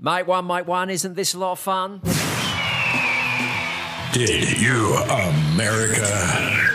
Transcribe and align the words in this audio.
Mike 0.00 0.28
one, 0.28 0.44
Mike 0.44 0.68
one, 0.68 0.90
isn't 0.90 1.14
this 1.14 1.34
a 1.34 1.38
lot 1.38 1.52
of 1.52 1.58
fun? 1.58 2.00
Did 4.12 4.60
you 4.60 4.94
America? 4.94 6.67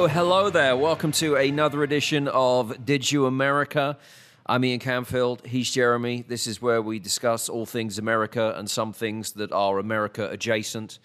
Oh, 0.00 0.06
hello 0.06 0.48
there. 0.48 0.74
Welcome 0.78 1.12
to 1.12 1.36
another 1.36 1.82
edition 1.82 2.26
of 2.26 2.86
Did 2.86 3.12
You 3.12 3.26
America? 3.26 3.98
I'm 4.46 4.64
Ian 4.64 4.80
Camfield. 4.80 5.44
He's 5.44 5.70
Jeremy. 5.70 6.24
This 6.26 6.46
is 6.46 6.62
where 6.62 6.80
we 6.80 6.98
discuss 6.98 7.50
all 7.50 7.66
things 7.66 7.98
America 7.98 8.54
and 8.56 8.70
some 8.70 8.94
things 8.94 9.32
that 9.32 9.52
are 9.52 9.78
America 9.78 10.26
adjacent. 10.30 11.00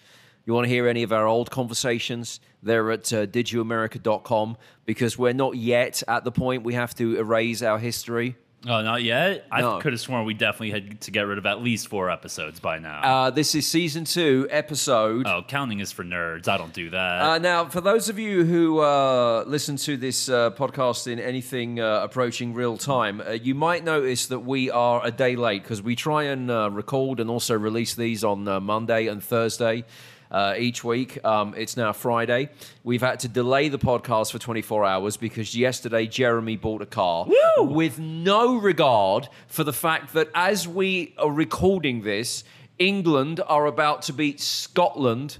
You 0.46 0.54
want 0.54 0.64
to 0.64 0.70
hear 0.70 0.88
any 0.88 1.02
of 1.02 1.12
our 1.12 1.26
old 1.26 1.50
conversations? 1.50 2.40
They're 2.62 2.90
at 2.90 3.12
uh, 3.12 3.26
didyouamerica.com 3.26 4.56
because 4.86 5.18
we're 5.18 5.34
not 5.34 5.58
yet 5.58 6.02
at 6.08 6.24
the 6.24 6.32
point 6.32 6.62
we 6.62 6.72
have 6.72 6.94
to 6.94 7.18
erase 7.18 7.60
our 7.60 7.78
history. 7.78 8.38
Oh, 8.64 8.82
not 8.82 9.02
yet. 9.02 9.46
No. 9.56 9.76
I 9.76 9.80
could 9.80 9.92
have 9.92 10.00
sworn 10.00 10.24
we 10.24 10.34
definitely 10.34 10.70
had 10.70 11.00
to 11.02 11.10
get 11.10 11.22
rid 11.22 11.38
of 11.38 11.46
at 11.46 11.62
least 11.62 11.88
four 11.88 12.10
episodes 12.10 12.58
by 12.58 12.78
now. 12.78 13.00
Uh, 13.00 13.30
this 13.30 13.54
is 13.54 13.66
season 13.66 14.04
two, 14.04 14.48
episode 14.50 15.26
oh, 15.26 15.42
counting 15.46 15.80
is 15.80 15.92
for 15.92 16.02
nerds. 16.02 16.48
I 16.48 16.56
don't 16.56 16.72
do 16.72 16.90
that. 16.90 17.22
Uh, 17.22 17.38
now, 17.38 17.68
for 17.68 17.80
those 17.80 18.08
of 18.08 18.18
you 18.18 18.44
who 18.44 18.80
uh, 18.80 19.44
listen 19.46 19.76
to 19.76 19.96
this 19.96 20.28
uh, 20.28 20.50
podcast 20.50 21.06
in 21.06 21.20
anything 21.20 21.78
uh, 21.78 22.00
approaching 22.02 22.54
real 22.54 22.76
time, 22.76 23.20
uh, 23.20 23.32
you 23.32 23.54
might 23.54 23.84
notice 23.84 24.26
that 24.26 24.40
we 24.40 24.70
are 24.70 25.04
a 25.04 25.12
day 25.12 25.36
late 25.36 25.62
because 25.62 25.80
we 25.82 25.94
try 25.94 26.24
and 26.24 26.50
uh, 26.50 26.68
record 26.70 27.20
and 27.20 27.30
also 27.30 27.56
release 27.56 27.94
these 27.94 28.24
on 28.24 28.48
uh, 28.48 28.58
Monday 28.58 29.06
and 29.06 29.22
Thursday. 29.22 29.84
Uh, 30.28 30.54
each 30.58 30.82
week. 30.82 31.24
Um, 31.24 31.54
it's 31.56 31.76
now 31.76 31.92
Friday. 31.92 32.48
We've 32.82 33.00
had 33.00 33.20
to 33.20 33.28
delay 33.28 33.68
the 33.68 33.78
podcast 33.78 34.32
for 34.32 34.38
24 34.40 34.84
hours 34.84 35.16
because 35.16 35.54
yesterday 35.56 36.06
Jeremy 36.08 36.56
bought 36.56 36.82
a 36.82 36.86
car 36.86 37.26
with 37.58 38.00
no 38.00 38.56
regard 38.56 39.28
for 39.46 39.62
the 39.62 39.72
fact 39.72 40.14
that 40.14 40.28
as 40.34 40.66
we 40.66 41.14
are 41.16 41.30
recording 41.30 42.02
this, 42.02 42.42
England 42.78 43.40
are 43.46 43.66
about 43.66 44.02
to 44.02 44.12
beat 44.12 44.40
Scotland 44.40 45.38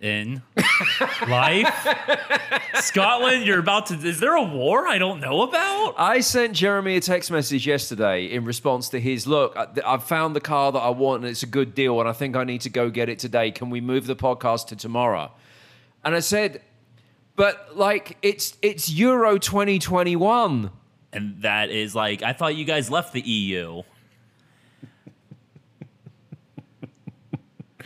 in 0.00 0.42
life, 1.28 1.68
Scotland. 2.74 3.44
You're 3.46 3.58
about 3.58 3.86
to. 3.86 3.94
Is 3.94 4.20
there 4.20 4.34
a 4.36 4.42
war 4.42 4.88
I 4.88 4.98
don't 4.98 5.20
know 5.20 5.42
about? 5.42 5.94
I 5.98 6.20
sent 6.20 6.54
Jeremy 6.54 6.96
a 6.96 7.00
text 7.00 7.30
message 7.30 7.66
yesterday 7.66 8.24
in 8.26 8.44
response 8.44 8.88
to 8.90 9.00
his 9.00 9.26
look. 9.26 9.56
I- 9.56 9.68
I've 9.84 10.04
found 10.04 10.34
the 10.34 10.40
car 10.40 10.72
that 10.72 10.78
I 10.78 10.90
want 10.90 11.22
and 11.22 11.30
it's 11.30 11.42
a 11.42 11.46
good 11.46 11.74
deal, 11.74 12.00
and 12.00 12.08
I 12.08 12.12
think 12.12 12.36
I 12.36 12.44
need 12.44 12.62
to 12.62 12.70
go 12.70 12.90
get 12.90 13.08
it 13.08 13.18
today. 13.18 13.50
Can 13.50 13.70
we 13.70 13.80
move 13.80 14.06
the 14.06 14.16
podcast 14.16 14.68
to 14.68 14.76
tomorrow? 14.76 15.30
And 16.04 16.14
I 16.14 16.20
said, 16.20 16.62
but 17.36 17.76
like 17.76 18.16
it's 18.22 18.56
it's 18.62 18.90
Euro 18.90 19.38
2021. 19.38 20.70
And 21.12 21.42
that 21.42 21.70
is 21.70 21.94
like 21.94 22.22
I 22.22 22.32
thought 22.32 22.54
you 22.54 22.64
guys 22.64 22.90
left 22.90 23.12
the 23.12 23.20
EU. 23.20 23.82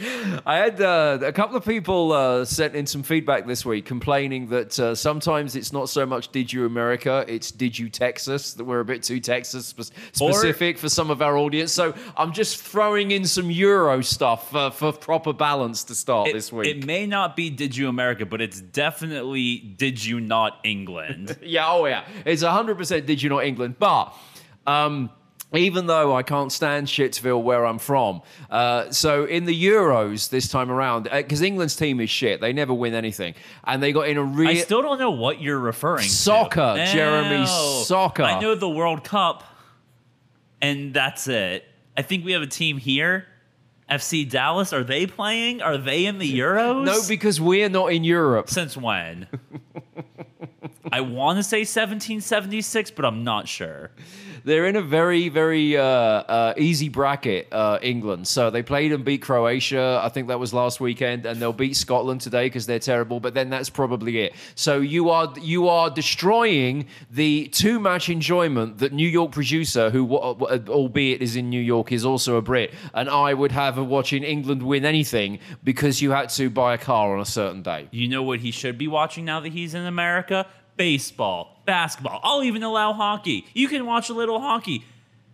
I 0.47 0.57
had 0.57 0.81
uh, 0.81 1.19
a 1.23 1.33
couple 1.33 1.57
of 1.57 1.65
people 1.65 2.13
uh, 2.13 2.45
sent 2.45 2.75
in 2.75 2.87
some 2.87 3.03
feedback 3.03 3.47
this 3.47 3.65
week 3.65 3.85
complaining 3.85 4.49
that 4.49 4.79
uh, 4.79 4.95
sometimes 4.95 5.57
it's 5.57 5.73
not 5.73 5.89
so 5.89 6.05
much 6.05 6.31
Did 6.33 6.53
You 6.53 6.67
America, 6.67 7.25
it's 7.29 7.51
Did 7.51 7.79
You 7.79 7.89
Texas, 7.89 8.55
that 8.55 8.65
we're 8.65 8.81
a 8.81 8.85
bit 8.85 9.03
too 9.03 9.21
Texas 9.21 9.67
spe- 9.67 9.93
specific 10.13 10.79
for 10.79 10.89
some 10.89 11.11
of 11.11 11.23
our 11.23 11.37
audience. 11.37 11.73
So 11.73 11.95
I'm 12.17 12.33
just 12.33 12.59
throwing 12.59 13.11
in 13.11 13.25
some 13.27 13.51
Euro 13.51 14.01
stuff 14.03 14.51
for 14.51 14.93
proper 14.93 15.33
balance 15.33 15.85
to 15.85 15.95
start 15.95 16.29
It, 16.29 16.35
this 16.35 16.53
week. 16.53 16.69
it 16.69 16.87
may 16.87 17.07
not 17.07 17.37
be 17.37 17.51
Did 17.51 17.77
You 17.77 17.89
America, 17.89 18.27
but 18.27 18.41
it's 18.41 18.61
definitely 18.61 19.59
Did 19.59 20.05
You 20.05 20.21
Not 20.21 20.61
England. 20.65 21.39
Yeah, 21.45 21.69
oh 21.69 21.87
yeah. 21.87 22.05
It's 22.25 22.43
100% 22.43 23.07
Did 23.07 23.23
You 23.23 23.29
Not 23.29 23.45
England. 23.45 23.77
But 23.79 24.15
um, 24.67 25.11
even 25.57 25.87
though 25.87 26.15
I 26.15 26.23
can't 26.23 26.51
stand 26.53 26.87
Shitsville 26.87 27.43
where 27.43 27.65
I'm 27.67 27.79
from, 27.79 28.23
uh, 28.51 28.91
so 28.91 29.25
in 29.25 29.45
the 29.45 29.65
Euros 29.65 30.29
this 30.31 30.49
time 30.49 30.71
around, 30.71 31.05
because 31.13 31.43
England's 31.43 31.77
team 31.77 32.01
is 32.01 32.11
shit, 32.11 32.41
they 32.41 32.53
never 32.53 32.75
win 32.75 32.95
anything. 32.95 33.35
And 33.65 33.83
they 33.83 33.93
got 33.93 34.09
in 34.09 34.17
a 34.17 34.23
real. 34.25 34.49
I 34.49 34.55
still 34.55 34.83
don't 34.83 34.99
know 34.99 35.11
what 35.11 35.41
you're 35.41 35.59
referring 35.59 36.05
Soccer, 36.09 36.75
to. 36.77 36.87
Jeremy, 36.93 37.45
No. 37.45 37.83
soccer. 37.85 38.23
I 38.23 38.41
know 38.41 38.55
the 38.55 38.69
World 38.69 39.05
Cup, 39.05 39.45
and 40.61 40.93
that's 40.95 41.29
it. 41.29 41.65
I 41.97 42.03
think 42.03 42.25
we 42.25 42.33
have 42.33 42.43
a 42.43 42.47
team 42.47 42.79
here. 42.79 43.27
FC 43.91 44.29
Dallas, 44.29 44.73
are 44.73 44.83
they 44.83 45.07
playing? 45.07 45.61
Are 45.61 45.77
they 45.77 46.07
in 46.07 46.19
the 46.19 46.39
Euros? 46.39 46.85
no, 46.85 47.01
because 47.07 47.39
we're 47.41 47.69
not 47.69 47.93
in 47.93 48.03
Europe. 48.03 48.49
Since 48.49 48.77
when? 48.77 49.27
I 50.93 51.01
want 51.03 51.39
to 51.39 51.43
say 51.43 51.59
1776, 51.61 52.91
but 52.93 53.05
I'm 53.05 53.25
not 53.25 53.47
sure. 53.49 53.91
They're 54.47 54.67
in 54.67 54.77
a 54.77 54.83
very, 54.83 55.31
very 55.31 55.75
uh, 55.75 55.83
uh, 55.83 56.55
easy 56.59 56.91
bracket, 56.91 57.49
uh, 57.51 57.79
England. 57.81 58.29
So 58.29 58.51
they 58.51 58.63
played 58.63 58.93
and 58.93 59.03
beat 59.03 59.23
Croatia. 59.23 60.01
I 60.05 60.11
think 60.11 60.29
that 60.29 60.39
was 60.39 60.53
last 60.53 60.81
weekend, 60.81 61.25
and 61.25 61.41
they'll 61.41 61.55
beat 61.55 61.77
Scotland 61.77 62.21
today 62.21 62.45
because 62.45 62.67
they're 62.67 62.79
terrible. 62.79 63.21
But 63.21 63.33
then 63.33 63.49
that's 63.49 63.71
probably 63.71 64.21
it. 64.21 64.35
So 64.55 64.81
you 64.81 65.09
are 65.09 65.33
you 65.41 65.69
are 65.71 65.89
destroying 65.89 66.87
the 67.11 67.49
two 67.49 67.81
match 67.81 68.11
enjoyment 68.11 68.79
that 68.79 68.93
New 68.93 69.09
York 69.09 69.33
producer, 69.33 69.89
who 69.89 70.05
wa- 70.05 70.33
wa- 70.33 70.59
albeit 70.69 71.23
is 71.23 71.37
in 71.37 71.49
New 71.49 71.63
York, 71.63 71.91
is 71.91 72.05
also 72.05 72.37
a 72.37 72.43
Brit, 72.43 72.75
and 72.93 73.09
I 73.09 73.33
would 73.33 73.53
have 73.53 73.79
of 73.79 73.87
watching 73.87 74.23
England 74.25 74.63
win 74.63 74.85
anything 74.85 75.39
because 75.63 76.03
you 76.03 76.11
had 76.11 76.29
to 76.31 76.51
buy 76.51 76.75
a 76.75 76.79
car 76.79 77.15
on 77.15 77.21
a 77.21 77.25
certain 77.25 77.63
day. 77.63 77.89
You 77.93 78.09
know 78.09 78.23
what 78.23 78.41
he 78.41 78.51
should 78.51 78.77
be 78.77 78.89
watching 78.89 79.25
now 79.25 79.41
that 79.41 79.53
he's 79.53 79.73
in 79.73 79.87
America? 79.87 80.47
Baseball, 80.77 81.54
basketball. 81.65 82.21
I'll 82.23 82.43
even 82.43 82.63
allow 82.63 82.93
hockey. 82.93 83.47
You 83.55 83.69
can 83.69 83.87
watch 83.87 84.09
a 84.09 84.15
little 84.15 84.41
hockey. 84.41 84.85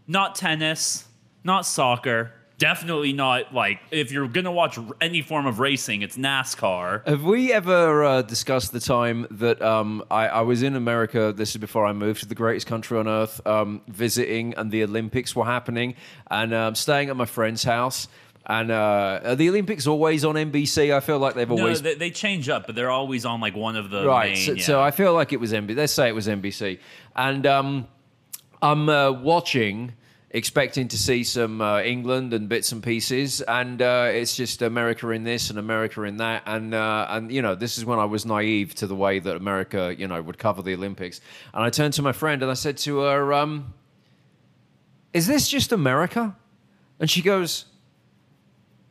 Not 0.07 0.35
tennis, 0.35 1.07
not 1.45 1.67
soccer. 1.67 2.33
Definitely 2.59 3.15
not 3.15 3.55
like 3.55 3.81
if 3.91 4.13
you're 4.13 4.29
to 4.29 4.51
watch 4.51 4.79
any 5.01 5.23
form 5.23 5.47
of 5.47 5.61
racing, 5.61 6.03
it's 6.03 6.19
NASCAR. 6.19 7.09
Have 7.09 7.25
we 7.25 7.55
ever 7.55 8.05
uh, 8.05 8.21
discussed 8.21 8.73
the 8.73 8.81
time 8.81 9.27
that 9.31 9.63
um, 9.63 10.05
I, 10.11 10.29
I 10.29 10.41
was 10.43 10.63
in 10.63 10.77
America? 10.77 11.33
This 11.35 11.53
is 11.53 11.57
before 11.57 11.87
I 11.87 11.95
moved 11.95 12.21
to 12.21 12.27
the 12.27 12.35
greatest 12.35 12.67
country 12.67 12.99
on 12.99 13.09
earth, 13.09 13.41
um, 13.47 13.81
visiting, 13.89 14.53
and 14.59 14.71
the 14.71 14.83
Olympics 14.83 15.35
were 15.35 15.47
happening, 15.47 15.95
and 16.31 16.53
um, 16.53 16.75
staying 16.75 17.09
at 17.09 17.17
my 17.17 17.25
friend's 17.25 17.65
house. 17.65 18.09
And 18.51 18.73
uh, 18.73 19.21
are 19.23 19.37
the 19.37 19.49
Olympics 19.49 19.87
always 19.87 20.25
on 20.25 20.35
NBC? 20.35 20.93
I 20.93 20.99
feel 20.99 21.21
like 21.21 21.37
they've 21.37 21.49
No, 21.49 21.59
always 21.59 21.83
they, 21.83 21.95
they 21.95 22.11
change 22.11 22.49
up, 22.49 22.67
but 22.67 22.75
they're 22.75 22.91
always 22.91 23.25
on 23.25 23.41
like 23.41 23.55
one 23.55 23.77
of 23.77 23.91
the 23.91 24.05
right. 24.05 24.33
main, 24.33 24.45
so, 24.45 24.53
yeah. 24.55 24.65
so 24.65 24.81
I 24.83 24.91
feel 24.91 25.15
like 25.15 25.33
it 25.33 25.39
was 25.39 25.53
NBC. 25.53 25.77
Let's 25.77 25.93
say 25.93 26.09
it 26.09 26.17
was 26.17 26.27
NBC, 26.27 26.81
and 27.15 27.47
um, 27.47 27.87
I'm 28.61 28.89
uh, 28.89 29.13
watching, 29.13 29.93
expecting 30.33 30.89
to 30.89 30.99
see 30.99 31.23
some 31.23 31.61
uh, 31.61 31.81
England 31.83 32.35
and 32.35 32.49
bits 32.49 32.73
and 32.73 32.83
pieces, 32.83 33.41
and 33.41 33.81
uh, 33.81 34.09
it's 34.13 34.35
just 34.35 34.63
America 34.63 35.09
in 35.11 35.23
this 35.23 35.51
and 35.51 35.57
America 35.57 36.03
in 36.03 36.17
that, 36.17 36.43
and 36.45 36.75
uh, 36.75 37.07
and 37.09 37.31
you 37.31 37.43
know 37.43 37.55
this 37.55 37.79
is 37.79 37.85
when 37.85 38.01
I 38.01 38.05
was 38.07 38.27
naive 38.27 38.75
to 38.77 38.89
the 38.89 38.97
way 38.97 39.21
that 39.21 39.37
America 39.37 39.95
you 39.97 40.09
know 40.09 40.21
would 40.21 40.39
cover 40.39 40.61
the 40.61 40.75
Olympics, 40.75 41.21
and 41.55 41.63
I 41.63 41.71
turned 41.71 41.95
to 41.95 42.03
my 42.03 42.11
friend 42.11 42.43
and 42.43 42.51
I 42.51 42.55
said 42.55 42.79
to 42.79 42.99
her, 42.99 43.33
um, 43.33 43.75
"Is 45.13 45.29
this 45.29 45.47
just 45.47 45.71
America?" 45.71 46.35
And 46.99 47.09
she 47.09 47.23
goes. 47.23 47.67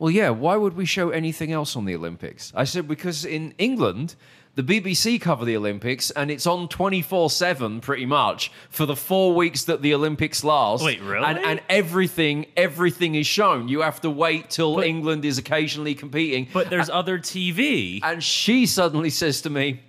Well, 0.00 0.10
yeah, 0.10 0.30
why 0.30 0.56
would 0.56 0.76
we 0.76 0.86
show 0.86 1.10
anything 1.10 1.52
else 1.52 1.76
on 1.76 1.84
the 1.84 1.94
Olympics? 1.94 2.54
I 2.56 2.64
said, 2.64 2.88
because 2.88 3.26
in 3.26 3.52
England, 3.58 4.16
the 4.54 4.62
BBC 4.62 5.20
cover 5.20 5.44
the 5.44 5.58
Olympics 5.58 6.10
and 6.10 6.30
it's 6.30 6.46
on 6.46 6.68
24 6.68 7.28
7 7.28 7.82
pretty 7.82 8.06
much 8.06 8.50
for 8.70 8.86
the 8.86 8.96
four 8.96 9.34
weeks 9.34 9.64
that 9.64 9.82
the 9.82 9.92
Olympics 9.92 10.42
last. 10.42 10.82
Wait, 10.82 11.02
really? 11.02 11.26
And, 11.26 11.38
and 11.38 11.60
everything, 11.68 12.46
everything 12.56 13.14
is 13.14 13.26
shown. 13.26 13.68
You 13.68 13.82
have 13.82 14.00
to 14.00 14.08
wait 14.10 14.48
till 14.48 14.80
England 14.80 15.26
is 15.26 15.36
occasionally 15.36 15.94
competing. 15.94 16.48
but 16.50 16.70
there's 16.70 16.88
other 16.88 17.18
TV. 17.18 18.00
and 18.02 18.24
she 18.24 18.64
suddenly 18.64 19.10
says 19.10 19.42
to 19.42 19.50
me, 19.50 19.82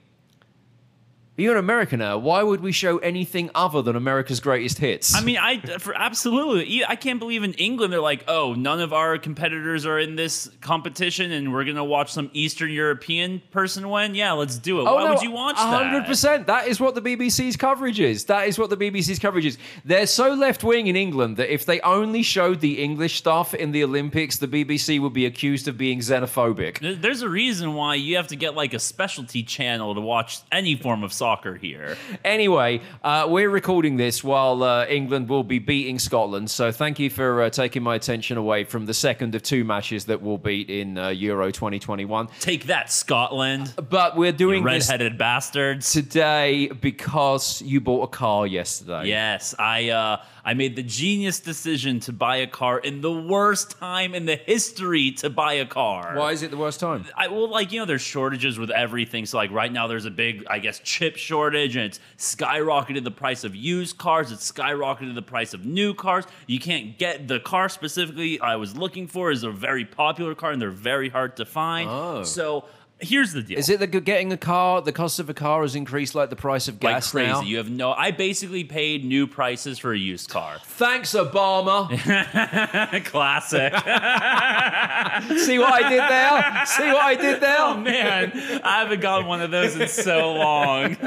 You're 1.37 1.53
in 1.53 1.59
America 1.59 1.95
now. 1.95 2.17
Why 2.17 2.43
would 2.43 2.59
we 2.59 2.73
show 2.73 2.97
anything 2.97 3.49
other 3.55 3.81
than 3.81 3.95
America's 3.95 4.41
greatest 4.41 4.77
hits? 4.77 5.15
I 5.15 5.21
mean, 5.21 5.37
I 5.37 5.59
for 5.79 5.95
absolutely. 5.95 6.83
I 6.85 6.95
can't 6.97 7.19
believe 7.19 7.43
in 7.43 7.53
England 7.53 7.93
they're 7.93 8.01
like, 8.01 8.25
oh, 8.27 8.53
none 8.53 8.81
of 8.81 8.91
our 8.91 9.17
competitors 9.17 9.85
are 9.85 9.97
in 9.97 10.17
this 10.17 10.49
competition, 10.59 11.31
and 11.31 11.53
we're 11.53 11.63
gonna 11.63 11.85
watch 11.85 12.11
some 12.11 12.29
Eastern 12.33 12.69
European 12.69 13.41
person 13.51 13.89
win. 13.89 14.13
Yeah, 14.13 14.33
let's 14.33 14.57
do 14.57 14.81
it. 14.81 14.83
Oh, 14.83 14.95
Why 14.95 15.05
no, 15.05 15.13
would 15.13 15.21
you 15.21 15.31
watch 15.31 15.55
that? 15.55 15.65
hundred 15.65 16.05
percent. 16.05 16.47
That 16.47 16.67
is 16.67 16.79
what 16.81 16.95
the 16.95 17.01
BBC's 17.01 17.55
coverage 17.55 17.99
is. 18.01 18.25
That 18.25 18.47
is 18.49 18.59
what 18.59 18.69
the 18.69 18.77
BBC's 18.77 19.17
coverage 19.17 19.45
is. 19.45 19.57
They're 19.85 20.07
so 20.07 20.33
left 20.33 20.65
wing 20.65 20.87
in 20.87 20.97
England 20.97 21.37
that 21.37 21.51
if 21.51 21.65
they 21.65 21.79
only 21.79 22.23
showed 22.23 22.59
the 22.59 22.83
English 22.83 23.15
stuff 23.15 23.53
in 23.53 23.71
the 23.71 23.83
Olympics, 23.85 24.37
the 24.37 24.49
BBC 24.49 25.01
would 25.01 25.13
be 25.13 25.25
accused 25.25 25.67
of 25.69 25.77
being 25.77 25.99
xenophobic. 25.99 27.01
There's 27.01 27.21
a 27.21 27.29
reason 27.29 27.73
why 27.73 27.95
you 27.95 28.17
have 28.17 28.27
to 28.27 28.35
get 28.35 28.53
like 28.53 28.73
a 28.73 28.79
specialty 28.79 29.43
channel 29.43 29.95
to 29.95 30.01
watch 30.01 30.39
any 30.51 30.75
form 30.75 31.03
of 31.03 31.13
soccer 31.21 31.53
here. 31.53 31.97
Anyway, 32.25 32.81
uh, 33.03 33.27
we're 33.29 33.47
recording 33.47 33.95
this 33.95 34.23
while 34.23 34.63
uh, 34.63 34.87
England 34.87 35.29
will 35.29 35.43
be 35.43 35.59
beating 35.59 35.99
Scotland. 35.99 36.49
So 36.49 36.71
thank 36.71 36.97
you 36.97 37.11
for 37.11 37.43
uh, 37.43 37.51
taking 37.51 37.83
my 37.83 37.93
attention 37.93 38.37
away 38.37 38.63
from 38.63 38.87
the 38.87 38.95
second 38.95 39.35
of 39.35 39.43
two 39.43 39.63
matches 39.63 40.05
that 40.05 40.23
we'll 40.23 40.39
beat 40.39 40.71
in 40.71 40.97
uh, 40.97 41.09
Euro 41.09 41.51
2021. 41.51 42.27
Take 42.39 42.65
that, 42.65 42.91
Scotland. 42.91 43.71
But 43.87 44.17
we're 44.17 44.31
doing 44.31 44.63
this 44.63 44.89
Redheaded 44.89 45.19
bastards. 45.19 45.91
today 45.91 46.69
because 46.69 47.61
you 47.61 47.81
bought 47.81 48.01
a 48.01 48.07
car 48.07 48.47
yesterday. 48.47 49.09
Yes, 49.09 49.53
I 49.59 49.89
uh, 49.89 50.23
I 50.43 50.53
made 50.53 50.75
the 50.75 50.83
genius 50.83 51.39
decision 51.39 51.99
to 52.01 52.13
buy 52.13 52.37
a 52.37 52.47
car 52.47 52.79
in 52.79 53.01
the 53.01 53.11
worst 53.11 53.79
time 53.79 54.15
in 54.15 54.25
the 54.25 54.35
history 54.35 55.11
to 55.13 55.29
buy 55.29 55.53
a 55.53 55.65
car. 55.65 56.15
Why 56.15 56.31
is 56.31 56.41
it 56.41 56.51
the 56.51 56.57
worst 56.57 56.79
time? 56.79 57.05
I 57.15 57.27
well, 57.27 57.49
like 57.49 57.71
you 57.71 57.79
know, 57.79 57.85
there's 57.85 58.01
shortages 58.01 58.57
with 58.57 58.71
everything. 58.71 59.25
So 59.25 59.37
like 59.37 59.51
right 59.51 59.71
now, 59.71 59.87
there's 59.87 60.05
a 60.05 60.11
big, 60.11 60.45
I 60.49 60.59
guess, 60.59 60.79
chip 60.79 61.15
shortage, 61.15 61.75
and 61.75 61.85
it's 61.85 61.99
skyrocketed 62.17 63.03
the 63.03 63.11
price 63.11 63.43
of 63.43 63.55
used 63.55 63.97
cars. 63.97 64.31
It's 64.31 64.51
skyrocketed 64.51 65.15
the 65.15 65.21
price 65.21 65.53
of 65.53 65.65
new 65.65 65.93
cars. 65.93 66.25
You 66.47 66.59
can't 66.59 66.97
get 66.97 67.27
the 67.27 67.39
car 67.39 67.69
specifically 67.69 68.39
I 68.39 68.55
was 68.55 68.75
looking 68.75 69.07
for 69.07 69.31
is 69.31 69.43
a 69.43 69.51
very 69.51 69.85
popular 69.85 70.35
car, 70.35 70.51
and 70.51 70.61
they're 70.61 70.69
very 70.71 71.09
hard 71.09 71.37
to 71.37 71.45
find. 71.45 71.89
Oh. 71.89 72.23
So 72.23 72.65
here's 73.01 73.33
the 73.33 73.41
deal. 73.41 73.57
Is 73.59 73.69
it 73.69 73.79
that 73.79 73.87
getting 73.87 74.31
a 74.31 74.37
car, 74.37 74.81
the 74.81 74.91
cost 74.91 75.19
of 75.19 75.29
a 75.29 75.33
car 75.33 75.63
has 75.63 75.75
increased 75.75 76.15
like 76.15 76.29
the 76.29 76.35
price 76.35 76.67
of 76.67 76.75
like 76.83 76.95
gas 76.95 77.11
crazy? 77.11 77.31
now? 77.31 77.41
You 77.41 77.57
have 77.57 77.69
no. 77.69 77.93
I 77.93 78.11
basically 78.11 78.63
paid 78.63 79.03
new 79.03 79.27
prices 79.27 79.79
for 79.79 79.93
a 79.93 79.97
used 79.97 80.29
car. 80.29 80.57
Thanks, 80.65 81.13
Obama. 81.13 81.89
Classic. 83.05 83.73
See 85.39 85.59
what 85.59 85.73
I 85.73 85.89
did 85.89 85.99
there? 85.99 86.65
See 86.65 86.87
what 86.87 87.03
I 87.03 87.15
did 87.15 87.41
there? 87.41 87.57
Oh 87.59 87.77
man, 87.77 88.31
I 88.63 88.79
haven't 88.79 89.01
gotten 89.01 89.27
one 89.27 89.41
of 89.41 89.51
those 89.51 89.75
in 89.75 89.87
so 89.87 90.33
long. 90.33 90.97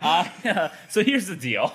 I, 0.00 0.30
uh, 0.44 0.68
so 0.88 1.02
here's 1.02 1.26
the 1.26 1.36
deal. 1.36 1.72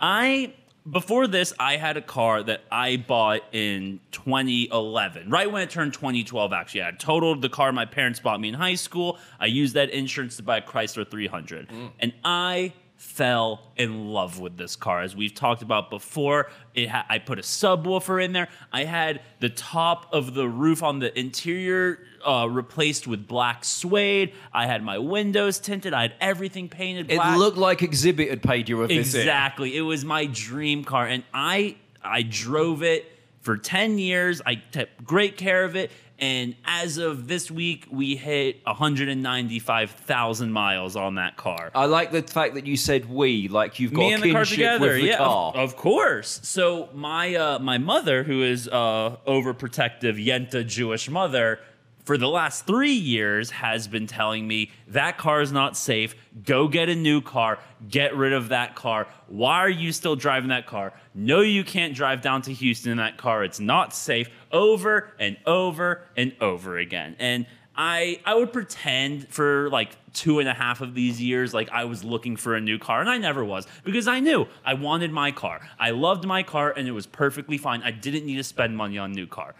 I 0.00 0.52
before 0.88 1.26
this, 1.26 1.52
I 1.58 1.76
had 1.76 1.96
a 1.96 2.02
car 2.02 2.42
that 2.42 2.62
I 2.70 2.96
bought 2.96 3.42
in 3.52 4.00
2011, 4.12 5.28
right 5.30 5.50
when 5.50 5.62
it 5.62 5.70
turned 5.70 5.92
2012. 5.94 6.52
Actually, 6.52 6.82
I 6.82 6.86
had 6.86 7.00
totaled 7.00 7.42
the 7.42 7.48
car 7.48 7.72
my 7.72 7.84
parents 7.84 8.20
bought 8.20 8.40
me 8.40 8.48
in 8.48 8.54
high 8.54 8.74
school. 8.74 9.18
I 9.38 9.46
used 9.46 9.74
that 9.74 9.90
insurance 9.90 10.36
to 10.36 10.42
buy 10.42 10.58
a 10.58 10.62
Chrysler 10.62 11.08
300, 11.08 11.68
mm. 11.68 11.90
and 12.00 12.12
I 12.24 12.72
fell 13.00 13.62
in 13.78 14.08
love 14.08 14.40
with 14.40 14.58
this 14.58 14.76
car. 14.76 15.00
As 15.00 15.16
we've 15.16 15.34
talked 15.34 15.62
about 15.62 15.88
before, 15.88 16.50
it 16.74 16.90
ha- 16.90 17.06
I 17.08 17.18
put 17.18 17.38
a 17.38 17.42
subwoofer 17.42 18.22
in 18.22 18.34
there. 18.34 18.48
I 18.74 18.84
had 18.84 19.22
the 19.40 19.48
top 19.48 20.12
of 20.12 20.34
the 20.34 20.46
roof 20.46 20.82
on 20.82 20.98
the 20.98 21.18
interior 21.18 22.00
uh, 22.26 22.46
replaced 22.50 23.06
with 23.06 23.26
black 23.26 23.64
suede. 23.64 24.34
I 24.52 24.66
had 24.66 24.82
my 24.82 24.98
windows 24.98 25.58
tinted. 25.58 25.94
I 25.94 26.02
had 26.02 26.14
everything 26.20 26.68
painted 26.68 27.10
It 27.10 27.18
looked 27.38 27.56
like 27.56 27.78
Xzibit 27.78 28.28
had 28.28 28.42
paid 28.42 28.68
you 28.68 28.82
a 28.82 28.86
visit. 28.86 29.20
Exactly. 29.20 29.78
It 29.78 29.80
was 29.80 30.04
my 30.04 30.26
dream 30.26 30.84
car, 30.84 31.06
and 31.06 31.24
I 31.32 31.76
I 32.04 32.20
drove 32.20 32.82
it 32.82 33.10
for 33.40 33.56
ten 33.56 33.98
years. 33.98 34.42
I 34.44 34.56
took 34.56 34.90
great 35.02 35.38
care 35.38 35.64
of 35.64 35.74
it, 35.74 35.90
and 36.20 36.54
as 36.66 36.98
of 36.98 37.28
this 37.28 37.50
week, 37.50 37.86
we 37.90 38.14
hit 38.14 38.60
195,000 38.64 40.52
miles 40.52 40.94
on 40.94 41.14
that 41.14 41.38
car. 41.38 41.70
I 41.74 41.86
like 41.86 42.12
the 42.12 42.22
fact 42.22 42.54
that 42.54 42.66
you 42.66 42.76
said 42.76 43.08
we, 43.08 43.48
like 43.48 43.80
you've 43.80 43.94
got 43.94 44.00
Me 44.00 44.12
and 44.12 44.22
the 44.22 44.32
car 44.32 44.44
together, 44.44 44.98
yeah, 44.98 45.16
car. 45.16 45.52
Of, 45.54 45.56
of 45.56 45.76
course. 45.76 46.40
So 46.42 46.90
my 46.92 47.34
uh, 47.34 47.58
my 47.58 47.78
mother, 47.78 48.22
who 48.22 48.42
is 48.42 48.68
uh, 48.68 49.16
overprotective 49.26 50.22
Yenta 50.22 50.66
Jewish 50.66 51.08
mother, 51.08 51.60
for 52.04 52.18
the 52.18 52.28
last 52.28 52.66
three 52.66 52.92
years 52.92 53.50
has 53.50 53.86
been 53.86 54.06
telling 54.06 54.46
me 54.46 54.70
that 54.88 55.16
car 55.16 55.40
is 55.40 55.52
not 55.52 55.76
safe. 55.76 56.14
Go 56.44 56.68
get 56.68 56.88
a 56.88 56.94
new 56.94 57.20
car. 57.20 57.58
Get 57.88 58.16
rid 58.16 58.32
of 58.32 58.48
that 58.48 58.74
car. 58.74 59.06
Why 59.28 59.58
are 59.58 59.70
you 59.70 59.92
still 59.92 60.16
driving 60.16 60.48
that 60.48 60.66
car? 60.66 60.92
No, 61.14 61.40
you 61.40 61.62
can't 61.62 61.94
drive 61.94 62.20
down 62.20 62.42
to 62.42 62.52
Houston 62.52 62.92
in 62.92 62.98
that 62.98 63.16
car. 63.16 63.44
It's 63.44 63.60
not 63.60 63.94
safe. 63.94 64.28
Over 64.52 65.12
and 65.18 65.36
over 65.46 66.02
and 66.16 66.34
over 66.40 66.78
again. 66.78 67.16
And 67.18 67.46
I 67.76 68.20
I 68.26 68.34
would 68.34 68.52
pretend 68.52 69.28
for 69.28 69.70
like 69.70 69.96
two 70.12 70.38
and 70.40 70.48
a 70.48 70.52
half 70.52 70.80
of 70.80 70.94
these 70.94 71.22
years 71.22 71.54
like 71.54 71.70
I 71.70 71.84
was 71.84 72.04
looking 72.04 72.36
for 72.36 72.54
a 72.54 72.60
new 72.60 72.78
car, 72.78 73.00
and 73.00 73.08
I 73.08 73.18
never 73.18 73.44
was 73.44 73.66
because 73.84 74.08
I 74.08 74.20
knew 74.20 74.46
I 74.64 74.74
wanted 74.74 75.12
my 75.12 75.30
car. 75.30 75.60
I 75.78 75.90
loved 75.90 76.26
my 76.26 76.42
car, 76.42 76.74
and 76.76 76.88
it 76.88 76.92
was 76.92 77.06
perfectly 77.06 77.58
fine. 77.58 77.82
I 77.82 77.90
didn't 77.90 78.26
need 78.26 78.36
to 78.36 78.44
spend 78.44 78.76
money 78.76 78.98
on 78.98 79.12
a 79.12 79.14
new 79.14 79.26
car. 79.26 79.54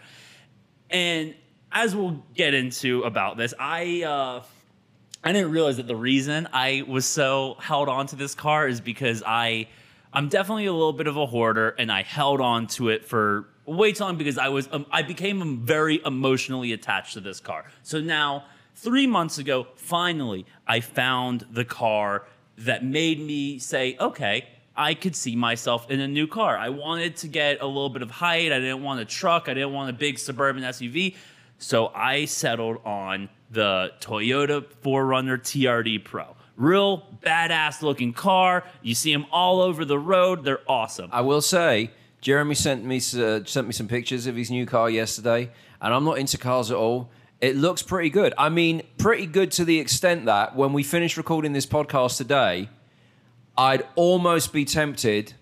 And 0.89 1.33
as 1.71 1.95
we'll 1.95 2.21
get 2.35 2.53
into 2.53 3.03
about 3.03 3.37
this, 3.37 3.53
I 3.57 4.03
uh, 4.03 4.43
I 5.23 5.31
didn't 5.31 5.51
realize 5.51 5.77
that 5.77 5.87
the 5.87 5.95
reason 5.95 6.47
I 6.51 6.83
was 6.87 7.05
so 7.05 7.55
held 7.59 7.87
on 7.89 8.07
to 8.07 8.15
this 8.15 8.35
car 8.35 8.67
is 8.67 8.81
because 8.81 9.23
I 9.25 9.67
I'm 10.13 10.27
definitely 10.27 10.65
a 10.65 10.73
little 10.73 10.93
bit 10.93 11.07
of 11.07 11.15
a 11.15 11.25
hoarder, 11.25 11.69
and 11.69 11.91
I 11.91 12.03
held 12.03 12.41
on 12.41 12.67
to 12.67 12.89
it 12.89 13.05
for 13.05 13.47
way 13.77 13.91
too 13.91 14.03
long 14.03 14.17
because 14.17 14.37
I 14.37 14.49
was 14.49 14.67
um, 14.71 14.85
I 14.91 15.01
became 15.01 15.41
um, 15.41 15.59
very 15.59 16.01
emotionally 16.05 16.73
attached 16.73 17.13
to 17.13 17.21
this 17.21 17.39
car. 17.39 17.65
So 17.83 17.99
now, 17.99 18.45
three 18.75 19.07
months 19.07 19.37
ago, 19.37 19.67
finally, 19.75 20.45
I 20.67 20.79
found 20.79 21.45
the 21.51 21.65
car 21.65 22.27
that 22.59 22.83
made 22.83 23.19
me 23.19 23.59
say, 23.59 23.97
okay. 23.99 24.47
I 24.73 24.93
could 24.93 25.17
see 25.17 25.35
myself 25.35 25.91
in 25.91 25.99
a 25.99 26.07
new 26.07 26.27
car. 26.27 26.57
I 26.57 26.69
wanted 26.69 27.17
to 27.17 27.27
get 27.27 27.61
a 27.61 27.67
little 27.67 27.89
bit 27.89 28.01
of 28.01 28.09
height. 28.09 28.53
I 28.53 28.59
didn't 28.59 28.81
want 28.81 29.01
a 29.01 29.05
truck. 29.05 29.49
I 29.49 29.53
didn't 29.53 29.73
want 29.73 29.89
a 29.89 29.93
big 29.93 30.17
suburban 30.17 30.63
SUV. 30.63 31.17
So 31.57 31.91
I 31.93 32.23
settled 32.23 32.77
on 32.85 33.29
the 33.51 33.91
Toyota 33.99 34.65
4Runner 34.81 35.37
TRD 35.37 36.03
Pro. 36.03 36.35
Real 36.55 37.05
badass 37.21 37.81
looking 37.81 38.13
car. 38.13 38.63
You 38.81 38.95
see 38.95 39.11
them 39.13 39.25
all 39.31 39.61
over 39.61 39.85
the 39.85 39.99
road. 39.99 40.43
They're 40.43 40.61
awesome. 40.67 41.09
I 41.11 41.21
will 41.21 41.41
say, 41.41 41.91
Jeremy 42.21 42.53
sent 42.55 42.85
me 42.85 42.97
uh, 42.97 43.43
sent 43.45 43.67
me 43.67 43.73
some 43.73 43.87
pictures 43.87 44.27
of 44.27 44.35
his 44.35 44.51
new 44.51 44.65
car 44.65 44.89
yesterday, 44.89 45.49
and 45.81 45.93
I'm 45.93 46.03
not 46.05 46.17
into 46.19 46.37
cars 46.37 46.69
at 46.71 46.77
all. 46.77 47.09
It 47.41 47.55
looks 47.55 47.81
pretty 47.81 48.11
good. 48.11 48.33
I 48.37 48.49
mean, 48.49 48.83
pretty 48.99 49.25
good 49.25 49.51
to 49.53 49.65
the 49.65 49.79
extent 49.79 50.25
that 50.25 50.55
when 50.55 50.73
we 50.73 50.83
finish 50.83 51.17
recording 51.17 51.53
this 51.53 51.65
podcast 51.65 52.17
today, 52.17 52.69
I'd 53.57 53.83
almost 53.95 54.53
be 54.53 54.63
tempted 54.65 55.33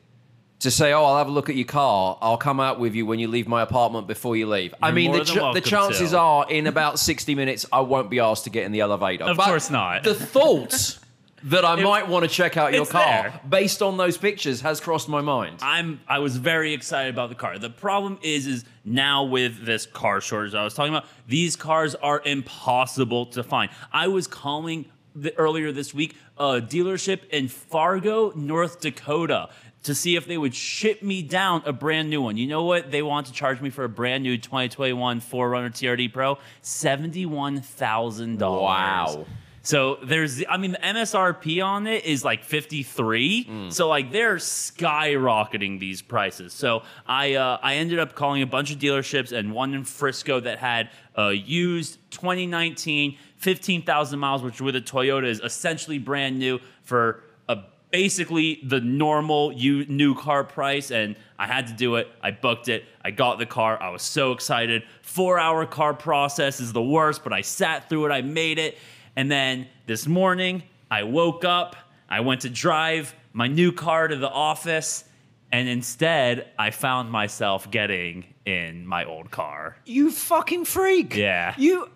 to 0.59 0.71
say, 0.71 0.93
"Oh, 0.93 1.03
I'll 1.03 1.17
have 1.17 1.27
a 1.27 1.31
look 1.31 1.49
at 1.49 1.55
your 1.55 1.65
car. 1.67 2.17
I'll 2.21 2.37
come 2.37 2.61
out 2.61 2.79
with 2.79 2.95
you 2.95 3.05
when 3.05 3.19
you 3.19 3.27
leave 3.27 3.49
my 3.49 3.61
apartment 3.61 4.07
before 4.07 4.37
you 4.37 4.47
leave." 4.47 4.73
I 4.81 4.87
You're 4.87 4.95
mean, 4.95 5.11
the, 5.11 5.25
ch- 5.25 5.53
the 5.53 5.61
chances 5.61 6.11
to. 6.11 6.17
are, 6.19 6.49
in 6.49 6.67
about 6.67 6.99
60 6.99 7.35
minutes, 7.35 7.65
I 7.73 7.81
won't 7.81 8.09
be 8.09 8.19
asked 8.21 8.45
to 8.45 8.49
get 8.49 8.63
in 8.65 8.71
the 8.71 8.79
elevator. 8.79 9.25
Of 9.25 9.35
But 9.35 9.45
course 9.47 9.69
not. 9.69 10.03
The 10.05 10.15
thought 10.15 10.98
that 11.43 11.65
I 11.65 11.81
might 11.81 12.07
want 12.07 12.23
to 12.23 12.29
check 12.29 12.57
out 12.57 12.73
your 12.73 12.85
car 12.85 13.29
there. 13.29 13.41
based 13.47 13.81
on 13.81 13.97
those 13.97 14.17
pictures 14.17 14.61
has 14.61 14.79
crossed 14.79 15.09
my 15.09 15.21
mind. 15.21 15.59
I'm 15.61 16.01
I 16.07 16.19
was 16.19 16.37
very 16.37 16.73
excited 16.73 17.13
about 17.13 17.29
the 17.29 17.35
car. 17.35 17.57
The 17.57 17.69
problem 17.69 18.19
is 18.21 18.47
is 18.47 18.65
now 18.85 19.23
with 19.23 19.65
this 19.65 19.85
car 19.85 20.21
shortage 20.21 20.55
I 20.55 20.63
was 20.63 20.73
talking 20.73 20.93
about, 20.93 21.07
these 21.27 21.55
cars 21.55 21.95
are 21.95 22.21
impossible 22.25 23.27
to 23.27 23.43
find. 23.43 23.71
I 23.91 24.07
was 24.07 24.27
calling 24.27 24.85
the, 25.15 25.35
earlier 25.37 25.71
this 25.71 25.93
week 25.93 26.15
a 26.37 26.61
dealership 26.61 27.27
in 27.29 27.47
Fargo, 27.47 28.31
North 28.35 28.79
Dakota 28.79 29.49
to 29.83 29.95
see 29.95 30.15
if 30.15 30.25
they 30.27 30.37
would 30.37 30.53
ship 30.53 31.01
me 31.01 31.21
down 31.21 31.63
a 31.65 31.71
brand 31.71 32.09
new 32.09 32.21
one. 32.21 32.35
You 32.37 32.47
know 32.47 32.63
what? 32.63 32.91
They 32.91 33.01
want 33.01 33.27
to 33.27 33.33
charge 33.33 33.61
me 33.61 33.69
for 33.69 33.83
a 33.85 33.89
brand 33.89 34.23
new 34.23 34.37
2021 34.37 35.21
4Runner 35.21 35.69
TRD 35.69 36.11
Pro, 36.11 36.37
$71,000. 36.63 38.39
Wow. 38.39 39.25
So 39.69 39.99
there's, 40.01 40.43
I 40.49 40.57
mean, 40.57 40.71
the 40.71 40.79
MSRP 40.79 41.63
on 41.63 41.85
it 41.85 42.03
is 42.03 42.25
like 42.25 42.43
53. 42.43 43.43
So 43.69 43.87
like 43.87 44.11
they're 44.11 44.37
skyrocketing 44.37 45.79
these 45.79 46.01
prices. 46.01 46.53
So 46.53 46.81
I 47.05 47.35
uh, 47.35 47.59
I 47.61 47.75
ended 47.75 47.99
up 47.99 48.15
calling 48.15 48.41
a 48.41 48.47
bunch 48.47 48.71
of 48.71 48.79
dealerships 48.79 49.31
and 49.31 49.53
one 49.53 49.75
in 49.75 49.83
Frisco 49.83 50.39
that 50.39 50.57
had 50.57 50.89
uh, 51.15 51.27
used 51.27 51.99
2019 52.09 53.15
15,000 53.37 54.17
miles, 54.17 54.41
which 54.41 54.59
with 54.59 54.75
a 54.75 54.81
Toyota 54.81 55.27
is 55.27 55.39
essentially 55.39 55.99
brand 55.99 56.39
new 56.39 56.59
for 56.81 57.23
a 57.47 57.59
basically 57.91 58.59
the 58.63 58.79
normal 58.79 59.53
you 59.53 59.85
new 59.85 60.15
car 60.15 60.43
price 60.43 60.89
and 60.89 61.15
I 61.37 61.45
had 61.45 61.67
to 61.67 61.73
do 61.73 61.97
it. 61.97 62.07
I 62.23 62.31
booked 62.31 62.69
it. 62.69 62.85
I 63.05 63.11
got 63.11 63.37
the 63.37 63.45
car. 63.45 63.79
I 63.79 63.89
was 63.89 64.01
so 64.01 64.31
excited. 64.31 64.81
4-hour 65.03 65.67
car 65.67 65.93
process 65.93 66.59
is 66.59 66.73
the 66.73 66.81
worst, 66.81 67.23
but 67.23 67.33
I 67.33 67.41
sat 67.41 67.87
through 67.87 68.07
it. 68.07 68.11
I 68.11 68.23
made 68.23 68.57
it. 68.57 68.79
And 69.19 69.29
then 69.29 69.67
this 69.85 70.07
morning, 70.07 70.63
I 70.89 71.03
woke 71.03 71.43
up, 71.43 71.75
I 72.07 72.21
went 72.21 72.39
to 72.43 72.49
drive 72.49 73.13
my 73.33 73.47
new 73.47 73.73
car 73.73 74.07
to 74.07 74.15
the 74.15 74.29
office, 74.29 75.03
and 75.51 75.67
instead 75.67 76.47
I 76.57 76.71
found 76.71 77.11
myself 77.11 77.69
getting 77.69 78.33
in 78.45 78.87
my 78.87 79.03
old 79.03 79.29
car. 79.29 79.75
You 79.85 80.09
fucking 80.09 80.63
freak. 80.63 81.17
Yeah. 81.17 81.53
You. 81.57 81.89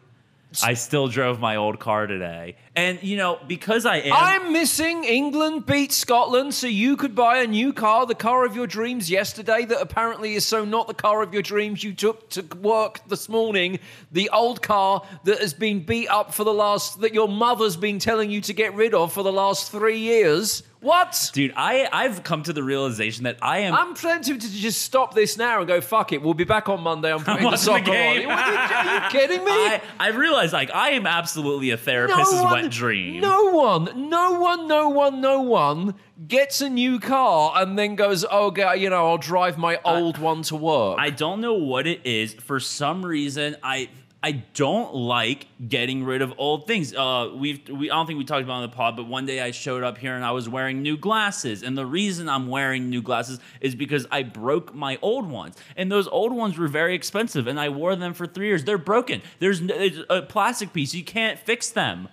I 0.62 0.74
still 0.74 1.08
drove 1.08 1.40
my 1.40 1.56
old 1.56 1.80
car 1.80 2.06
today. 2.06 2.58
And 2.76 3.02
you 3.02 3.18
know, 3.18 3.40
because 3.48 3.86
I 3.86 3.98
am 3.98 4.14
I'm 4.14 4.54
missing 4.54 5.04
England 5.04 5.66
beat 5.66 5.92
Scotland, 5.92 6.54
so 6.54 6.68
you 6.68 6.98
could 6.98 7.16
buy 7.16 7.38
a 7.38 7.48
new 7.48 7.72
car, 7.72 8.06
the 8.06 8.16
car 8.16 8.46
of 8.46 8.56
your 8.56 8.68
dreams 8.68 9.10
yesterday, 9.10 9.66
that 9.66 9.80
apparently 9.80 10.36
is 10.36 10.46
so 10.46 10.66
not 10.66 10.88
the 10.88 10.94
car 10.94 11.24
of 11.24 11.34
your 11.34 11.44
dreams 11.44 11.84
you 11.84 11.94
took 11.94 12.30
to 12.32 12.42
work 12.58 13.00
this 13.08 13.30
morning. 13.30 13.80
The 14.12 14.30
old 14.32 14.62
car 14.62 15.04
that 15.24 15.40
has 15.40 15.54
been 15.54 15.84
beat 15.84 16.10
up 16.10 16.34
for 16.34 16.44
the 16.44 16.54
last, 16.54 17.00
that 17.02 17.14
your 17.14 17.28
mother's 17.28 17.78
been 17.78 18.00
telling 18.00 18.30
you 18.30 18.42
to 18.42 18.54
get 18.54 18.74
rid 18.74 18.94
of 18.94 19.14
for 19.14 19.24
the 19.24 19.34
last 19.34 19.72
three 19.72 20.00
years. 20.00 20.64
What? 20.84 21.32
dude, 21.34 21.54
I 21.56 21.88
I've 21.92 22.24
come 22.24 22.44
to 22.44 22.54
the 22.54 22.62
realization 22.62 23.24
that 23.24 23.38
I 23.42 23.60
am 23.60 23.74
I'm 23.74 23.96
tempted 23.96 24.42
to 24.42 24.52
just 24.52 24.82
stop 24.82 25.16
this 25.16 25.38
now 25.38 25.60
and 25.60 25.68
go, 25.68 25.82
fuck 25.82 26.12
it, 26.12 26.22
we'll 26.22 26.34
be 26.34 26.44
back 26.44 26.70
on 26.70 26.82
Monday. 26.82 27.12
I'm 27.12 27.20
putting 27.24 27.50
the 27.50 27.58
soccer 27.58 27.86
game. 27.86 28.30
on. 28.30 28.38
Are 28.38 29.06
you, 29.06 29.10
kidding 29.10 29.44
me? 29.44 29.52
I, 29.52 29.82
I 30.00 30.10
realize 30.10 30.54
like 30.54 30.72
I 30.72 30.92
am 30.92 31.08
absolutely 31.08 31.72
a 31.72 31.78
therapist's 31.78 32.34
wet 32.44 32.70
dream. 32.70 33.22
No 33.22 33.52
one, 33.52 34.10
no 34.10 34.40
one, 34.40 34.68
no 34.68 34.90
one, 34.90 35.22
no 35.22 35.42
one 35.42 35.96
gets 36.28 36.62
a 36.62 36.70
new 36.70 37.00
car 37.00 37.54
and 37.56 37.78
then 37.78 37.96
goes, 37.96 38.26
oh, 38.30 38.52
God, 38.52 38.74
you 38.74 38.90
know, 38.90 39.08
I'll 39.08 39.18
drive 39.18 39.58
my 39.58 39.78
uh, 39.78 40.00
old 40.00 40.18
one 40.18 40.44
to 40.44 40.56
work. 40.56 40.98
I 41.00 41.10
don't 41.10 41.42
know 41.42 41.54
what 41.54 41.88
it 41.88 42.06
is. 42.06 42.34
For 42.34 42.60
some 42.60 43.06
reason, 43.06 43.56
I 43.64 43.90
I 44.26 44.32
don't 44.54 44.96
like 44.96 45.48
getting 45.68 46.06
rid 46.06 46.22
of 46.22 46.34
old 46.38 46.66
things. 46.66 46.96
Uh, 46.96 47.30
we've 47.36 47.68
we 47.68 47.92
I 47.92 47.96
don't 47.96 48.08
think 48.08 48.18
we 48.18 48.24
talked 48.24 48.42
about 48.44 48.54
it 48.54 48.64
on 48.64 48.70
the 48.70 48.76
pod, 48.76 48.96
but 48.96 49.06
one 49.06 49.26
day 49.26 49.42
I 49.42 49.52
showed 49.52 49.84
up 49.84 49.98
here 49.98 50.16
and 50.16 50.24
I 50.24 50.32
was 50.32 50.48
wearing 50.48 50.82
new 50.82 50.96
glasses, 50.96 51.62
and 51.62 51.78
the 51.78 51.86
reason 51.86 52.30
I'm 52.30 52.48
wearing 52.48 52.90
new 52.90 53.02
glasses 53.02 53.40
is 53.60 53.76
because 53.76 54.08
I 54.12 54.24
broke 54.24 54.74
my 54.74 54.98
old 55.02 55.30
ones, 55.30 55.58
and 55.76 55.92
those 55.92 56.08
old 56.08 56.32
ones 56.32 56.58
were 56.58 56.70
very 56.70 56.96
expensive, 56.96 57.48
and 57.48 57.60
I 57.60 57.68
wore 57.68 57.98
them 57.98 58.14
for 58.14 58.26
three 58.26 58.48
years. 58.48 58.64
They're 58.64 58.78
broken. 58.78 59.22
There's, 59.40 59.60
n- 59.60 59.72
it's 59.74 60.00
a 60.10 60.22
plastic 60.22 60.72
piece. 60.72 60.94
You 60.94 61.04
can't 61.04 61.38
fix 61.38 61.70
them. 61.70 62.08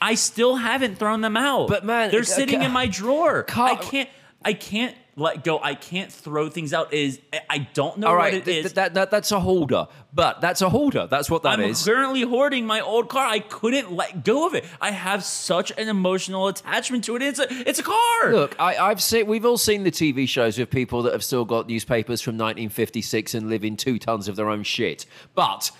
I 0.00 0.14
still 0.14 0.54
haven't 0.56 0.98
thrown 1.00 1.20
them 1.20 1.36
out. 1.36 1.66
But, 1.68 1.84
man, 1.84 2.12
they're 2.12 2.22
sitting 2.22 2.62
in 2.62 2.70
my 2.70 2.86
drawer. 2.86 3.42
car- 3.42 3.70
I 3.70 3.74
can't. 3.74 4.08
I 4.42 4.52
can't 4.54 4.96
let 5.20 5.44
go. 5.44 5.60
I 5.62 5.74
can't 5.74 6.10
throw 6.10 6.48
things 6.48 6.72
out. 6.72 6.92
Is 6.92 7.20
I 7.48 7.58
don't 7.74 7.98
know 7.98 8.08
All 8.08 8.14
what 8.14 8.18
right, 8.20 8.34
it 8.34 8.44
th- 8.44 8.56
is. 8.56 8.72
th- 8.72 8.74
that, 8.74 8.94
that, 8.94 9.10
that's 9.10 9.30
a 9.30 9.38
holder, 9.38 9.86
but 10.12 10.40
that's 10.40 10.62
a 10.62 10.68
holder. 10.70 11.06
That's 11.06 11.30
what 11.30 11.42
that 11.44 11.60
I'm 11.60 11.66
is. 11.66 11.84
currently 11.84 12.22
hoarding 12.22 12.66
my 12.66 12.80
old 12.80 13.08
car. 13.08 13.26
I 13.26 13.38
couldn't 13.40 13.92
let 13.92 14.24
go 14.24 14.46
of 14.46 14.54
it. 14.54 14.64
I 14.80 14.90
have 14.90 15.22
such 15.22 15.70
an 15.78 15.88
emotional 15.88 16.48
attachment 16.48 17.04
to 17.04 17.16
it. 17.16 17.22
It's 17.22 17.38
a 17.38 17.46
it's 17.68 17.78
a 17.78 17.82
car. 17.84 18.32
Look, 18.32 18.56
I, 18.58 18.76
I've 18.76 19.02
seen. 19.02 19.26
We've 19.26 19.44
all 19.44 19.58
seen 19.58 19.84
the 19.84 19.90
TV 19.92 20.28
shows 20.28 20.58
with 20.58 20.70
people 20.70 21.02
that 21.02 21.12
have 21.12 21.22
still 21.22 21.44
got 21.44 21.68
newspapers 21.68 22.20
from 22.20 22.34
1956 22.36 23.34
and 23.34 23.48
live 23.48 23.64
in 23.64 23.76
two 23.76 23.98
tons 23.98 24.26
of 24.26 24.36
their 24.36 24.48
own 24.48 24.62
shit. 24.62 25.06
But 25.34 25.70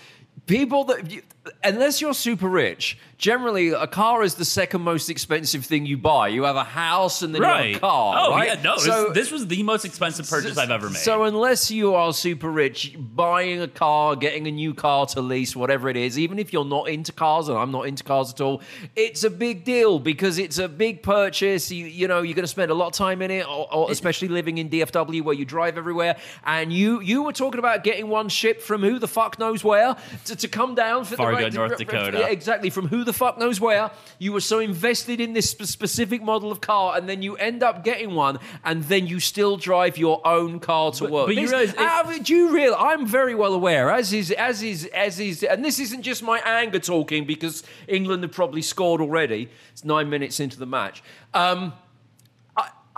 people 0.45 0.83
that, 0.85 1.09
you- 1.11 1.23
unless 1.63 2.01
you're 2.01 2.13
super 2.13 2.47
rich, 2.47 2.97
generally 3.17 3.69
a 3.69 3.87
car 3.87 4.23
is 4.23 4.35
the 4.35 4.45
second 4.45 4.81
most 4.81 5.09
expensive 5.09 5.65
thing 5.65 5.85
you 5.85 5.97
buy. 5.97 6.27
You 6.27 6.43
have 6.43 6.55
a 6.55 6.63
house 6.63 7.21
and 7.21 7.33
then 7.33 7.41
you 7.41 7.47
have 7.47 7.77
a 7.77 7.79
car. 7.79 8.15
oh 8.17 8.31
right? 8.31 8.47
yeah, 8.47 8.61
no. 8.61 8.77
So- 8.77 9.11
this, 9.11 9.31
was 9.31 9.47
the 9.47 9.63
most 9.63 9.85
expensive 9.85 10.29
purchase 10.29 10.57
I've 10.57 10.71
ever 10.71 10.89
made. 10.89 10.97
So 10.97 11.23
unless 11.23 11.71
you 11.71 11.95
are 11.95 12.13
super 12.13 12.49
rich, 12.49 12.95
buying 12.97 13.61
a 13.61 13.67
car, 13.67 14.15
getting 14.15 14.47
a 14.47 14.51
new 14.51 14.73
car 14.73 15.05
to 15.07 15.21
lease, 15.21 15.55
whatever 15.55 15.89
it 15.89 15.97
is, 15.97 16.19
even 16.19 16.37
if 16.37 16.51
you're 16.53 16.65
not 16.65 16.89
into 16.89 17.11
cars, 17.11 17.47
and 17.47 17.57
I'm 17.57 17.71
not 17.71 17.87
into 17.87 18.03
cars 18.03 18.31
at 18.31 18.41
all, 18.41 18.61
it's 18.95 19.23
a 19.23 19.29
big 19.29 19.63
deal 19.63 19.99
because 19.99 20.37
it's 20.37 20.57
a 20.57 20.67
big 20.67 21.01
purchase. 21.01 21.71
You, 21.71 21.85
you 21.85 22.07
know, 22.07 22.21
you're 22.21 22.35
going 22.35 22.43
to 22.43 22.47
spend 22.47 22.71
a 22.71 22.75
lot 22.75 22.87
of 22.87 22.93
time 22.93 23.21
in 23.21 23.31
it, 23.31 23.47
or, 23.47 23.73
or 23.73 23.91
especially 23.91 24.27
living 24.27 24.57
in 24.57 24.69
DFW 24.69 25.21
where 25.23 25.35
you 25.35 25.45
drive 25.45 25.77
everywhere. 25.77 26.17
And 26.45 26.71
you 26.73 27.01
you 27.01 27.23
were 27.23 27.33
talking 27.33 27.59
about 27.59 27.83
getting 27.83 28.09
one 28.09 28.29
shipped 28.29 28.61
from 28.61 28.81
who 28.81 28.99
the 28.99 29.07
fuck 29.07 29.39
knows 29.39 29.63
where 29.63 29.95
to, 30.25 30.35
to 30.35 30.47
come 30.47 30.75
down 30.75 31.05
for 31.05 31.15
Fargo, 31.15 31.30
the 31.37 31.43
right- 31.43 31.53
North 31.53 31.77
Dakota. 31.77 32.19
yeah, 32.19 32.27
exactly 32.27 32.69
from 32.69 32.87
who 32.87 33.03
the 33.03 33.13
fuck 33.13 33.37
knows 33.37 33.59
where. 33.59 33.91
You 34.19 34.33
were 34.33 34.41
so 34.41 34.59
invested 34.59 35.19
in 35.19 35.33
this 35.33 35.49
specific 35.49 36.21
model 36.21 36.51
of 36.51 36.61
car, 36.61 36.97
and 36.97 37.07
then 37.07 37.21
you 37.21 37.35
end 37.37 37.63
up 37.63 37.83
getting 37.83 38.15
one, 38.15 38.39
and 38.63 38.83
then 38.83 39.07
you 39.07 39.19
still 39.19 39.57
drive 39.57 39.97
your 39.97 40.25
own 40.25 40.59
car 40.59 40.91
to 40.93 41.05
work. 41.05 41.27
but 41.27 41.35
you 41.35 41.47
realize 41.47 41.73
uh, 41.77 42.17
do 42.23 42.33
you 42.33 42.53
realize? 42.53 42.79
I'm 42.79 43.05
very 43.05 43.35
well 43.35 43.53
aware, 43.53 43.91
as 43.91 44.13
is 44.13 44.31
as 44.31 44.63
is 44.63 44.85
as 44.93 45.19
is, 45.19 45.43
and 45.43 45.63
this 45.63 45.79
isn't 45.79 46.01
just 46.01 46.23
my 46.23 46.39
anger 46.39 46.79
talking 46.79 47.25
because 47.25 47.63
England 47.87 48.23
have 48.23 48.31
probably 48.31 48.61
scored 48.61 49.01
already. 49.01 49.49
It's 49.71 49.85
nine 49.85 50.09
minutes 50.09 50.39
into 50.39 50.57
the 50.59 50.65
match. 50.65 51.03
Um, 51.33 51.73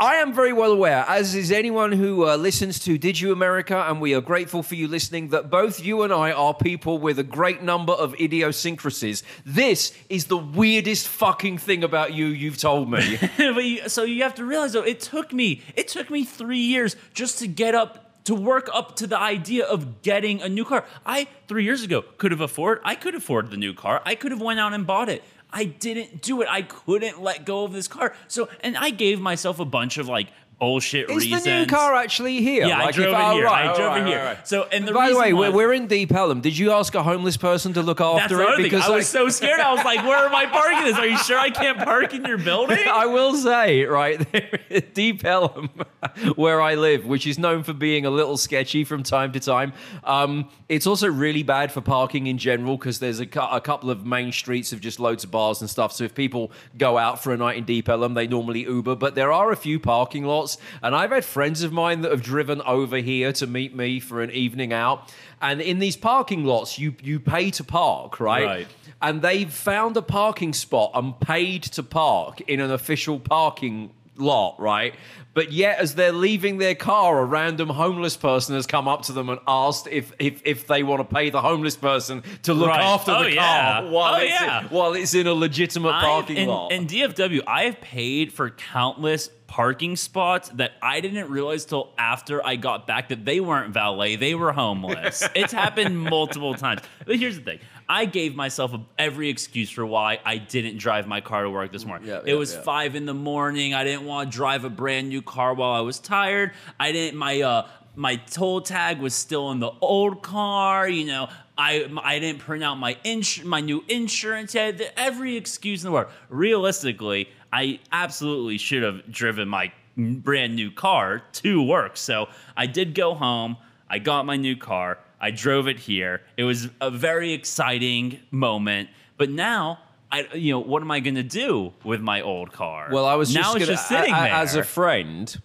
I, 0.04 0.16
am 0.16 0.34
very 0.34 0.52
well 0.52 0.74
aware, 0.74 1.06
as 1.08 1.34
is 1.34 1.50
anyone 1.50 1.94
who 1.94 2.28
uh, 2.28 2.36
listens 2.36 2.78
to 2.80 2.98
Did 2.98 3.22
You 3.22 3.32
America, 3.32 3.86
and 3.88 4.02
we 4.02 4.14
are 4.14 4.20
grateful 4.20 4.62
for 4.62 4.76
you 4.76 4.90
listening, 4.90 5.30
that 5.30 5.50
both 5.50 5.82
you 5.82 6.02
and 6.02 6.12
I 6.12 6.34
are 6.34 6.54
people 6.54 6.98
with 6.98 7.20
a 7.20 7.24
great 7.24 7.64
number 7.64 7.94
of 7.94 8.14
idiosyncrasies. 8.20 9.24
This 9.46 9.98
is 10.10 10.26
the 10.26 10.36
weirdest 10.36 11.08
fucking 11.08 11.58
thing 11.58 11.86
about 11.86 12.14
you 12.14 12.26
you've 12.26 12.58
told 12.58 12.92
me. 12.92 13.18
you, 13.38 13.88
so 13.88 14.04
you 14.04 14.24
have 14.24 14.36
to 14.36 14.44
realize 14.44 14.74
though, 14.74 14.84
it 14.84 15.00
took 15.00 15.32
me 15.32 15.62
it 15.74 15.88
took 15.88 16.10
me 16.10 16.26
three 16.26 16.58
years 16.58 16.98
just 17.14 17.40
to 17.40 17.48
get 17.48 17.74
up 17.74 18.26
to 18.26 18.36
work 18.36 18.70
up 18.74 18.98
to 18.98 19.08
the 19.08 19.18
idea 19.18 19.66
of 19.66 20.02
getting 20.02 20.42
a 20.42 20.50
new 20.50 20.66
car. 20.66 20.84
I 21.06 21.28
three 21.48 21.64
years 21.64 21.82
ago 21.82 22.04
could 22.18 22.32
have 22.32 22.42
afford 22.42 22.82
I 22.84 22.96
could 22.96 23.16
afford 23.16 23.52
the 23.52 23.58
new 23.58 23.74
car. 23.74 24.02
I 24.06 24.16
could 24.16 24.32
have 24.32 24.42
went 24.42 24.60
out 24.60 24.74
and 24.74 24.86
bought 24.86 25.08
it. 25.08 25.24
I 25.54 25.66
didn't 25.66 26.22
do 26.22 26.42
it. 26.42 26.48
I 26.50 26.64
couldn't 26.64 27.22
let 27.22 27.46
go 27.46 27.64
of 27.64 27.72
this 27.72 27.88
car. 27.88 28.16
So 28.28 28.50
and 28.62 28.76
I 28.76 28.90
gave 28.90 29.22
myself 29.22 29.60
a 29.60 29.66
bunch 29.66 29.98
of 29.98 30.10
like 30.10 30.28
bullshit 30.64 31.10
Is 31.10 31.18
reasons. 31.18 31.44
the 31.44 31.60
new 31.60 31.66
car 31.66 31.94
actually 31.96 32.42
here? 32.42 32.66
Yeah, 32.68 32.80
I 32.84 32.92
drove 32.92 33.08
if- 33.10 33.14
it 33.14 33.20
oh, 33.22 33.34
here. 33.36 33.46
right, 33.46 33.70
I 33.70 33.76
drove 33.76 33.88
right, 33.90 34.02
it 34.02 34.08
here. 34.08 34.24
right. 34.24 34.48
So 34.48 34.64
and 34.72 34.88
the 34.88 34.94
By 34.94 35.10
the 35.10 35.16
reason 35.16 35.22
way, 35.22 35.34
we're, 35.34 35.52
we're 35.52 35.74
in 35.74 35.88
Deep 35.88 36.12
Ellum. 36.14 36.40
Did 36.42 36.58
you 36.58 36.72
ask 36.72 36.96
a 36.96 37.04
homeless 37.04 37.36
person 37.38 37.74
to 37.74 37.82
look 37.82 37.98
that's 37.98 38.24
after 38.24 38.38
the 38.38 38.44
it? 38.44 38.48
other 38.54 38.64
thing. 38.70 38.76
I 38.76 38.88
like- 38.88 38.90
was 38.98 39.08
so 39.10 39.28
scared. 39.30 39.60
I 39.60 39.74
was 39.74 39.84
like, 39.84 40.04
"Where 40.04 40.26
am 40.26 40.34
I 40.36 40.46
parking 40.46 40.86
this? 40.86 40.98
Are 40.98 41.06
you 41.08 41.18
sure 41.18 41.38
I 41.38 41.50
can't 41.50 41.78
park 41.80 42.14
in 42.14 42.24
your 42.26 42.38
building?" 42.38 42.80
I 42.88 43.06
will 43.08 43.36
say, 43.36 43.84
right, 43.84 44.20
there 44.32 44.82
Deep 44.94 45.26
Ellum, 45.26 45.70
where 46.36 46.62
I 46.62 46.76
live, 46.76 47.06
which 47.06 47.28
is 47.28 47.38
known 47.38 47.64
for 47.64 47.74
being 47.74 48.06
a 48.06 48.10
little 48.10 48.38
sketchy 48.38 48.84
from 48.84 49.04
time 49.04 49.32
to 49.34 49.40
time, 49.40 49.74
um, 50.04 50.50
it's 50.70 50.88
also 50.88 51.08
really 51.10 51.44
bad 51.44 51.72
for 51.72 51.82
parking 51.82 52.28
in 52.28 52.38
general 52.38 52.78
because 52.78 53.00
there's 53.00 53.20
a, 53.20 53.26
cou- 53.26 53.50
a 53.52 53.60
couple 53.62 53.90
of 53.90 54.06
main 54.06 54.32
streets 54.32 54.72
of 54.74 54.80
just 54.82 55.00
loads 55.00 55.24
of 55.24 55.32
bars 55.32 55.62
and 55.62 55.70
stuff. 55.70 55.92
So 55.92 56.04
if 56.04 56.16
people 56.16 56.52
go 56.78 56.98
out 56.98 57.22
for 57.22 57.34
a 57.34 57.38
night 57.38 57.58
in 57.58 57.64
Deep 57.66 57.90
Ellum, 57.90 58.14
they 58.14 58.28
normally 58.28 58.62
Uber. 58.62 58.96
But 58.96 59.16
there 59.16 59.32
are 59.32 59.52
a 59.52 59.56
few 59.56 59.80
parking 59.80 60.24
lots, 60.26 60.53
and 60.82 60.96
I've 60.96 61.12
had 61.12 61.26
friends 61.26 61.64
of 61.64 61.72
mine 61.74 62.02
that 62.02 62.12
have 62.12 62.22
driven 62.22 62.62
over 62.62 62.98
here 62.98 63.32
to 63.34 63.48
meet 63.48 63.76
me 63.76 64.00
for 64.00 64.22
an 64.22 64.32
evening 64.32 64.74
out. 64.74 65.14
And 65.42 65.62
in 65.62 65.80
these 65.80 65.98
parking 65.98 66.46
lots, 66.46 66.80
you 66.80 66.96
you 67.04 67.20
pay 67.20 67.52
to 67.52 67.64
park, 67.64 68.20
right? 68.20 68.46
Right. 68.46 68.68
and 69.02 69.22
they've 69.22 69.52
found 69.52 69.98
a 69.98 70.02
parking 70.02 70.54
spot 70.54 70.92
and 70.94 71.20
paid 71.20 71.64
to 71.64 71.84
park 71.84 72.40
in 72.42 72.60
an 72.62 72.72
official 72.72 73.20
parking 73.20 73.92
lot, 74.16 74.56
right? 74.60 74.94
But 75.34 75.52
yet, 75.52 75.80
as 75.80 75.96
they're 75.96 76.12
leaving 76.14 76.60
their 76.60 76.76
car, 76.76 77.18
a 77.20 77.26
random 77.26 77.68
homeless 77.70 78.16
person 78.16 78.54
has 78.54 78.68
come 78.68 78.88
up 78.88 79.02
to 79.04 79.14
them 79.14 79.30
and 79.30 79.40
asked 79.48 79.88
if 79.88 80.14
if, 80.20 80.42
if 80.46 80.68
they 80.68 80.84
want 80.84 81.00
to 81.08 81.16
pay 81.16 81.32
the 81.32 81.42
homeless 81.42 81.76
person 81.76 82.22
to 82.44 82.54
look 82.54 82.68
Right. 82.70 82.80
after 82.82 83.12
Oh, 83.12 83.24
the 83.24 83.34
yeah. 83.34 83.82
car 83.82 83.90
while, 83.90 84.14
Oh, 84.14 84.18
it's 84.20 84.30
yeah. 84.30 84.60
in, 84.62 84.66
while 84.68 84.94
it's 84.94 85.16
in 85.16 85.26
a 85.26 85.34
legitimate 85.34 85.90
I've- 85.96 86.06
parking 86.06 86.38
in, 86.38 86.48
lot. 86.48 86.72
in 86.72 86.86
DFW, 86.86 87.42
I 87.48 87.64
have 87.64 87.82
paid 87.82 88.32
for 88.32 88.52
countless 88.52 89.30
parking 89.54 89.96
spots 89.96 90.50
that 90.56 90.72
I 90.82 91.00
didn't 91.00 91.30
realize 91.30 91.64
till 91.66 91.94
after 91.96 92.44
I 92.44 92.56
got 92.56 92.88
back 92.88 93.10
that 93.10 93.24
they 93.24 93.40
weren't 93.40 93.72
valet, 93.72 94.16
they 94.16 94.34
were 94.34 94.52
homeless. 94.52 95.24
it's 95.36 95.54
happened 95.54 95.96
multiple 95.96 96.56
times. 96.56 96.82
But 97.06 97.18
here's 97.18 97.38
the 97.38 97.44
thing. 97.44 97.60
I 97.88 98.06
gave 98.06 98.36
myself 98.36 98.74
every 98.98 99.30
excuse 99.30 99.70
for 99.70 99.86
why 99.86 100.20
I 100.26 100.38
didn't 100.40 100.80
drive 100.80 101.06
my 101.06 101.22
car 101.22 101.44
to 101.44 101.52
work 101.52 101.72
this 101.72 101.86
morning. 101.86 102.08
Yeah, 102.08 102.22
it 102.26 102.30
yeah, 102.30 102.34
was 102.34 102.56
yeah. 102.56 102.62
five 102.62 102.96
in 102.96 103.06
the 103.06 103.14
morning. 103.14 103.76
I 103.76 103.84
didn't 103.84 104.06
want 104.08 104.32
to 104.32 104.36
drive 104.36 104.64
a 104.64 104.72
brand 104.72 105.10
new 105.10 105.22
car 105.22 105.54
while 105.54 105.74
I 105.74 105.82
was 105.82 106.00
tired. 106.00 106.54
I 106.80 106.92
didn't. 106.92 107.20
My 107.20 107.40
uh, 107.42 107.68
my 107.96 108.16
toll 108.16 108.60
tag 108.62 109.02
was 109.02 109.14
still 109.14 109.52
in 109.52 109.60
the 109.60 109.72
old 109.82 110.24
car. 110.24 110.90
You 110.90 111.06
know, 111.06 111.30
I 111.56 111.88
I 112.04 112.18
didn't 112.18 112.40
print 112.40 112.64
out 112.64 112.80
my 112.80 112.98
ins- 113.04 113.44
my 113.44 113.62
new 113.62 113.84
insurance 113.88 114.56
yet. 114.56 114.82
Every 114.98 115.38
excuse 115.38 115.84
in 115.84 115.90
the 115.90 115.92
world. 115.92 116.08
Realistically, 116.30 117.30
I 117.54 117.80
absolutely 117.92 118.58
should 118.58 118.82
have 118.84 119.10
driven 119.12 119.48
my 119.48 119.72
brand 119.96 120.56
new 120.56 120.72
car 120.72 121.22
to 121.34 121.62
work. 121.62 121.98
So 121.98 122.28
I 122.58 122.66
did 122.66 122.96
go 122.96 123.14
home. 123.14 123.58
I 123.90 124.00
got 124.00 124.26
my 124.26 124.38
new 124.38 124.58
car. 124.58 124.98
I 125.22 125.30
drove 125.32 125.68
it 125.68 125.80
here. 125.80 126.22
It 126.36 126.44
was 126.46 126.68
a 126.82 126.90
very 126.90 127.32
exciting 127.32 128.20
moment. 128.32 128.90
But 129.18 129.30
now. 129.30 129.80
I, 130.12 130.28
you 130.36 130.52
know, 130.54 130.60
what 130.60 130.84
am 130.84 130.92
I 130.92 131.00
going 131.00 131.16
to 131.16 131.24
do 131.24 131.74
with 131.84 132.00
my 132.00 132.22
old 132.22 132.52
car? 132.52 132.90
well, 132.92 133.08
I 133.08 133.16
was 133.16 133.34
now 133.34 133.42
just 133.42 133.54
gonna, 133.54 133.66
just 133.66 133.88
sitting 133.88 134.14
a- 134.14 134.18
a- 134.18 134.22
there. 134.26 134.34
as 134.34 134.56
a 134.56 134.62
friend. 134.62 135.36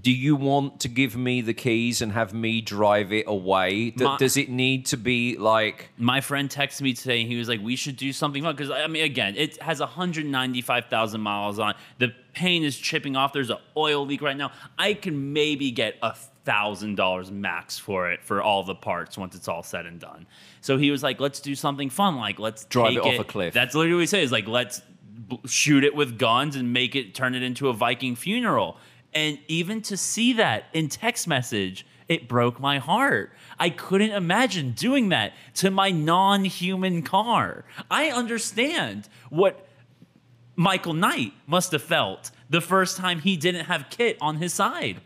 Do 0.00 0.10
you 0.10 0.36
want 0.36 0.80
to 0.80 0.88
give 0.88 1.16
me 1.16 1.42
the 1.42 1.52
keys 1.52 2.00
and 2.00 2.12
have 2.12 2.32
me 2.32 2.62
drive 2.62 3.12
it 3.12 3.24
away? 3.26 3.90
D- 3.90 4.04
My- 4.04 4.16
does 4.16 4.38
it 4.38 4.48
need 4.48 4.86
to 4.86 4.96
be 4.96 5.36
like 5.36 5.90
My 5.98 6.22
friend 6.22 6.48
texted 6.48 6.80
me 6.80 6.94
today. 6.94 7.26
He 7.26 7.36
was 7.36 7.46
like, 7.48 7.60
"We 7.60 7.76
should 7.76 7.96
do 7.98 8.10
something 8.12 8.42
fun." 8.42 8.56
Because 8.56 8.70
I 8.70 8.86
mean, 8.86 9.04
again, 9.04 9.34
it 9.36 9.60
has 9.62 9.80
195,000 9.80 11.20
miles 11.20 11.58
on. 11.58 11.70
it. 11.70 11.76
The 11.98 12.08
paint 12.32 12.64
is 12.64 12.78
chipping 12.78 13.16
off. 13.16 13.32
There's 13.32 13.50
an 13.50 13.58
oil 13.76 14.06
leak 14.06 14.22
right 14.22 14.36
now. 14.36 14.52
I 14.78 14.94
can 14.94 15.32
maybe 15.32 15.70
get 15.70 15.96
a 16.02 16.14
thousand 16.44 16.96
dollars 16.96 17.30
max 17.30 17.78
for 17.78 18.10
it 18.10 18.22
for 18.24 18.42
all 18.42 18.62
the 18.64 18.74
parts 18.74 19.16
once 19.18 19.34
it's 19.36 19.46
all 19.46 19.62
said 19.62 19.86
and 19.86 20.00
done. 20.00 20.26
So 20.60 20.78
he 20.78 20.90
was 20.90 21.02
like, 21.02 21.20
"Let's 21.20 21.40
do 21.40 21.54
something 21.54 21.90
fun. 21.90 22.16
Like, 22.16 22.38
let's 22.38 22.64
Drive 22.64 22.94
take 22.94 22.96
it 22.98 23.04
off 23.04 23.18
a 23.20 23.24
cliff. 23.24 23.54
That's 23.54 23.74
literally 23.74 23.96
what 23.96 24.00
he 24.00 24.06
says. 24.06 24.32
Like, 24.32 24.48
let's 24.48 24.80
shoot 25.46 25.84
it 25.84 25.94
with 25.94 26.18
guns 26.18 26.56
and 26.56 26.72
make 26.72 26.96
it 26.96 27.14
turn 27.14 27.34
it 27.34 27.42
into 27.42 27.68
a 27.68 27.72
Viking 27.72 28.16
funeral." 28.16 28.78
And 29.14 29.38
even 29.48 29.82
to 29.82 29.96
see 29.96 30.32
that 30.34 30.64
in 30.72 30.88
text 30.88 31.28
message, 31.28 31.86
it 32.08 32.28
broke 32.28 32.58
my 32.60 32.78
heart. 32.78 33.32
I 33.58 33.70
couldn't 33.70 34.10
imagine 34.12 34.72
doing 34.72 35.10
that 35.10 35.32
to 35.56 35.70
my 35.70 35.90
non 35.90 36.44
human 36.44 37.02
car. 37.02 37.64
I 37.90 38.10
understand 38.10 39.08
what 39.30 39.66
Michael 40.56 40.94
Knight 40.94 41.32
must 41.46 41.72
have 41.72 41.82
felt 41.82 42.30
the 42.50 42.60
first 42.60 42.98
time 42.98 43.20
he 43.20 43.36
didn't 43.36 43.64
have 43.66 43.86
KITT 43.88 44.18
on 44.20 44.36
his 44.36 44.52
side. 44.52 45.00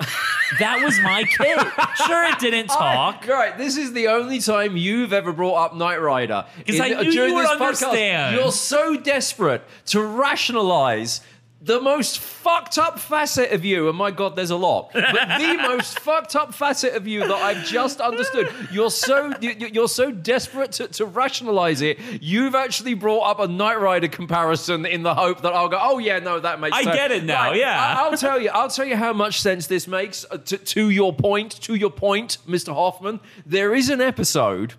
that 0.59 0.83
was 0.85 0.99
my 1.01 1.23
KITT. 1.25 1.97
Sure, 2.07 2.25
it 2.25 2.39
didn't 2.41 2.67
talk. 2.69 3.25
Right, 3.27 3.57
this 3.57 3.77
is 3.77 3.93
the 3.93 4.09
only 4.09 4.41
time 4.41 4.77
you've 4.77 5.13
ever 5.13 5.33
brought 5.33 5.55
up 5.67 5.77
Knight 5.77 6.01
Rider. 6.01 6.45
'Cause 6.67 6.81
I 6.81 6.89
knew 6.89 7.11
you 7.11 7.35
would 7.35 7.45
this 7.45 7.51
podcast. 7.51 7.61
understand. 7.61 8.37
You're 8.37 8.51
so 8.53 8.97
desperate 8.97 9.63
to 9.87 10.03
rationalize 10.03 11.21
the 11.61 11.81
most 11.81 12.19
fucked 12.19 12.77
up 12.79 12.99
facet 12.99 13.51
of 13.51 13.65
you, 13.65 13.89
and 13.89 13.97
my 13.97 14.11
god, 14.11 14.37
there's 14.37 14.51
a 14.51 14.57
lot. 14.57 14.91
But 14.93 15.03
the 15.39 15.57
most 15.69 15.99
fucked 16.01 16.37
up 16.37 16.55
facet 16.55 16.95
of 16.95 17.07
you 17.09 17.21
that 17.21 17.31
I've 17.33 17.65
just 17.65 18.01
understood. 18.01 18.49
You're 18.71 18.91
so 18.91 19.33
you- 19.41 19.69
you're 19.73 19.89
so 19.89 20.11
desperate 20.11 20.73
to, 20.73 20.89
to 20.89 21.07
rationalize 21.07 21.81
it. 21.81 21.99
You've 22.21 22.55
actually 22.55 22.95
brought 22.95 23.23
up 23.23 23.41
a 23.41 23.49
Knight 23.49 23.81
Rider 23.81 24.07
comparison 24.09 24.85
in 24.87 25.03
the 25.03 25.15
hope 25.15 25.41
that 25.43 25.55
I'll 25.55 25.69
go, 25.69 25.79
oh 25.81 25.99
yeah, 25.99 26.19
no, 26.19 26.39
that 26.39 26.61
makes. 26.61 26.77
I 26.77 26.85
sense." 26.85 26.95
get 26.97 27.11
it 27.11 27.25
now, 27.25 27.51
Right, 27.51 27.59
yeah. 27.61 27.97
I- 27.99 28.03
I'll 28.05 28.17
tell 28.19 28.41
you. 28.41 28.51
I'll 28.51 28.69
tell 28.71 28.85
you 28.87 28.97
how 28.97 29.13
much 29.15 29.41
sense 29.41 29.67
this 29.67 29.89
makes. 29.89 30.27
uh, 30.31 30.37
To, 30.39 30.59
to 30.59 30.91
your 30.91 31.13
point, 31.15 31.53
to 31.63 31.75
your 31.75 31.91
point, 31.91 32.39
Mr. 32.47 32.75
Hoffman. 32.75 33.19
There 33.47 33.75
is 33.75 33.89
an 33.89 34.01
episode 34.03 34.75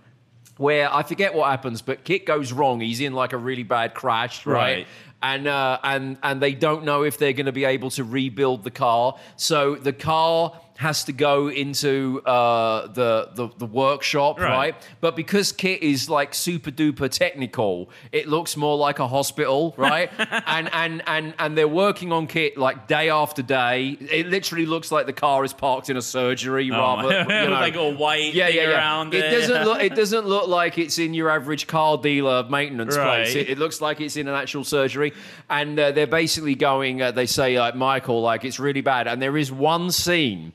where 0.57 0.91
I 0.93 1.03
forget 1.03 1.33
what 1.35 1.49
happens, 1.51 1.81
but 1.83 2.03
KITT 2.03 2.25
goes 2.25 2.51
wrong. 2.51 2.79
He's 2.81 2.99
in 2.99 3.13
like 3.13 3.33
a 3.33 3.37
really 3.37 3.61
bad 3.63 3.93
crash, 3.93 4.45
right? 4.45 4.55
Right. 4.55 4.87
And 5.21 5.47
uh, 5.47 5.79
and 5.83 6.17
and 6.21 6.39
they 6.39 6.53
don't 6.53 6.83
know 6.83 7.03
if 7.03 7.17
they're 7.17 7.33
going 7.33 7.47
to 7.47 7.51
be 7.51 7.65
able 7.65 7.89
to 7.91 8.03
rebuild 8.03 8.63
the 8.63 8.71
car. 8.71 9.15
So 9.35 9.75
the 9.75 9.93
car 9.93 10.53
has 10.77 11.03
to 11.05 11.11
go 11.11 11.49
into 11.49 12.21
uh, 12.25 12.85
the, 12.87 13.29
the 13.33 13.49
the 13.57 13.65
workshop, 13.65 14.39
Right. 14.39 14.51
right? 14.51 14.75
But 15.01 15.15
because 15.15 15.51
KITT 15.51 15.81
is 15.81 16.07
like 16.09 16.35
super 16.35 16.69
duper 16.69 17.09
technical, 17.09 17.89
it 18.11 18.27
looks 18.27 18.55
more 18.55 18.77
like 18.77 18.99
a 18.99 19.07
hospital, 19.07 19.73
right? 19.77 20.11
and 20.45 20.69
and 20.73 21.01
and 21.07 21.33
and 21.39 21.57
they're 21.57 21.67
working 21.67 22.11
on 22.11 22.27
KITT 22.27 22.57
like 22.57 22.87
day 22.87 23.09
after 23.09 23.41
day. 23.41 23.97
It 23.99 24.27
literally 24.27 24.67
looks 24.67 24.91
like 24.91 25.07
the 25.07 25.13
car 25.13 25.43
is 25.43 25.51
parked 25.51 25.89
in 25.89 25.97
a 25.97 26.01
surgery 26.01 26.69
rather, 26.69 27.07
Oh, 27.11 27.19
you 27.43 27.47
know. 27.47 27.49
like 27.49 27.75
a 27.75 27.89
white 27.95 28.33
yeah, 28.35 28.47
yeah, 28.47 28.61
yeah. 28.69 28.69
around 28.77 29.13
it 29.15 29.25
it. 29.25 29.31
doesn't 29.31 29.63
look. 29.65 29.81
It 29.81 29.95
doesn't 30.01 30.27
look 30.27 30.47
like 30.47 30.77
it's 30.77 30.99
in 30.99 31.13
your 31.15 31.29
average 31.31 31.65
car 31.65 31.97
dealer 31.97 32.43
maintenance 32.49 32.95
place. 32.95 33.33
It, 33.35 33.49
it 33.49 33.57
looks 33.57 33.81
like 33.81 33.99
it's 33.99 34.15
in 34.15 34.27
an 34.27 34.35
actual 34.35 34.63
surgery, 34.63 35.13
and 35.49 35.79
uh, 35.79 35.91
they're 35.91 36.05
basically 36.07 36.53
going. 36.55 37.01
Uh, 37.01 37.09
they 37.11 37.25
say 37.25 37.59
like 37.59 37.75
Michael, 37.75 38.21
like 38.21 38.45
it's 38.45 38.59
really 38.59 38.81
bad. 38.81 39.07
And 39.07 39.19
there 39.19 39.37
is 39.37 39.51
one 39.51 39.89
scene 39.89 40.53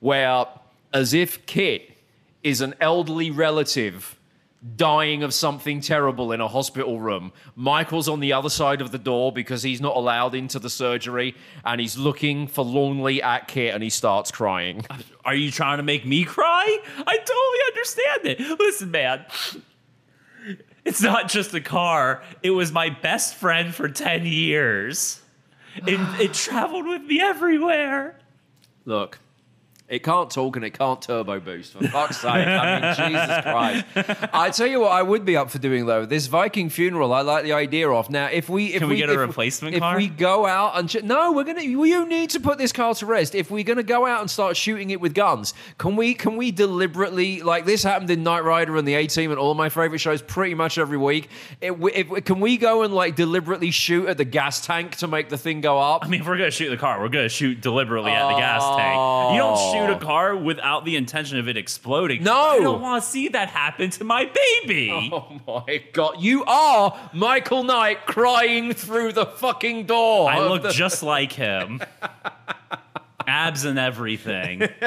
where, 0.00 0.46
as 0.92 1.14
if 1.14 1.44
KITT 1.46 1.92
is 2.42 2.60
an 2.60 2.74
elderly 2.80 3.30
relative 3.30 4.18
dying 4.76 5.22
of 5.22 5.32
something 5.32 5.80
terrible 5.80 6.32
in 6.32 6.40
a 6.40 6.48
hospital 6.48 6.98
room. 6.98 7.32
Michael's 7.54 8.08
on 8.08 8.20
the 8.20 8.32
other 8.32 8.50
side 8.50 8.80
of 8.80 8.90
the 8.90 8.98
door 8.98 9.32
because 9.32 9.62
he's 9.62 9.80
not 9.80 9.96
allowed 9.96 10.34
into 10.34 10.58
the 10.58 10.70
surgery, 10.70 11.34
and 11.64 11.80
he's 11.80 11.96
looking 11.96 12.46
forlornly 12.46 13.22
at 13.22 13.48
KITT, 13.48 13.74
and 13.74 13.82
he 13.82 13.90
starts 13.90 14.30
crying. 14.30 14.84
Are 15.24 15.34
you 15.34 15.50
trying 15.50 15.76
to 15.76 15.84
make 15.84 16.04
me 16.04 16.24
cry? 16.24 16.78
I 17.06 17.18
totally 17.18 17.58
understand 17.68 18.26
it. 18.26 18.58
Listen, 18.58 18.90
man. 18.90 19.24
It's 20.84 21.02
not 21.02 21.28
just 21.28 21.52
a 21.52 21.60
car. 21.60 22.22
It 22.42 22.50
was 22.50 22.72
my 22.72 22.88
best 22.88 23.34
friend 23.34 23.74
for 23.74 23.88
10 23.88 24.24
years. 24.24 25.20
It, 25.76 26.00
it 26.20 26.32
traveled 26.32 26.86
with 26.86 27.02
me 27.02 27.20
everywhere. 27.20 28.18
Look, 28.86 29.18
it 29.88 30.02
can't 30.02 30.30
talk 30.30 30.56
and 30.56 30.64
it 30.64 30.70
can't 30.78 31.00
turbo 31.00 31.40
boost. 31.40 31.72
For 31.72 31.86
fuck's 31.88 32.18
sake! 32.18 32.32
I 32.46 32.80
mean, 32.80 33.12
Jesus 33.12 33.42
Christ! 33.42 34.30
I 34.34 34.50
tell 34.50 34.66
you 34.66 34.80
what, 34.80 34.92
I 34.92 35.02
would 35.02 35.24
be 35.24 35.36
up 35.36 35.50
for 35.50 35.58
doing 35.58 35.86
though. 35.86 36.04
This 36.04 36.26
Viking 36.26 36.68
funeral, 36.70 37.12
I 37.12 37.22
like 37.22 37.44
the 37.44 37.52
idea 37.52 37.88
of. 37.90 38.10
Now, 38.10 38.26
if 38.26 38.48
we 38.48 38.66
if 38.74 38.80
Can 38.80 38.88
we 38.88 38.96
get 38.96 39.08
a 39.08 39.14
if- 39.14 39.18
replacement 39.20 39.74
if 39.74 39.80
car? 39.80 39.96
we 39.96 40.08
go 40.08 40.46
out 40.46 40.78
and 40.78 40.88
ch- 40.88 41.02
no, 41.02 41.32
we're 41.32 41.44
gonna. 41.44 41.62
You 41.62 42.06
need 42.06 42.30
to 42.30 42.40
put 42.40 42.58
this 42.58 42.72
car 42.72 42.94
to 42.94 43.06
rest. 43.06 43.34
If 43.34 43.50
we're 43.50 43.64
gonna 43.64 43.82
go 43.82 44.06
out 44.06 44.20
and 44.20 44.30
start 44.30 44.56
shooting 44.56 44.90
it 44.90 45.00
with 45.00 45.14
guns, 45.14 45.54
can 45.78 45.96
we? 45.96 46.14
Can 46.14 46.36
we 46.36 46.50
deliberately 46.50 47.42
like 47.42 47.64
this 47.64 47.82
happened 47.82 48.10
in 48.10 48.22
Knight 48.22 48.44
Rider 48.44 48.76
and 48.76 48.86
the 48.86 48.94
A 48.94 49.06
Team 49.06 49.30
and 49.30 49.38
all 49.38 49.54
my 49.54 49.68
favorite 49.68 49.98
shows 49.98 50.20
pretty 50.22 50.54
much 50.54 50.78
every 50.78 50.98
week. 50.98 51.28
It, 51.60 51.72
if, 51.94 52.24
can 52.24 52.40
we 52.40 52.56
go 52.56 52.82
and 52.82 52.94
like 52.94 53.16
deliberately 53.16 53.70
shoot 53.70 54.06
at 54.08 54.16
the 54.18 54.24
gas 54.24 54.64
tank 54.64 54.96
to 54.96 55.08
make 55.08 55.28
the 55.28 55.38
thing 55.38 55.60
go 55.60 55.78
up? 55.78 56.04
I 56.04 56.08
mean, 56.08 56.20
if 56.20 56.26
we're 56.26 56.36
going 56.36 56.50
to 56.50 56.56
shoot 56.56 56.70
the 56.70 56.76
car, 56.76 57.00
we're 57.00 57.08
going 57.08 57.24
to 57.24 57.28
shoot 57.28 57.60
deliberately 57.60 58.10
at 58.12 58.28
the 58.32 58.38
gas 58.38 58.62
tank. 58.76 59.32
You 59.34 59.38
don't 59.38 59.56
shoot 59.72 59.77
a 59.90 59.98
car 59.98 60.36
without 60.36 60.84
the 60.84 60.96
intention 60.96 61.38
of 61.38 61.48
it 61.48 61.56
exploding. 61.56 62.22
No. 62.22 62.34
I 62.34 62.58
don't 62.58 62.80
want 62.80 63.02
to 63.02 63.08
see 63.08 63.28
that 63.28 63.48
happen 63.48 63.90
to 63.90 64.04
my 64.04 64.24
baby. 64.24 65.10
Oh 65.12 65.40
my 65.66 65.82
god, 65.92 66.16
you 66.20 66.44
are 66.44 66.98
Michael 67.12 67.62
Knight 67.64 68.06
crying 68.06 68.72
through 68.74 69.12
the 69.12 69.26
fucking 69.26 69.86
door. 69.86 70.30
I 70.30 70.38
of 70.38 70.50
look 70.50 70.62
the- 70.62 70.70
just 70.70 71.02
like 71.14 71.32
him. 71.32 71.80
Abs 73.26 73.64
and 73.64 73.78
everything. 73.78 74.68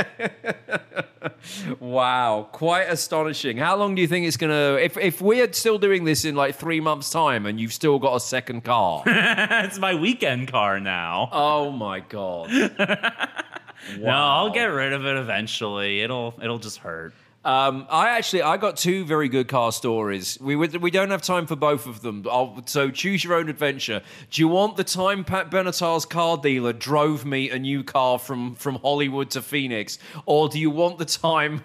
Wow, 1.79 2.47
quite 2.51 2.83
astonishing. 2.83 3.57
How 3.57 3.75
long 3.75 3.95
do 3.95 4.01
you 4.01 4.07
think 4.07 4.25
it's 4.27 4.37
gonna 4.37 4.77
if 4.81 4.97
if 4.97 5.21
we're 5.21 5.51
still 5.53 5.77
doing 5.77 6.03
this 6.03 6.25
in 6.25 6.35
like 6.35 6.55
three 6.55 6.79
months' 6.79 7.09
time 7.11 7.45
and 7.45 7.59
you've 7.59 7.73
still 7.73 7.99
got 7.99 8.15
a 8.15 8.19
second 8.19 8.63
car? 8.63 9.03
it's 9.05 9.77
my 9.79 9.93
weekend 9.95 10.51
car 10.51 10.79
now. 10.79 11.29
oh 11.31 11.71
my 11.71 11.99
god. 11.99 12.49
No, 13.97 14.09
I'll 14.09 14.51
get 14.51 14.65
rid 14.65 14.93
of 14.93 15.05
it 15.05 15.17
eventually. 15.17 16.01
It'll 16.01 16.33
it'll 16.41 16.59
just 16.59 16.77
hurt. 16.77 17.13
Um, 17.43 17.87
I 17.89 18.09
actually 18.09 18.43
I 18.43 18.57
got 18.57 18.77
two 18.77 19.03
very 19.03 19.27
good 19.27 19.47
car 19.47 19.71
stories. 19.71 20.37
We 20.39 20.55
we 20.55 20.91
don't 20.91 21.09
have 21.09 21.23
time 21.23 21.47
for 21.47 21.55
both 21.55 21.87
of 21.87 22.01
them. 22.01 22.23
I'll, 22.29 22.61
so 22.67 22.91
choose 22.91 23.23
your 23.23 23.33
own 23.33 23.49
adventure. 23.49 24.03
Do 24.29 24.41
you 24.41 24.47
want 24.47 24.77
the 24.77 24.83
time 24.83 25.23
Pat 25.23 25.49
Benatar's 25.49 26.05
car 26.05 26.37
dealer 26.37 26.71
drove 26.71 27.25
me 27.25 27.49
a 27.49 27.57
new 27.57 27.83
car 27.83 28.19
from 28.19 28.53
from 28.55 28.75
Hollywood 28.75 29.31
to 29.31 29.41
Phoenix, 29.41 29.97
or 30.27 30.49
do 30.49 30.59
you 30.59 30.69
want 30.69 30.99
the 30.99 31.05
time? 31.05 31.63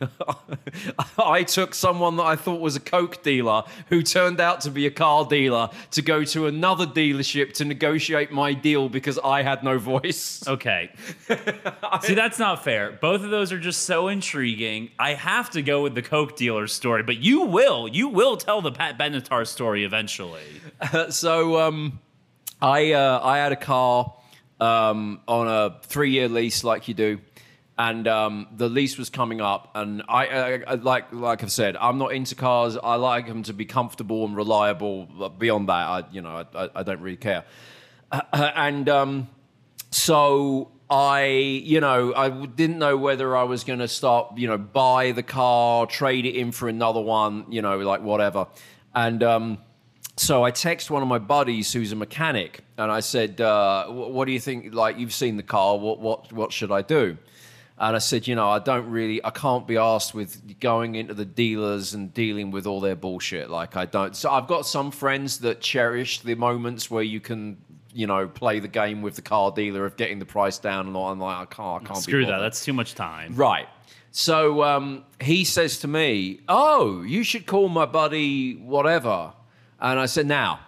I 1.18 1.42
took 1.42 1.74
someone 1.74 2.16
that 2.16 2.24
I 2.24 2.36
thought 2.36 2.60
was 2.60 2.76
a 2.76 2.80
Coke 2.80 3.22
dealer 3.22 3.64
who 3.88 4.02
turned 4.02 4.40
out 4.40 4.60
to 4.62 4.70
be 4.70 4.86
a 4.86 4.90
car 4.90 5.24
dealer 5.24 5.70
to 5.92 6.02
go 6.02 6.24
to 6.24 6.46
another 6.46 6.86
dealership 6.86 7.52
to 7.54 7.64
negotiate 7.64 8.30
my 8.32 8.52
deal 8.52 8.88
because 8.88 9.18
I 9.18 9.42
had 9.42 9.62
no 9.62 9.78
voice. 9.78 10.42
Okay. 10.54 10.90
See, 12.02 12.14
that's 12.14 12.38
not 12.38 12.62
fair. 12.62 12.92
Both 12.92 13.22
of 13.22 13.30
those 13.30 13.50
are 13.52 13.58
just 13.58 13.82
so 13.82 14.08
intriguing. 14.08 14.90
I 14.98 15.14
have 15.14 15.50
to 15.50 15.62
go 15.62 15.82
with 15.82 15.94
the 15.94 16.02
Coke 16.02 16.36
dealer 16.36 16.66
story, 16.66 17.02
but 17.02 17.16
you 17.16 17.42
will. 17.42 17.88
You 17.88 18.08
will 18.08 18.36
tell 18.36 18.62
the 18.62 18.70
Pat 18.70 18.98
Benatar 18.98 19.46
story 19.46 19.84
eventually. 19.84 20.42
so 21.10 21.60
um, 21.60 21.98
I 22.60 22.92
uh, 22.92 23.20
I 23.22 23.38
had 23.38 23.52
a 23.52 23.56
car 23.56 24.14
um, 24.60 25.20
on 25.26 25.48
a 25.48 25.80
three 25.82 26.10
year 26.10 26.28
lease, 26.28 26.64
like 26.64 26.88
you 26.88 26.94
do, 26.94 27.20
and 27.76 28.06
um, 28.06 28.46
the 28.56 28.68
lease 28.68 28.96
was 28.96 29.10
coming 29.10 29.40
up, 29.40 29.70
and 29.74 30.02
I, 30.08 30.26
I, 30.26 30.62
I 30.66 30.74
like 30.74 31.12
like 31.12 31.42
I've 31.42 31.52
said, 31.52 31.76
I'm 31.76 31.98
not 31.98 32.12
into 32.12 32.34
cars. 32.34 32.76
I 32.82 32.96
like 32.96 33.26
them 33.26 33.42
to 33.44 33.52
be 33.52 33.64
comfortable 33.64 34.24
and 34.24 34.36
reliable. 34.36 35.06
Beyond 35.38 35.68
that, 35.68 35.72
I 35.72 36.04
you 36.12 36.22
know 36.22 36.44
I, 36.54 36.64
I, 36.64 36.70
I 36.76 36.82
don't 36.82 37.00
really 37.00 37.16
care. 37.16 37.44
Uh, 38.12 38.20
and 38.32 38.88
um, 38.88 39.28
so 39.90 40.70
I, 40.88 41.26
you 41.26 41.80
know, 41.80 42.14
I 42.14 42.28
didn't 42.28 42.78
know 42.78 42.96
whether 42.96 43.36
I 43.36 43.44
was 43.44 43.64
going 43.64 43.78
to 43.80 43.88
start, 43.88 44.36
you 44.38 44.46
know, 44.46 44.58
buy 44.58 45.12
the 45.12 45.22
car, 45.22 45.86
trade 45.86 46.26
it 46.26 46.36
in 46.36 46.52
for 46.52 46.68
another 46.68 47.00
one, 47.00 47.46
you 47.48 47.62
know, 47.62 47.78
like 47.78 48.02
whatever. 48.02 48.46
And 48.94 49.22
um, 49.22 49.58
so 50.16 50.44
I 50.44 50.50
text 50.50 50.90
one 50.90 51.02
of 51.02 51.08
my 51.08 51.18
buddies 51.18 51.72
who's 51.72 51.90
a 51.90 51.96
mechanic, 51.96 52.60
and 52.78 52.92
I 52.92 53.00
said, 53.00 53.40
uh, 53.40 53.86
"What 53.88 54.26
do 54.26 54.32
you 54.32 54.38
think? 54.38 54.72
Like, 54.72 54.98
you've 54.98 55.12
seen 55.12 55.36
the 55.36 55.42
car. 55.42 55.76
What 55.76 55.98
what 55.98 56.32
what 56.32 56.52
should 56.52 56.70
I 56.70 56.82
do?" 56.82 57.16
And 57.76 57.96
I 57.96 57.98
said, 57.98 58.28
you 58.28 58.36
know, 58.36 58.48
I 58.48 58.60
don't 58.60 58.88
really, 58.88 59.24
I 59.24 59.30
can't 59.30 59.66
be 59.66 59.76
asked 59.76 60.14
with 60.14 60.60
going 60.60 60.94
into 60.94 61.12
the 61.12 61.24
dealers 61.24 61.92
and 61.92 62.14
dealing 62.14 62.52
with 62.52 62.66
all 62.66 62.80
their 62.80 62.94
bullshit. 62.94 63.50
Like, 63.50 63.76
I 63.76 63.84
don't. 63.84 64.14
So 64.14 64.30
I've 64.30 64.46
got 64.46 64.64
some 64.64 64.92
friends 64.92 65.38
that 65.38 65.60
cherish 65.60 66.20
the 66.20 66.36
moments 66.36 66.88
where 66.88 67.02
you 67.02 67.18
can 67.20 67.56
you 67.94 68.08
know, 68.08 68.26
play 68.26 68.58
the 68.58 68.68
game 68.68 69.02
with 69.02 69.14
the 69.14 69.22
car 69.22 69.52
dealer 69.52 69.86
of 69.86 69.96
getting 69.96 70.18
the 70.18 70.26
price 70.26 70.58
down 70.58 70.88
and 70.88 70.96
all. 70.96 71.10
I'm 71.10 71.20
like, 71.20 71.36
I 71.36 71.44
can't, 71.44 71.84
I 71.84 71.86
can't 71.86 72.02
Screw 72.02 72.26
that. 72.26 72.38
That's 72.38 72.64
too 72.64 72.72
much 72.72 72.96
time. 72.96 73.36
Right. 73.36 73.68
So 74.10 74.64
um, 74.64 75.04
he 75.20 75.44
says 75.44 75.78
to 75.80 75.88
me, 75.88 76.40
Oh, 76.48 77.02
you 77.02 77.22
should 77.22 77.46
call 77.46 77.68
my 77.68 77.86
buddy 77.86 78.56
whatever. 78.56 79.32
And 79.80 80.00
I 80.00 80.06
said, 80.06 80.26
Now, 80.26 80.58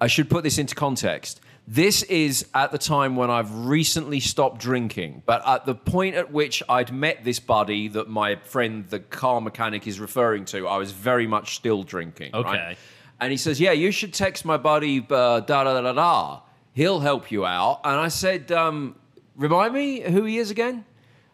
I 0.00 0.06
should 0.06 0.30
put 0.30 0.44
this 0.44 0.56
into 0.56 0.74
context. 0.74 1.41
This 1.66 2.02
is 2.04 2.46
at 2.54 2.72
the 2.72 2.78
time 2.78 3.14
when 3.14 3.30
I've 3.30 3.54
recently 3.54 4.18
stopped 4.18 4.60
drinking, 4.60 5.22
but 5.26 5.46
at 5.46 5.64
the 5.64 5.76
point 5.76 6.16
at 6.16 6.32
which 6.32 6.62
I'd 6.68 6.92
met 6.92 7.24
this 7.24 7.38
buddy 7.38 7.86
that 7.88 8.08
my 8.08 8.36
friend, 8.36 8.84
the 8.88 8.98
car 8.98 9.40
mechanic, 9.40 9.86
is 9.86 10.00
referring 10.00 10.44
to, 10.46 10.66
I 10.66 10.76
was 10.76 10.90
very 10.90 11.26
much 11.26 11.54
still 11.54 11.84
drinking. 11.84 12.32
right? 12.32 12.44
Okay. 12.44 12.76
And 13.20 13.30
he 13.30 13.36
says, 13.36 13.60
Yeah, 13.60 13.70
you 13.70 13.92
should 13.92 14.12
text 14.12 14.44
my 14.44 14.56
buddy, 14.56 14.98
uh, 14.98 15.40
da 15.40 15.64
da 15.64 15.74
da 15.74 15.80
da 15.80 15.92
da. 15.92 16.40
He'll 16.72 17.00
help 17.00 17.30
you 17.30 17.46
out. 17.46 17.80
And 17.84 18.00
I 18.00 18.08
said, 18.08 18.50
um, 18.50 18.96
Remind 19.36 19.72
me 19.72 20.00
who 20.00 20.24
he 20.24 20.38
is 20.38 20.50
again? 20.50 20.84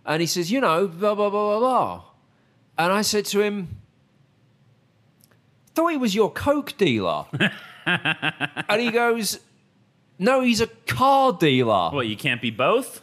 And 0.05 0.21
he 0.21 0.27
says, 0.27 0.53
You 0.53 0.61
know, 0.61 0.87
blah, 0.89 1.15
blah, 1.15 1.31
blah, 1.31 1.59
blah, 1.59 1.59
blah. 1.59 2.03
And 2.77 2.93
I 2.93 3.01
said 3.01 3.25
to 3.27 3.41
him, 3.41 3.81
Thought 5.75 5.89
he 5.89 5.97
was 5.97 6.15
your 6.15 6.31
Coke 6.31 6.77
dealer. 6.77 7.25
and 7.87 8.81
he 8.81 8.91
goes, 8.91 9.41
No, 10.19 10.41
he's 10.41 10.61
a 10.61 10.67
car 10.67 11.33
dealer. 11.33 11.91
What, 11.91 12.07
you 12.07 12.17
can't 12.17 12.43
be 12.43 12.51
both? 12.51 13.03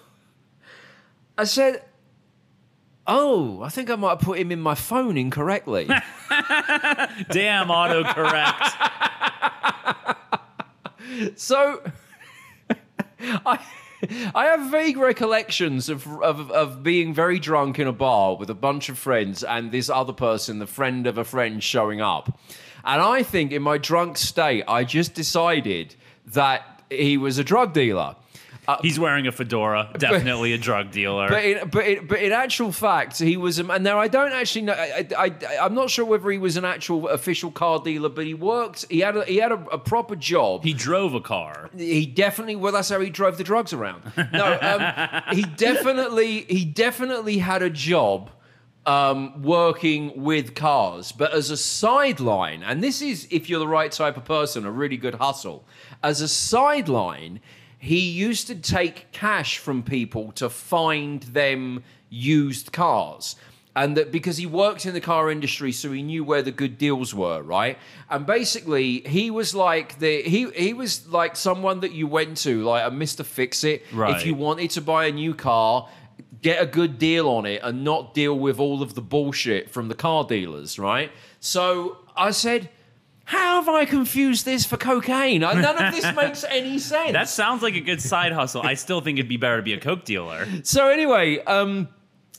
I 1.37 1.45
said, 1.45 1.83
Oh, 3.07 3.61
I 3.61 3.69
think 3.69 3.89
I 3.89 3.95
might 3.95 4.09
have 4.09 4.19
put 4.19 4.39
him 4.39 4.51
in 4.51 4.59
my 4.59 4.73
phone 4.73 5.15
incorrectly. 5.17 5.85
Damn 7.29 7.67
autocorrect. 7.67 8.95
So, 11.35 11.83
I, 13.21 13.59
I 14.33 14.45
have 14.45 14.71
vague 14.71 14.97
recollections 14.97 15.87
of, 15.87 16.07
of 16.21 16.51
of 16.51 16.83
being 16.83 17.13
very 17.13 17.39
drunk 17.39 17.79
in 17.79 17.87
a 17.87 17.93
bar 17.93 18.35
with 18.35 18.49
a 18.49 18.55
bunch 18.55 18.89
of 18.89 18.97
friends 18.97 19.43
and 19.43 19.71
this 19.71 19.89
other 19.89 20.13
person, 20.13 20.59
the 20.59 20.67
friend 20.67 21.07
of 21.07 21.17
a 21.17 21.23
friend, 21.23 21.63
showing 21.63 22.01
up. 22.01 22.37
And 22.83 23.01
I 23.01 23.23
think 23.23 23.51
in 23.51 23.61
my 23.61 23.77
drunk 23.77 24.17
state, 24.17 24.63
I 24.67 24.83
just 24.83 25.13
decided 25.13 25.95
that 26.27 26.74
he 26.89 27.17
was 27.17 27.37
a 27.37 27.43
drug 27.43 27.73
dealer. 27.73 28.15
He's 28.81 28.99
wearing 28.99 29.27
a 29.27 29.31
fedora. 29.31 29.91
Definitely 29.97 30.53
a 30.53 30.57
drug 30.57 30.91
dealer. 30.91 31.29
But 31.29 31.45
in, 31.45 31.69
but 31.69 31.87
in, 31.87 32.07
but 32.07 32.19
in 32.21 32.31
actual 32.31 32.71
fact, 32.71 33.19
he 33.19 33.37
was. 33.37 33.59
And 33.59 33.83
now 33.83 33.99
I 33.99 34.07
don't 34.07 34.31
actually 34.31 34.63
know. 34.63 34.73
I, 34.73 35.07
I, 35.17 35.57
I'm 35.61 35.75
not 35.75 35.89
sure 35.89 36.05
whether 36.05 36.29
he 36.29 36.37
was 36.37 36.57
an 36.57 36.65
actual 36.65 37.07
official 37.09 37.51
car 37.51 37.79
dealer, 37.79 38.09
but 38.09 38.25
he 38.25 38.33
worked. 38.33 38.85
He 38.89 38.99
had 38.99 39.17
a, 39.17 39.25
he 39.25 39.37
had 39.37 39.51
a, 39.51 39.63
a 39.67 39.77
proper 39.77 40.15
job. 40.15 40.63
he 40.63 40.73
drove 40.73 41.13
a 41.13 41.21
car. 41.21 41.69
He 41.77 42.05
definitely 42.05 42.55
well 42.55 42.73
that's 42.73 42.89
how 42.89 42.99
he 42.99 43.09
drove 43.09 43.37
the 43.37 43.43
drugs 43.43 43.73
around. 43.73 44.01
No, 44.33 44.57
um, 44.61 45.35
he 45.35 45.43
definitely 45.57 46.41
he 46.41 46.65
definitely 46.65 47.37
had 47.37 47.61
a 47.61 47.69
job 47.69 48.29
um, 48.85 49.41
working 49.41 50.23
with 50.23 50.53
cars, 50.55 51.11
but 51.11 51.33
as 51.33 51.49
a 51.49 51.57
sideline, 51.57 52.61
and 52.63 52.83
this 52.83 53.01
is 53.01 53.27
if 53.31 53.49
you're 53.49 53.59
the 53.59 53.67
right 53.67 53.91
type 53.91 54.17
of 54.17 54.25
person, 54.25 54.65
a 54.65 54.71
really 54.71 54.97
good 54.97 55.15
hustle. 55.15 55.65
As 56.03 56.21
a 56.21 56.27
sideline, 56.27 57.39
he 57.79 57.99
used 57.99 58.47
to 58.47 58.55
take 58.55 59.11
cash 59.11 59.57
from 59.57 59.83
people 59.83 60.31
to 60.33 60.49
find 60.49 61.23
them 61.23 61.83
used 62.09 62.71
cars 62.71 63.35
and 63.75 63.97
that 63.97 64.09
because 64.11 64.37
he 64.37 64.45
worked 64.45 64.85
in 64.85 64.93
the 64.93 65.01
car 65.01 65.29
industry 65.29 65.71
so 65.71 65.91
he 65.91 66.01
knew 66.01 66.23
where 66.23 66.41
the 66.41 66.51
good 66.51 66.77
deals 66.77 67.13
were 67.13 67.41
right 67.41 67.77
and 68.09 68.25
basically 68.25 69.01
he 69.01 69.29
was 69.29 69.53
like 69.53 69.99
the 69.99 70.21
he 70.21 70.49
he 70.51 70.73
was 70.73 71.05
like 71.09 71.35
someone 71.35 71.81
that 71.81 71.91
you 71.91 72.07
went 72.07 72.37
to 72.37 72.63
like 72.63 72.87
a 72.89 72.91
mr 72.95 73.25
fix 73.25 73.63
it 73.65 73.83
Right. 73.91 74.15
if 74.15 74.25
you 74.25 74.33
wanted 74.33 74.69
to 74.71 74.81
buy 74.81 75.07
a 75.07 75.11
new 75.11 75.33
car 75.33 75.89
get 76.45 76.61
a 76.61 76.65
good 76.67 76.99
deal 76.99 77.27
on 77.27 77.47
it 77.47 77.59
and 77.63 77.83
not 77.83 78.13
deal 78.13 78.37
with 78.37 78.59
all 78.59 78.83
of 78.83 78.93
the 78.93 79.01
bullshit 79.01 79.67
from 79.71 79.87
the 79.87 79.95
car 79.95 80.23
dealers 80.23 80.77
right 80.77 81.11
so 81.39 81.97
i 82.15 82.29
said 82.29 82.69
how 83.27 83.59
have 83.59 83.67
I 83.67 83.85
confused 83.85 84.45
this 84.45 84.67
for 84.67 84.77
cocaine? 84.77 85.41
None 85.41 85.57
of 85.57 85.91
this 85.95 86.15
makes 86.15 86.43
any 86.43 86.77
sense. 86.77 87.13
That 87.13 87.27
sounds 87.27 87.63
like 87.63 87.73
a 87.73 87.81
good 87.81 87.99
side 87.99 88.31
hustle. 88.31 88.61
I 88.61 88.75
still 88.75 89.01
think 89.01 89.17
it'd 89.17 89.27
be 89.27 89.37
better 89.37 89.57
to 89.57 89.63
be 89.63 89.73
a 89.73 89.79
coke 89.79 90.05
dealer. 90.05 90.45
So 90.61 90.89
anyway, 90.89 91.39
um, 91.45 91.87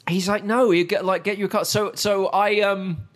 he's 0.08 0.28
like, 0.28 0.44
no, 0.44 0.70
you 0.70 0.84
get 0.84 1.04
like 1.04 1.24
get 1.24 1.38
your 1.38 1.48
car. 1.48 1.64
So 1.64 1.90
so 1.96 2.26
I 2.28 2.60
um. 2.60 3.08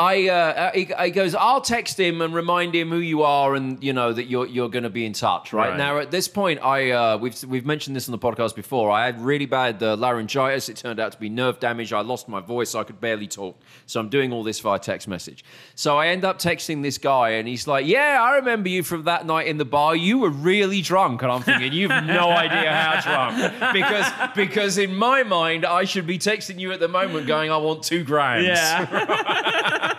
I, 0.00 0.28
uh, 0.28 0.72
he, 0.72 0.88
he 0.98 1.10
goes. 1.10 1.34
I'll 1.34 1.60
text 1.60 2.00
him 2.00 2.22
and 2.22 2.32
remind 2.32 2.74
him 2.74 2.88
who 2.88 2.96
you 2.96 3.22
are, 3.22 3.54
and 3.54 3.82
you 3.84 3.92
know 3.92 4.14
that 4.14 4.30
you're 4.30 4.46
you're 4.46 4.70
going 4.70 4.84
to 4.84 4.90
be 4.90 5.04
in 5.04 5.12
touch, 5.12 5.52
right? 5.52 5.68
Right. 5.68 5.76
Now 5.76 5.98
at 5.98 6.10
this 6.10 6.26
point, 6.26 6.64
I 6.64 6.90
uh, 6.90 7.18
we've 7.18 7.44
we've 7.44 7.66
mentioned 7.66 7.94
this 7.94 8.08
on 8.08 8.12
the 8.12 8.18
podcast 8.18 8.54
before. 8.54 8.90
I 8.90 9.04
had 9.04 9.20
really 9.20 9.44
bad 9.44 9.82
uh, 9.82 9.96
laryngitis. 9.96 10.70
It 10.70 10.78
turned 10.78 11.00
out 11.00 11.12
to 11.12 11.18
be 11.18 11.28
nerve 11.28 11.60
damage. 11.60 11.92
I 11.92 12.00
lost 12.00 12.28
my 12.28 12.40
voice. 12.40 12.74
I 12.74 12.82
could 12.82 12.98
barely 12.98 13.26
talk. 13.26 13.60
So 13.84 14.00
I'm 14.00 14.08
doing 14.08 14.32
all 14.32 14.42
this 14.42 14.58
via 14.60 14.78
text 14.78 15.06
message. 15.06 15.44
So 15.74 15.98
I 15.98 16.06
end 16.06 16.24
up 16.24 16.38
texting 16.38 16.82
this 16.82 16.96
guy, 16.96 17.30
and 17.30 17.46
he's 17.46 17.66
like, 17.66 17.86
"Yeah, 17.86 18.18
I 18.22 18.36
remember 18.36 18.70
you 18.70 18.82
from 18.82 19.04
that 19.04 19.26
night 19.26 19.48
in 19.48 19.58
the 19.58 19.66
bar. 19.66 19.94
You 19.94 20.20
were 20.20 20.30
really 20.30 20.80
drunk." 20.80 21.20
And 21.20 21.30
I'm 21.30 21.42
thinking, 21.42 21.74
"You've 21.74 21.90
no 21.90 22.30
idea 22.30 22.72
how 22.72 23.00
drunk," 23.02 23.74
because 23.74 24.10
because 24.34 24.78
in 24.78 24.94
my 24.94 25.24
mind, 25.24 25.66
I 25.66 25.84
should 25.84 26.06
be 26.06 26.18
texting 26.18 26.58
you 26.58 26.72
at 26.72 26.80
the 26.80 26.88
moment, 26.88 27.26
going, 27.26 27.50
"I 27.50 27.58
want 27.58 27.82
two 27.82 28.02
grams." 28.02 28.46
Yeah. 28.46 29.88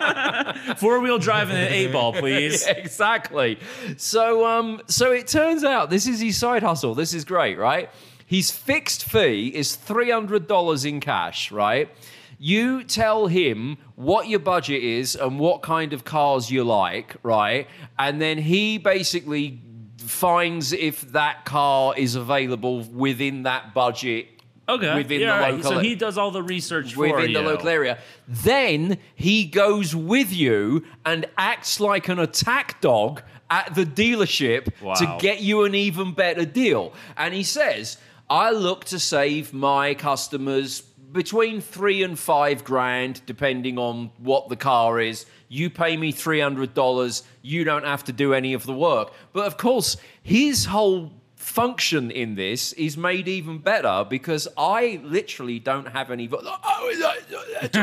Four 0.76 1.00
wheel 1.00 1.18
drive 1.18 1.50
and 1.50 1.58
an 1.58 1.72
eight 1.72 1.92
ball, 1.92 2.12
please. 2.12 2.66
exactly. 2.66 3.58
So 3.96 4.46
um 4.46 4.80
so 4.86 5.12
it 5.12 5.26
turns 5.26 5.64
out 5.64 5.90
this 5.90 6.06
is 6.06 6.20
his 6.20 6.36
side 6.36 6.62
hustle. 6.62 6.94
This 6.94 7.14
is 7.14 7.24
great, 7.24 7.58
right? 7.58 7.90
His 8.26 8.50
fixed 8.50 9.04
fee 9.04 9.48
is 9.54 9.76
$300 9.76 10.86
in 10.86 11.00
cash, 11.00 11.52
right? 11.52 11.90
You 12.38 12.82
tell 12.82 13.26
him 13.26 13.76
what 13.94 14.26
your 14.26 14.38
budget 14.40 14.82
is 14.82 15.14
and 15.14 15.38
what 15.38 15.62
kind 15.62 15.92
of 15.92 16.04
cars 16.04 16.50
you 16.50 16.64
like, 16.64 17.14
right? 17.22 17.68
And 17.98 18.20
then 18.22 18.38
he 18.38 18.78
basically 18.78 19.60
finds 19.98 20.72
if 20.72 21.02
that 21.12 21.44
car 21.44 21.94
is 21.96 22.14
available 22.14 22.80
within 22.84 23.42
that 23.44 23.74
budget 23.74 24.28
Okay. 24.68 24.94
within 24.94 25.20
yeah, 25.20 25.50
the 25.50 25.56
local 25.56 25.70
So 25.72 25.78
he 25.80 25.94
does 25.94 26.16
all 26.16 26.30
the 26.30 26.42
research 26.42 26.94
for 26.94 27.00
within 27.12 27.30
you. 27.30 27.38
the 27.38 27.42
local 27.42 27.68
area. 27.68 27.98
Then 28.28 28.98
he 29.14 29.44
goes 29.44 29.94
with 29.94 30.32
you 30.32 30.84
and 31.04 31.26
acts 31.36 31.80
like 31.80 32.08
an 32.08 32.18
attack 32.18 32.80
dog 32.80 33.22
at 33.50 33.74
the 33.74 33.84
dealership 33.84 34.68
Wow. 34.80 34.94
to 34.94 35.16
get 35.20 35.40
you 35.40 35.64
an 35.64 35.74
even 35.74 36.12
better 36.12 36.44
deal. 36.44 36.92
And 37.16 37.34
he 37.34 37.42
says, 37.42 37.98
I 38.30 38.50
look 38.50 38.84
to 38.86 38.98
save 38.98 39.52
my 39.52 39.94
customers 39.94 40.80
between 40.80 41.60
three 41.60 42.02
and 42.02 42.18
five 42.18 42.64
grand, 42.64 43.20
depending 43.26 43.76
on 43.78 44.10
what 44.18 44.48
the 44.48 44.56
car 44.56 44.98
is. 45.00 45.26
You 45.48 45.68
pay 45.68 45.98
me 45.98 46.12
$300, 46.12 47.22
you 47.42 47.64
don't 47.64 47.84
have 47.84 48.04
to 48.04 48.12
do 48.12 48.32
any 48.32 48.54
of 48.54 48.64
the 48.64 48.72
work. 48.72 49.12
But 49.34 49.46
of 49.46 49.58
course, 49.58 49.98
his 50.22 50.64
whole 50.64 51.12
function 51.52 52.10
in 52.10 52.34
this 52.34 52.72
is 52.72 52.96
made 52.96 53.28
even 53.28 53.58
better 53.58 54.06
because 54.08 54.48
I 54.56 55.00
literally 55.04 55.58
don't 55.58 55.86
have 55.86 56.10
any. 56.10 56.26
vo- 56.26 56.40
you 56.82 56.98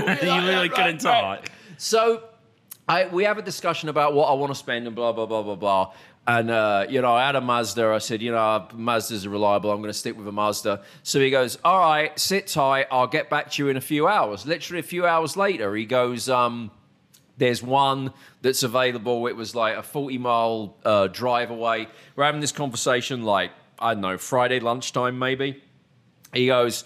literally 0.01 0.69
couldn't 0.69 0.97
talk. 1.01 1.49
So 1.77 2.23
I, 2.87 3.07
we 3.07 3.23
have 3.25 3.37
a 3.37 3.43
discussion 3.43 3.89
about 3.89 4.15
what 4.15 4.25
I 4.25 4.33
want 4.33 4.51
to 4.51 4.55
spend 4.55 4.87
and 4.87 4.95
blah 4.95 5.11
blah 5.11 5.27
blah 5.27 5.43
blah 5.43 5.55
blah. 5.55 5.93
And 6.27 6.49
uh, 6.49 6.87
you 6.89 7.01
know, 7.01 7.13
I 7.13 7.27
had 7.27 7.35
a 7.35 7.41
Mazda. 7.41 7.87
I 7.87 7.99
said, 7.99 8.21
you 8.23 8.31
know, 8.31 8.67
Mazdas 8.73 9.25
are 9.25 9.29
reliable. 9.29 9.71
I'm 9.71 9.77
going 9.81 9.89
to 9.89 9.97
stick 9.97 10.17
with 10.17 10.27
a 10.27 10.31
Mazda. 10.31 10.81
So 11.03 11.19
he 11.19 11.29
goes, 11.29 11.57
all 11.63 11.79
right, 11.79 12.17
sit 12.19 12.47
tight. 12.47 12.87
I'll 12.91 13.07
get 13.07 13.29
back 13.29 13.51
to 13.51 13.63
you 13.63 13.69
in 13.69 13.77
a 13.77 13.81
few 13.81 14.07
hours. 14.07 14.45
Literally 14.45 14.79
a 14.79 14.83
few 14.83 15.05
hours 15.05 15.37
later, 15.37 15.75
he 15.75 15.85
goes, 15.85 16.27
um, 16.27 16.71
there's 17.39 17.63
one 17.63 18.13
that's 18.41 18.63
available. 18.63 19.25
It 19.27 19.35
was 19.35 19.55
like 19.55 19.75
a 19.75 19.81
40 19.83 20.17
mile 20.19 20.77
uh, 20.85 21.07
drive 21.07 21.49
away. 21.49 21.87
We're 22.15 22.25
having 22.25 22.41
this 22.41 22.51
conversation 22.51 23.23
like, 23.23 23.51
I 23.79 23.93
don't 23.93 24.01
know, 24.01 24.17
Friday 24.17 24.59
lunchtime 24.59 25.17
maybe. 25.17 25.63
He 26.33 26.47
goes, 26.47 26.83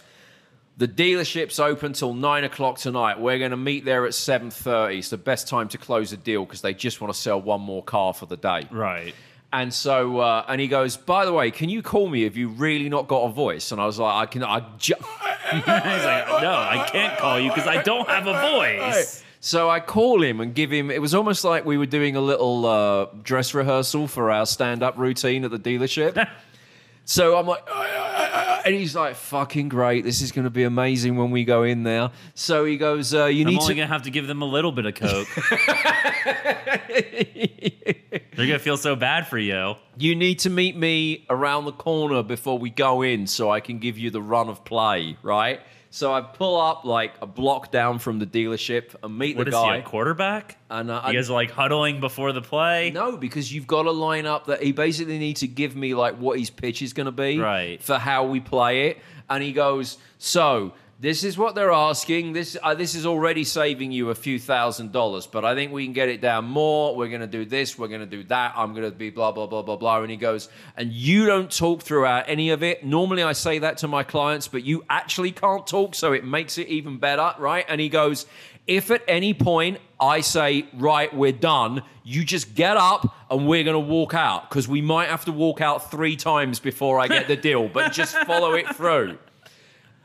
the 0.77 0.87
dealership's 0.87 1.59
open 1.59 1.93
till 1.93 2.13
nine 2.13 2.43
o'clock 2.43 2.77
tonight. 2.77 3.19
We're 3.19 3.39
going 3.39 3.51
to 3.51 3.57
meet 3.57 3.83
there 3.83 4.05
at 4.05 4.11
7.30. 4.13 4.99
It's 4.99 5.09
the 5.09 5.17
best 5.17 5.47
time 5.47 5.67
to 5.69 5.77
close 5.77 6.13
a 6.13 6.17
deal 6.17 6.45
because 6.45 6.61
they 6.61 6.73
just 6.73 7.01
want 7.01 7.13
to 7.13 7.19
sell 7.19 7.41
one 7.41 7.61
more 7.61 7.83
car 7.83 8.13
for 8.13 8.25
the 8.25 8.37
day. 8.37 8.67
Right. 8.71 9.13
And 9.51 9.71
so, 9.71 10.17
uh, 10.19 10.45
and 10.47 10.59
he 10.59 10.67
goes, 10.67 10.97
by 10.97 11.25
the 11.25 11.33
way, 11.33 11.51
can 11.51 11.69
you 11.69 11.83
call 11.83 12.07
me 12.09 12.23
if 12.23 12.35
you 12.35 12.49
really 12.49 12.89
not 12.89 13.07
got 13.07 13.23
a 13.25 13.29
voice? 13.29 13.71
And 13.71 13.79
I 13.79 13.85
was 13.85 13.99
like, 13.99 14.13
I 14.15 14.25
can, 14.25 14.43
I 14.43 14.61
ju- 14.79 14.95
He's 15.51 15.67
like, 15.67 16.41
no, 16.41 16.51
I 16.51 16.87
can't 16.91 17.19
call 17.19 17.39
you 17.39 17.49
because 17.49 17.67
I 17.67 17.83
don't 17.83 18.09
have 18.09 18.25
a 18.25 18.33
voice. 18.33 19.23
So 19.45 19.69
I 19.69 19.81
call 19.81 20.23
him 20.23 20.39
and 20.39 20.55
give 20.55 20.71
him. 20.71 20.89
It 20.89 21.01
was 21.01 21.13
almost 21.13 21.43
like 21.43 21.65
we 21.65 21.77
were 21.77 21.85
doing 21.85 22.15
a 22.15 22.21
little 22.21 22.65
uh, 22.65 23.07
dress 23.23 23.53
rehearsal 23.53 24.07
for 24.07 24.31
our 24.31 24.45
stand-up 24.45 24.97
routine 24.97 25.43
at 25.43 25.51
the 25.51 25.59
dealership. 25.59 26.29
so 27.03 27.35
I'm 27.37 27.45
like, 27.45 27.61
and 28.65 28.73
he's 28.73 28.95
like, 28.95 29.15
"Fucking 29.15 29.67
great! 29.67 30.05
This 30.05 30.21
is 30.21 30.31
going 30.31 30.45
to 30.45 30.49
be 30.49 30.63
amazing 30.63 31.17
when 31.17 31.29
we 31.29 31.43
go 31.43 31.63
in 31.63 31.83
there." 31.83 32.11
So 32.35 32.63
he 32.63 32.77
goes, 32.77 33.13
uh, 33.13 33.25
"You 33.25 33.41
I'm 33.41 33.49
need 33.49 33.59
only 33.59 33.73
to." 33.73 33.81
gonna 33.81 33.87
have 33.87 34.03
to 34.03 34.11
give 34.11 34.27
them 34.27 34.41
a 34.41 34.45
little 34.45 34.71
bit 34.71 34.85
of 34.85 34.95
coke. 34.95 35.27
They're 35.35 36.79
They're 38.37 38.47
gonna 38.47 38.59
feel 38.59 38.77
so 38.77 38.95
bad 38.95 39.27
for 39.27 39.37
you. 39.37 39.75
You 39.97 40.15
need 40.15 40.39
to 40.39 40.49
meet 40.49 40.75
me 40.75 41.25
around 41.29 41.65
the 41.65 41.71
corner 41.71 42.23
before 42.23 42.57
we 42.57 42.69
go 42.69 43.01
in 43.03 43.27
so 43.27 43.51
I 43.51 43.59
can 43.59 43.79
give 43.79 43.97
you 43.97 44.09
the 44.09 44.21
run 44.21 44.49
of 44.49 44.63
play, 44.65 45.17
right? 45.21 45.61
So 45.91 46.11
I 46.11 46.21
pull 46.21 46.59
up 46.59 46.85
like 46.85 47.13
a 47.21 47.27
block 47.27 47.71
down 47.71 47.99
from 47.99 48.17
the 48.17 48.25
dealership 48.25 48.95
and 49.03 49.15
meet 49.15 49.37
What 49.37 49.45
the 49.47 49.55
is 49.55 49.63
he, 49.63 49.69
a 49.69 49.81
quarterback? 49.83 50.57
and 50.71 50.89
uh, 50.89 51.03
You 51.07 51.13
guys 51.13 51.29
are 51.29 51.33
like 51.33 51.51
huddling 51.51 51.99
before 51.99 52.31
the 52.31 52.41
play. 52.41 52.89
No, 52.89 53.15
because 53.15 53.53
you've 53.53 53.67
got 53.67 53.83
to 53.83 53.91
line 53.91 54.25
up 54.25 54.47
that 54.47 54.63
he 54.63 54.71
basically 54.71 55.19
needs 55.19 55.41
to 55.41 55.47
give 55.47 55.75
me 55.75 55.93
like 55.93 56.15
what 56.17 56.39
his 56.39 56.49
pitch 56.49 56.81
is 56.81 56.93
going 56.93 57.05
to 57.05 57.11
be 57.11 57.37
Right. 57.39 57.79
for 57.83 57.99
how 57.99 58.25
we 58.25 58.39
play 58.39 58.87
it. 58.89 58.97
And 59.29 59.43
he 59.43 59.53
goes, 59.53 59.99
"So 60.17 60.73
this 61.03 61.25
is 61.25 61.37
what 61.37 61.53
they're 61.53 61.73
asking. 61.73 62.31
This 62.31 62.55
uh, 62.63 62.75
this 62.75 62.95
is 62.95 63.05
already 63.05 63.43
saving 63.43 63.91
you 63.91 64.09
a 64.09 64.15
few 64.15 64.39
thousand 64.39 64.93
dollars, 64.93 65.27
but 65.27 65.43
I 65.43 65.53
think 65.53 65.73
we 65.73 65.83
can 65.83 65.91
get 65.91 66.07
it 66.07 66.21
down 66.21 66.45
more. 66.45 66.95
We're 66.95 67.09
going 67.09 67.19
to 67.19 67.27
do 67.27 67.43
this. 67.43 67.77
We're 67.77 67.89
going 67.89 67.99
to 67.99 68.05
do 68.05 68.23
that. 68.29 68.53
I'm 68.55 68.71
going 68.73 68.89
to 68.89 68.97
be 68.97 69.09
blah 69.09 69.33
blah 69.33 69.45
blah 69.45 69.63
blah 69.63 69.75
blah." 69.75 70.01
And 70.01 70.09
he 70.09 70.15
goes, 70.15 70.47
"And 70.77 70.93
you 70.93 71.25
don't 71.25 71.51
talk 71.51 71.81
throughout 71.81 72.23
any 72.29 72.51
of 72.51 72.63
it. 72.63 72.85
Normally 72.85 73.21
I 73.21 73.33
say 73.33 73.59
that 73.59 73.79
to 73.79 73.89
my 73.89 74.03
clients, 74.03 74.47
but 74.47 74.63
you 74.63 74.85
actually 74.89 75.33
can't 75.33 75.67
talk, 75.67 75.93
so 75.93 76.13
it 76.13 76.23
makes 76.23 76.57
it 76.57 76.69
even 76.69 76.99
better, 76.99 77.33
right?" 77.37 77.65
And 77.67 77.81
he 77.81 77.89
goes. 77.89 78.25
If 78.65 78.91
at 78.91 79.01
any 79.09 79.33
point 79.33 79.79
I 79.99 80.21
say, 80.21 80.67
right, 80.73 81.13
we're 81.13 81.33
done, 81.33 81.83
you 82.05 82.23
just 82.23 82.55
get 82.55 82.77
up 82.77 83.13
and 83.29 83.45
we're 83.45 83.65
going 83.65 83.73
to 83.73 83.91
walk 83.91 84.13
out 84.13 84.49
because 84.49 84.69
we 84.69 84.81
might 84.81 85.09
have 85.09 85.25
to 85.25 85.33
walk 85.33 85.59
out 85.59 85.91
three 85.91 86.15
times 86.15 86.61
before 86.61 86.97
I 86.97 87.09
get 87.09 87.27
the 87.27 87.35
deal, 87.35 87.67
but 87.67 87.91
just 87.91 88.15
follow 88.19 88.53
it 88.53 88.73
through. 88.73 89.17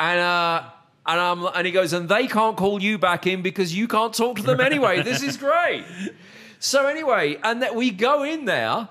And, 0.00 0.18
uh, 0.18 0.70
and, 1.08 1.18
I'm, 1.18 1.44
and 1.46 1.66
he 1.66 1.72
goes, 1.72 1.92
and 1.92 2.08
they 2.08 2.26
can't 2.28 2.56
call 2.56 2.80
you 2.80 2.98
back 2.98 3.26
in 3.26 3.42
because 3.42 3.74
you 3.74 3.88
can't 3.88 4.14
talk 4.14 4.36
to 4.36 4.42
them 4.42 4.60
anyway. 4.60 5.02
This 5.02 5.22
is 5.22 5.36
great. 5.36 5.84
So 6.60 6.86
anyway, 6.86 7.38
and 7.44 7.62
that 7.62 7.76
we 7.76 7.92
go 7.92 8.24
in 8.24 8.44
there, 8.44 8.88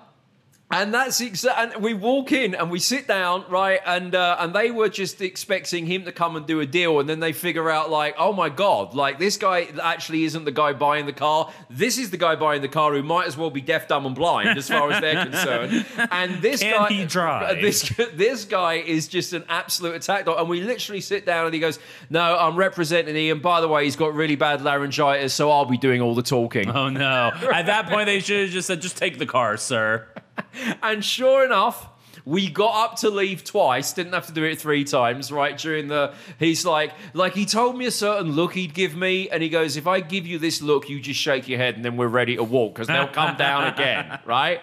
and 0.69 0.93
that's 0.93 1.21
exa- 1.21 1.53
and 1.57 1.81
we 1.81 1.93
walk 1.93 2.33
in 2.33 2.53
and 2.53 2.69
we 2.69 2.79
sit 2.79 3.07
down, 3.07 3.45
right? 3.49 3.79
And 3.85 4.13
uh, 4.13 4.35
and 4.39 4.53
they 4.53 4.69
were 4.69 4.89
just 4.89 5.21
expecting 5.21 5.85
him 5.85 6.03
to 6.03 6.11
come 6.11 6.35
and 6.35 6.45
do 6.45 6.59
a 6.59 6.65
deal, 6.65 6.99
and 6.99 7.07
then 7.07 7.21
they 7.21 7.31
figure 7.31 7.69
out 7.69 7.89
like, 7.89 8.15
oh 8.17 8.33
my 8.33 8.49
god, 8.49 8.93
like 8.93 9.17
this 9.17 9.37
guy 9.37 9.69
actually 9.81 10.25
isn't 10.25 10.43
the 10.43 10.51
guy 10.51 10.73
buying 10.73 11.05
the 11.05 11.13
car. 11.13 11.51
This 11.69 11.97
is 11.97 12.09
the 12.09 12.17
guy 12.17 12.35
buying 12.35 12.61
the 12.61 12.67
car 12.67 12.93
who 12.93 13.01
might 13.01 13.27
as 13.27 13.37
well 13.37 13.49
be 13.49 13.61
deaf, 13.61 13.87
dumb, 13.87 14.05
and 14.05 14.13
blind 14.13 14.57
as 14.57 14.67
far 14.67 14.91
as 14.91 14.99
they're 14.99 15.23
concerned. 15.25 15.85
And 16.11 16.41
this 16.41 16.61
Can 16.61 16.73
guy, 16.73 16.87
he 16.89 17.05
drive? 17.05 17.61
This 17.61 17.89
this 18.13 18.45
guy 18.45 18.75
is 18.75 19.07
just 19.07 19.33
an 19.33 19.43
absolute 19.49 19.95
attack 19.95 20.25
dog. 20.25 20.39
And 20.39 20.49
we 20.49 20.61
literally 20.61 21.01
sit 21.01 21.25
down 21.25 21.45
and 21.45 21.53
he 21.53 21.59
goes, 21.59 21.79
no, 22.09 22.37
I'm 22.37 22.55
representing 22.55 23.15
Ian. 23.15 23.39
By 23.39 23.61
the 23.61 23.67
way, 23.67 23.83
he's 23.85 23.95
got 23.95 24.13
really 24.13 24.35
bad 24.35 24.61
laryngitis, 24.61 25.33
so 25.33 25.49
I'll 25.51 25.65
be 25.65 25.77
doing 25.77 26.01
all 26.01 26.15
the 26.15 26.23
talking. 26.23 26.69
Oh 26.69 26.89
no! 26.89 27.31
At 27.53 27.67
that 27.67 27.87
point, 27.87 28.07
they 28.07 28.19
should 28.19 28.41
have 28.41 28.49
just 28.49 28.67
said, 28.67 28.81
"Just 28.81 28.97
take 28.97 29.17
the 29.17 29.25
car, 29.25 29.57
sir." 29.57 30.07
And 30.81 31.03
sure 31.03 31.45
enough, 31.45 31.87
we 32.25 32.49
got 32.49 32.83
up 32.83 32.95
to 32.99 33.09
leave 33.09 33.43
twice. 33.43 33.93
Didn't 33.93 34.13
have 34.13 34.27
to 34.27 34.33
do 34.33 34.43
it 34.43 34.59
three 34.59 34.83
times, 34.83 35.31
right? 35.31 35.57
During 35.57 35.87
the, 35.87 36.13
he's 36.39 36.65
like, 36.65 36.91
like 37.13 37.33
he 37.33 37.45
told 37.45 37.77
me 37.77 37.85
a 37.85 37.91
certain 37.91 38.33
look 38.33 38.53
he'd 38.53 38.73
give 38.73 38.95
me, 38.95 39.29
and 39.29 39.41
he 39.41 39.49
goes, 39.49 39.77
if 39.77 39.87
I 39.87 40.01
give 40.01 40.27
you 40.27 40.37
this 40.39 40.61
look, 40.61 40.89
you 40.89 40.99
just 40.99 41.19
shake 41.19 41.47
your 41.47 41.57
head, 41.57 41.75
and 41.75 41.85
then 41.85 41.95
we're 41.95 42.07
ready 42.07 42.35
to 42.35 42.43
walk 42.43 42.75
because 42.75 42.87
they'll 42.87 43.07
come 43.07 43.37
down 43.37 43.71
again, 43.73 44.19
right? 44.25 44.61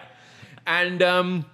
And 0.67 1.01
um, 1.01 1.45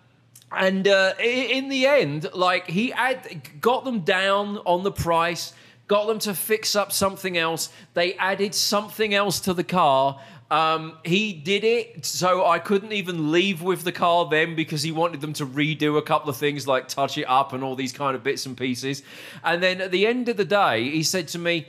and 0.51 0.86
uh, 0.88 1.13
in 1.19 1.69
the 1.69 1.86
end, 1.86 2.29
like 2.34 2.67
he 2.67 2.89
had 2.89 3.62
got 3.62 3.86
them 3.86 4.01
down 4.01 4.57
on 4.60 4.84
the 4.84 4.91
price, 4.91 5.53
got 5.91 6.08
them 6.08 6.19
to 6.19 6.34
fix 6.34 6.73
up 6.73 6.89
something 6.89 7.38
else. 7.38 7.67
They 7.95 8.13
added 8.13 8.56
something 8.56 9.13
else 9.13 9.41
to 9.41 9.54
the 9.54 9.65
car. 9.65 10.21
Um, 10.49 10.97
he 11.04 11.34
did 11.34 11.65
it 11.65 12.06
so 12.06 12.45
I 12.45 12.60
couldn't 12.60 12.93
even 12.93 13.30
leave 13.34 13.62
with 13.62 13.84
the 13.84 13.91
car 13.91 14.25
then 14.30 14.56
because 14.56 14.84
he 14.84 14.93
wanted 14.93 15.19
them 15.19 15.34
to 15.34 15.45
redo 15.45 15.97
a 15.97 16.01
couple 16.01 16.30
of 16.30 16.38
things 16.38 16.65
like 16.65 16.88
touch 16.88 17.17
it 17.17 17.25
up 17.25 17.51
and 17.51 17.62
all 17.62 17.75
these 17.75 17.91
kind 17.91 18.15
of 18.15 18.23
bits 18.23 18.45
and 18.45 18.56
pieces. 18.56 19.04
And 19.43 19.62
then 19.62 19.82
at 19.82 19.91
the 19.91 20.08
end 20.08 20.30
of 20.30 20.38
the 20.38 20.45
day, 20.45 20.89
he 20.89 21.04
said 21.04 21.27
to 21.30 21.39
me, 21.39 21.67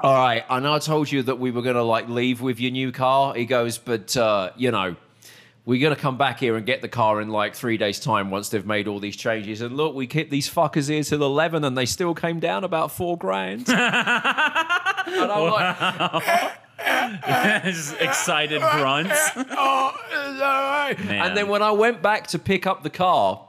all 0.00 0.14
right, 0.14 0.44
I 0.50 0.58
know 0.58 0.74
I 0.74 0.80
told 0.80 1.12
you 1.12 1.22
that 1.22 1.38
we 1.38 1.52
were 1.52 1.62
going 1.62 1.76
to 1.76 1.84
like 1.84 2.08
leave 2.08 2.40
with 2.40 2.58
your 2.58 2.72
new 2.72 2.90
car. 2.90 3.32
He 3.34 3.44
goes, 3.44 3.78
but 3.78 4.16
uh, 4.16 4.50
you 4.56 4.72
know, 4.72 4.96
we're 5.66 5.80
going 5.80 5.94
to 5.94 6.00
come 6.00 6.16
back 6.16 6.38
here 6.38 6.56
and 6.56 6.64
get 6.64 6.80
the 6.80 6.88
car 6.88 7.20
in 7.20 7.28
like 7.28 7.56
three 7.56 7.76
days' 7.76 7.98
time 7.98 8.30
once 8.30 8.48
they've 8.48 8.64
made 8.64 8.86
all 8.86 9.00
these 9.00 9.16
changes. 9.16 9.60
And 9.60 9.76
look, 9.76 9.96
we 9.96 10.06
kept 10.06 10.30
these 10.30 10.48
fuckers 10.48 10.88
here 10.88 11.02
till 11.02 11.22
11 11.24 11.64
and 11.64 11.76
they 11.76 11.86
still 11.86 12.14
came 12.14 12.38
down 12.38 12.62
about 12.62 12.92
four 12.92 13.18
grand. 13.18 13.68
and 13.68 13.76
I'm 13.76 15.50
like, 15.50 16.54
Just 17.64 18.00
excited 18.00 18.60
grunts. 18.60 19.18
oh, 19.36 19.92
is 20.12 20.38
that 20.38 20.86
right? 20.86 21.04
Man. 21.04 21.26
And 21.26 21.36
then 21.36 21.48
when 21.48 21.62
I 21.62 21.72
went 21.72 22.00
back 22.00 22.28
to 22.28 22.38
pick 22.38 22.64
up 22.64 22.84
the 22.84 22.90
car, 22.90 23.44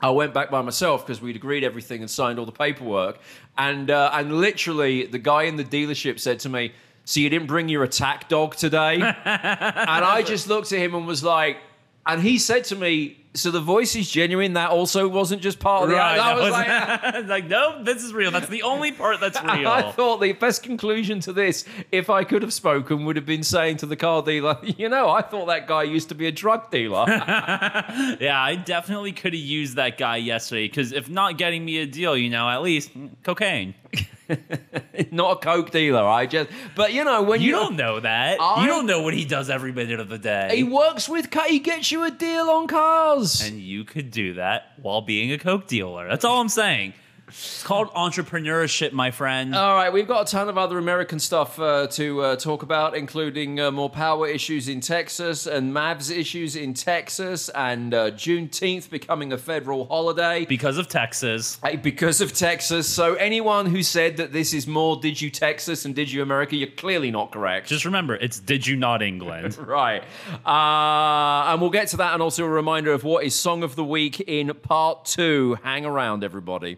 I 0.00 0.10
went 0.10 0.34
back 0.34 0.50
by 0.50 0.62
myself 0.62 1.06
because 1.06 1.22
we'd 1.22 1.36
agreed 1.36 1.62
everything 1.62 2.00
and 2.00 2.10
signed 2.10 2.40
all 2.40 2.46
the 2.46 2.50
paperwork. 2.50 3.20
And 3.56 3.88
uh, 3.88 4.10
and 4.12 4.40
literally, 4.40 5.06
the 5.06 5.20
guy 5.20 5.44
in 5.44 5.54
the 5.54 5.64
dealership 5.64 6.18
said 6.18 6.40
to 6.40 6.48
me, 6.48 6.72
"So 7.04 7.20
you 7.20 7.28
didn't 7.28 7.48
bring 7.48 7.68
your 7.68 7.82
attack 7.84 8.28
dog 8.28 8.56
today?" 8.56 8.94
and 9.24 10.04
I 10.04 10.22
just 10.22 10.48
looked 10.48 10.72
at 10.72 10.78
him 10.78 10.94
and 10.94 11.06
was 11.06 11.22
like, 11.22 11.58
and 12.06 12.22
he 12.22 12.38
said 12.38 12.64
to 12.64 12.76
me, 12.76 13.21
"So 13.34 13.50
the 13.50 13.60
voice 13.60 13.96
is 13.96 14.10
genuine. 14.10 14.52
That 14.54 14.70
also 14.70 15.08
wasn't 15.08 15.42
just 15.42 15.58
part 15.58 15.84
of 15.84 15.88
the." 15.90 15.96
Right, 15.96 16.18
I 16.18 16.34
that 16.34 16.34
was 16.36 16.44
was 16.44 16.52
like. 16.52 17.28
like, 17.28 17.46
no, 17.48 17.82
this 17.82 18.02
is 18.04 18.12
real. 18.12 18.30
That's 18.30 18.48
the 18.48 18.62
only 18.62 18.92
part 18.92 19.20
that's 19.20 19.42
real. 19.42 19.68
I 19.68 19.90
thought 19.92 20.20
the 20.20 20.32
best 20.32 20.62
conclusion 20.62 21.20
to 21.20 21.32
this, 21.32 21.64
if 21.90 22.10
I 22.10 22.24
could 22.24 22.42
have 22.42 22.52
spoken, 22.52 23.04
would 23.04 23.16
have 23.16 23.26
been 23.26 23.42
saying 23.42 23.78
to 23.78 23.86
the 23.86 23.96
car 23.96 24.22
dealer, 24.22 24.58
you 24.62 24.88
know, 24.88 25.08
I 25.10 25.22
thought 25.22 25.46
that 25.46 25.66
guy 25.66 25.82
used 25.84 26.08
to 26.10 26.14
be 26.14 26.26
a 26.26 26.32
drug 26.32 26.70
dealer. 26.70 27.04
Yeah, 27.08 28.38
I 28.40 28.56
definitely 28.56 29.12
could 29.12 29.32
have 29.32 29.42
used 29.42 29.76
that 29.76 29.98
guy 29.98 30.16
yesterday 30.16 30.68
because 30.68 30.92
if 30.92 31.08
not 31.08 31.38
getting 31.38 31.64
me 31.64 31.78
a 31.78 31.86
deal, 31.86 32.16
you 32.16 32.30
know, 32.30 32.48
at 32.48 32.62
least 32.62 32.90
cocaine. 33.22 33.74
Not 35.10 35.32
a 35.32 35.36
coke 35.40 35.70
dealer. 35.70 36.02
I 36.06 36.24
just, 36.26 36.48
but 36.74 36.92
you 36.94 37.04
know, 37.04 37.22
when 37.22 37.40
you, 37.42 37.48
You 37.48 37.52
don't 37.52 37.76
know 37.76 38.00
that. 38.00 38.40
I- 38.40 38.62
you 38.62 38.66
don't 38.68 38.86
know 38.86 39.02
what 39.02 39.12
he 39.14 39.24
does 39.26 39.50
every 39.50 39.72
minute 39.72 40.00
of 40.00 40.08
the 40.08 40.16
day. 40.18 40.50
he 40.56 40.64
works 40.64 41.06
with, 41.08 41.28
he 41.48 41.58
gets 41.58 41.92
you 41.92 42.04
a 42.04 42.10
deal 42.10 42.48
on 42.48 42.66
cars. 42.66 43.21
And 43.46 43.60
you 43.60 43.84
could 43.84 44.10
do 44.10 44.34
that 44.34 44.72
while 44.80 45.00
being 45.00 45.32
a 45.32 45.38
coke 45.38 45.66
dealer. 45.66 46.08
That's 46.08 46.24
all 46.24 46.40
I'm 46.40 46.48
saying. 46.48 46.94
It's 47.32 47.62
called 47.62 47.88
entrepreneurship, 47.94 48.92
my 48.92 49.10
friend. 49.10 49.54
All 49.54 49.74
right, 49.74 49.92
we've 49.92 50.06
got 50.06 50.28
a 50.28 50.30
ton 50.30 50.48
of 50.48 50.58
other 50.58 50.78
American 50.78 51.18
stuff 51.18 51.58
uh, 51.58 51.86
to 51.88 52.20
uh, 52.20 52.36
talk 52.36 52.62
about, 52.62 52.94
including 52.94 53.58
uh, 53.58 53.70
more 53.70 53.88
power 53.90 54.26
issues 54.28 54.68
in 54.68 54.80
Texas 54.80 55.46
and 55.46 55.72
Mavs 55.72 56.14
issues 56.16 56.56
in 56.56 56.74
Texas, 56.74 57.48
and 57.50 57.94
uh, 57.94 58.10
Juneteenth 58.12 58.90
becoming 58.90 59.32
a 59.32 59.38
federal 59.38 59.86
holiday. 59.86 60.44
because 60.44 60.76
of 60.78 60.88
Texas. 60.88 61.58
Hey, 61.64 61.76
because 61.76 62.20
of 62.20 62.32
Texas. 62.32 62.86
So 62.88 63.14
anyone 63.14 63.66
who 63.66 63.82
said 63.82 64.18
that 64.18 64.32
this 64.32 64.52
is 64.52 64.66
more 64.66 64.96
Did 64.96 65.20
You 65.20 65.30
Texas 65.30 65.84
and 65.84 65.94
Did 65.94 66.12
You 66.12 66.22
America, 66.22 66.54
you're 66.56 66.68
clearly 66.70 67.10
not 67.10 67.32
correct. 67.32 67.68
Just 67.68 67.84
remember, 67.84 68.14
it's 68.16 68.38
Did 68.38 68.66
You 68.66 68.76
Not 68.76 69.02
England? 69.02 69.58
Right. 69.72 70.02
Uh, 70.44 71.50
and 71.52 71.60
we'll 71.60 71.70
get 71.70 71.88
to 71.88 71.96
that 71.98 72.12
and 72.12 72.22
also 72.22 72.44
a 72.44 72.48
reminder 72.48 72.92
of 72.92 73.04
what 73.04 73.24
is 73.24 73.34
Song 73.34 73.62
of 73.62 73.74
the 73.76 73.84
Week 73.84 74.20
in 74.20 74.52
part 74.54 75.06
two. 75.06 75.56
Hang 75.62 75.86
around, 75.86 76.24
everybody. 76.24 76.76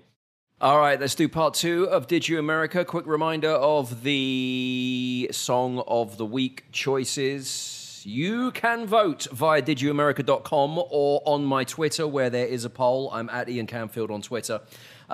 All 0.65 0.79
right, 0.79 0.99
let's 0.99 1.15
do 1.15 1.29
part 1.29 1.53
two 1.53 1.85
of 1.91 2.07
Did 2.07 2.27
You 2.27 2.39
America. 2.39 2.87
Quick 2.87 3.07
reminder 3.07 3.51
of 3.51 4.03
the 4.03 5.29
Song 5.31 5.85
of 5.87 6.17
the 6.17 6.25
Week 6.25 6.65
choices. 6.73 8.01
You 8.07 8.51
can 8.51 8.87
vote 8.87 9.27
via 9.31 9.61
didyouamerica.com 9.61 10.79
or 10.89 11.23
on 11.27 11.45
my 11.45 11.65
Twitter, 11.65 12.09
where 12.09 12.31
there 12.31 12.47
is 12.47 12.65
a 12.65 12.71
poll. 12.71 13.11
I'm 13.13 13.29
at 13.29 13.51
Ian 13.51 13.67
Camfield 13.67 14.11
on 14.11 14.23
Twitter. 14.23 14.63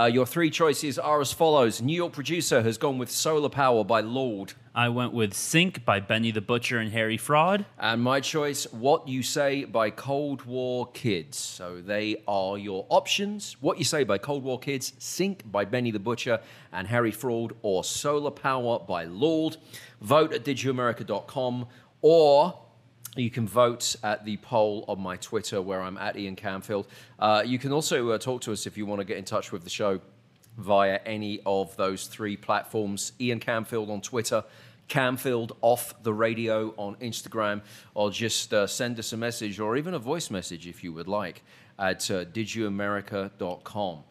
Uh, 0.00 0.06
your 0.06 0.24
three 0.24 0.48
choices 0.48 0.98
are 0.98 1.20
as 1.20 1.30
follows 1.30 1.82
New 1.82 1.94
York 1.94 2.14
producer 2.14 2.62
has 2.62 2.78
gone 2.78 2.96
with 2.96 3.10
Solar 3.10 3.50
Power 3.50 3.84
by 3.84 4.00
Lorde. 4.00 4.54
I 4.74 4.88
went 4.88 5.12
with 5.12 5.34
Sink 5.34 5.84
by 5.84 6.00
Benny 6.00 6.30
the 6.30 6.40
Butcher 6.40 6.78
and 6.78 6.90
Harry 6.90 7.18
Fraud. 7.18 7.66
And 7.78 8.00
my 8.00 8.20
choice, 8.20 8.64
What 8.72 9.06
You 9.06 9.22
Say 9.22 9.64
by 9.64 9.90
Cold 9.90 10.46
War 10.46 10.90
Kids. 10.92 11.36
So 11.36 11.82
they 11.82 12.22
are 12.26 12.56
your 12.56 12.86
options. 12.88 13.58
What 13.60 13.76
You 13.76 13.84
Say 13.84 14.04
by 14.04 14.16
Cold 14.16 14.42
War 14.42 14.58
Kids, 14.58 14.94
Sink 14.96 15.42
by 15.52 15.66
Benny 15.66 15.90
the 15.90 15.98
Butcher 15.98 16.40
and 16.72 16.86
Harry 16.88 17.10
Fraud, 17.10 17.52
or 17.60 17.84
Solar 17.84 18.30
Power 18.30 18.78
by 18.78 19.04
Lorde. 19.04 19.58
Vote 20.00 20.32
at 20.32 20.46
didyouamerica.com 20.46 21.66
or 22.00 22.58
you 23.16 23.30
can 23.30 23.46
vote 23.46 23.96
at 24.02 24.24
the 24.24 24.36
poll 24.38 24.84
on 24.88 25.00
my 25.00 25.16
Twitter 25.16 25.60
where 25.60 25.82
I'm 25.82 25.98
at 25.98 26.16
Ian 26.16 26.36
Camfield. 26.36 26.86
Uh, 27.18 27.42
you 27.44 27.58
can 27.58 27.72
also 27.72 28.10
uh, 28.10 28.18
talk 28.18 28.40
to 28.42 28.52
us 28.52 28.66
if 28.66 28.76
you 28.78 28.86
want 28.86 29.00
to 29.00 29.04
get 29.04 29.16
in 29.16 29.24
touch 29.24 29.50
with 29.52 29.64
the 29.64 29.70
show 29.70 30.00
via 30.56 31.00
any 31.06 31.40
of 31.44 31.76
those 31.76 32.06
three 32.06 32.36
platforms. 32.36 33.12
Ian 33.20 33.40
Camfield 33.40 33.90
on 33.90 34.00
Twitter, 34.00 34.44
Camfield 34.88 35.52
off 35.60 36.00
the 36.02 36.12
radio 36.12 36.74
on 36.76 36.96
Instagram, 36.96 37.62
or 37.94 38.10
just 38.10 38.52
uh, 38.52 38.66
send 38.66 38.98
us 38.98 39.12
a 39.12 39.16
message 39.16 39.58
or 39.58 39.76
even 39.76 39.94
a 39.94 39.98
voice 39.98 40.30
message 40.30 40.66
if 40.66 40.84
you 40.84 40.92
would 40.92 41.08
like 41.08 41.42
at 41.78 42.10
uh, 42.10 42.24
didyouamerica.com. 42.26 44.04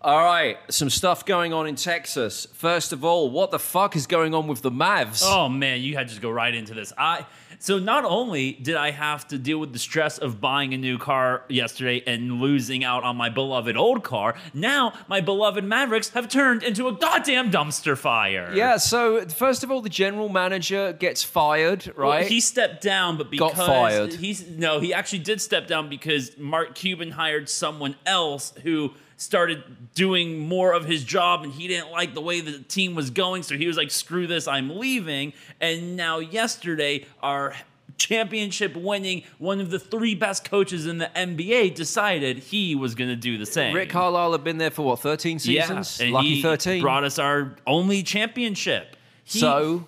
All 0.00 0.22
right, 0.22 0.58
some 0.68 0.90
stuff 0.90 1.24
going 1.24 1.54
on 1.54 1.66
in 1.66 1.76
Texas. 1.76 2.46
First 2.52 2.92
of 2.92 3.06
all, 3.06 3.30
what 3.30 3.50
the 3.50 3.58
fuck 3.58 3.96
is 3.96 4.06
going 4.06 4.34
on 4.34 4.46
with 4.46 4.60
the 4.60 4.70
Mavs? 4.70 5.22
Oh 5.24 5.48
man, 5.48 5.80
you 5.80 5.96
had 5.96 6.08
to 6.08 6.20
go 6.20 6.30
right 6.30 6.54
into 6.54 6.74
this. 6.74 6.92
I 6.98 7.24
So 7.58 7.78
not 7.78 8.04
only 8.04 8.52
did 8.52 8.76
I 8.76 8.90
have 8.90 9.26
to 9.28 9.38
deal 9.38 9.58
with 9.58 9.72
the 9.72 9.78
stress 9.78 10.18
of 10.18 10.40
buying 10.40 10.74
a 10.74 10.76
new 10.76 10.98
car 10.98 11.44
yesterday 11.48 12.02
and 12.06 12.40
losing 12.40 12.84
out 12.84 13.04
on 13.04 13.16
my 13.16 13.28
beloved 13.28 13.76
old 13.76 14.02
car, 14.04 14.34
now 14.52 14.92
my 15.08 15.20
beloved 15.20 15.64
Mavericks 15.64 16.10
have 16.10 16.28
turned 16.28 16.62
into 16.62 16.88
a 16.88 16.92
goddamn 16.92 17.50
dumpster 17.50 17.96
fire. 17.96 18.52
Yeah, 18.54 18.76
so 18.76 19.26
first 19.26 19.64
of 19.64 19.70
all, 19.70 19.80
the 19.80 19.88
general 19.88 20.28
manager 20.28 20.92
gets 20.92 21.22
fired, 21.22 21.92
Well, 21.96 22.08
right? 22.08 22.26
he 22.26 22.40
stepped 22.40 22.82
down, 22.82 23.16
but 23.16 23.30
because 23.30 23.54
Got 23.56 23.66
fired. 23.66 24.12
he's 24.14 24.46
no, 24.48 24.80
he 24.80 24.92
actually 24.92 25.20
did 25.20 25.40
step 25.40 25.66
down 25.66 25.88
because 25.88 26.36
Mark 26.38 26.74
Cuban 26.74 27.10
hired 27.12 27.48
someone 27.48 27.96
else 28.06 28.52
who 28.62 28.92
started 29.16 29.62
doing 29.94 30.38
more 30.38 30.72
of 30.72 30.84
his 30.84 31.04
job 31.04 31.42
and 31.44 31.52
he 31.52 31.68
didn't 31.68 31.90
like 31.92 32.14
the 32.14 32.20
way 32.20 32.40
the 32.40 32.58
team 32.60 32.94
was 32.94 33.10
going 33.10 33.42
so 33.42 33.56
he 33.56 33.66
was 33.66 33.76
like 33.76 33.90
screw 33.90 34.26
this 34.26 34.48
i'm 34.48 34.76
leaving 34.78 35.32
and 35.60 35.96
now 35.96 36.18
yesterday 36.18 37.04
our 37.22 37.54
championship 37.96 38.76
winning 38.76 39.22
one 39.38 39.60
of 39.60 39.70
the 39.70 39.78
three 39.78 40.14
best 40.16 40.44
coaches 40.44 40.86
in 40.86 40.98
the 40.98 41.08
nba 41.14 41.72
decided 41.74 42.38
he 42.38 42.74
was 42.74 42.94
going 42.96 43.08
to 43.10 43.14
do 43.16 43.38
the 43.38 43.46
same 43.46 43.74
Rick 43.74 43.90
Carlisle 43.90 44.32
had 44.32 44.42
been 44.44 44.58
there 44.58 44.70
for 44.72 44.82
what, 44.82 44.98
13 44.98 45.38
seasons? 45.38 46.00
and 46.00 46.10
Lucky 46.10 46.34
he 46.36 46.42
13. 46.42 46.82
brought 46.82 47.04
us 47.04 47.18
our 47.20 47.54
only 47.66 48.02
championship 48.02 48.96
He- 49.22 49.38
so, 49.38 49.86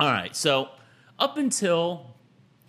all 0.00 0.10
right. 0.10 0.34
So 0.34 0.68
up 1.18 1.38
until 1.38 2.14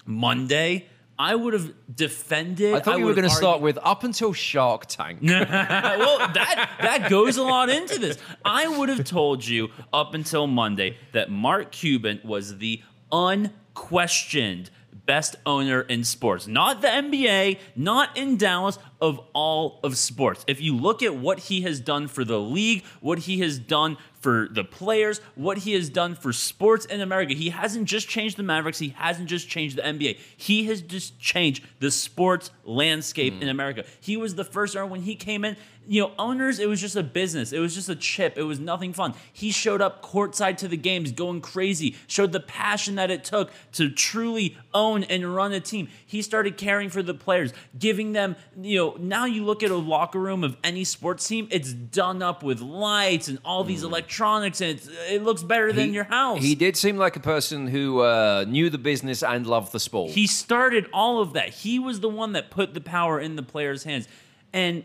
Monday, 0.06 0.86
I 1.18 1.36
would 1.36 1.54
have 1.54 1.74
defended. 1.94 2.74
I 2.74 2.80
thought 2.80 3.00
you 3.00 3.06
were 3.06 3.14
going 3.14 3.30
to 3.30 3.34
start 3.34 3.62
with 3.62 3.78
up 3.82 4.04
until 4.04 4.34
Shark 4.34 4.86
Tank. 4.88 5.20
well, 5.24 6.18
that 6.20 6.70
that 6.82 7.10
goes 7.10 7.38
a 7.38 7.44
lot 7.44 7.70
into 7.70 8.00
this. 8.00 8.18
I 8.44 8.68
would 8.68 8.90
have 8.90 9.06
told 9.06 9.46
you 9.46 9.70
up 9.94 10.14
until 10.14 10.48
Monday 10.48 10.98
that 11.14 11.32
Mark 11.32 11.72
Cuban 11.72 12.20
was 12.24 12.58
the 12.58 12.82
unquestioned 13.12 14.72
best 15.06 15.36
owner 15.46 15.82
in 15.82 16.04
sports. 16.04 16.48
Not 16.48 16.82
the 16.82 16.88
NBA, 16.88 17.60
not 17.76 18.16
in 18.18 18.38
Dallas, 18.38 18.80
of 19.06 19.22
all 19.34 19.80
of 19.84 19.98
sports. 19.98 20.44
If 20.48 20.60
you 20.62 20.76
look 20.76 21.04
at 21.04 21.16
what 21.16 21.38
he 21.38 21.62
has 21.62 21.80
done 21.80 22.08
for 22.08 22.26
the 22.26 22.40
league, 22.40 22.84
what 23.02 23.20
he 23.20 23.40
has 23.40 23.60
done 23.60 23.98
for 24.26 24.48
the 24.50 24.64
players, 24.64 25.22
what 25.36 25.60
he 25.60 25.74
has 25.74 25.88
done 25.88 26.16
for 26.16 26.34
sports 26.34 26.84
in 26.88 27.00
America, 27.00 27.36
he 27.36 27.50
hasn't 27.50 27.86
just 27.86 28.10
changed 28.10 28.38
the 28.38 28.42
Mavericks, 28.42 28.80
he 28.80 28.90
hasn't 28.90 29.30
just 29.30 29.48
changed 29.48 29.78
the 29.78 29.84
NBA. 29.84 30.18
He 30.36 30.66
has 30.66 30.82
just 30.82 31.20
changed 31.20 31.64
the 31.80 31.92
sports 31.92 32.50
landscape 32.64 33.36
hmm. 33.36 33.44
in 33.44 33.50
America. 33.50 33.86
He 34.00 34.18
was 34.18 34.34
the 34.34 34.44
first 34.44 34.76
owner 34.76 34.88
when 34.88 35.04
he 35.04 35.14
came 35.14 35.46
in. 35.46 35.56
You 35.88 36.02
know, 36.02 36.12
owners, 36.18 36.58
it 36.58 36.68
was 36.68 36.82
just 36.82 36.96
a 36.96 37.04
business. 37.04 37.54
It 37.54 37.60
was 37.60 37.76
just 37.76 37.90
a 37.90 37.96
chip. 37.96 38.40
It 38.40 38.42
was 38.42 38.60
nothing 38.60 38.92
fun. 38.92 39.14
He 39.32 39.52
showed 39.52 39.82
up 39.82 40.02
courtside 40.02 40.58
to 40.58 40.68
the 40.68 40.78
games, 40.78 41.12
going 41.12 41.42
crazy, 41.42 41.96
showed 42.08 42.32
the 42.32 42.40
passion 42.40 42.96
that 42.96 43.12
it 43.12 43.24
took 43.24 43.52
to 43.74 43.92
truly 43.92 44.58
own 44.74 45.04
and 45.04 45.36
run 45.36 45.54
a 45.54 45.60
team. 45.60 45.90
He 46.04 46.24
started 46.24 46.58
caring 46.58 46.90
for 46.90 47.04
the 47.04 47.14
players, 47.14 47.54
giving 47.78 48.14
them, 48.14 48.36
you 48.60 48.80
know, 48.80 48.95
now 49.00 49.26
you 49.26 49.44
look 49.44 49.64
at 49.64 49.72
a 49.72 49.76
locker 49.76 50.20
room 50.20 50.44
of 50.44 50.58
any 50.64 50.84
sports 50.84 51.28
team, 51.28 51.48
it's 51.52 51.74
done 51.74 52.22
up 52.22 52.44
with 52.44 52.62
lights 52.62 53.28
and 53.28 53.40
all 53.46 53.64
these 53.64 53.84
electronics, 53.84 54.62
and 54.62 54.72
it's, 54.72 54.90
it 55.10 55.24
looks 55.24 55.44
better 55.44 55.72
than 55.72 55.94
your 55.94 56.04
house. 56.04 56.42
He 56.42 56.56
did 56.56 56.76
seem 56.76 56.98
like 56.98 57.16
a 57.16 57.20
person 57.20 57.68
who 57.68 58.02
uh, 58.02 58.46
knew 58.48 58.70
the 58.70 58.78
business 58.78 59.24
and 59.24 59.46
loved 59.46 59.72
the 59.72 59.80
sport. 59.80 60.12
He 60.12 60.28
started 60.28 60.88
all 60.94 61.20
of 61.20 61.34
that. 61.34 61.50
He 61.50 61.80
was 61.80 62.00
the 62.00 62.10
one 62.10 62.34
that 62.34 62.52
put 62.52 62.74
the 62.74 62.82
power 62.82 63.20
in 63.20 63.36
the 63.36 63.44
players' 63.44 63.84
hands. 63.84 64.08
And 64.54 64.84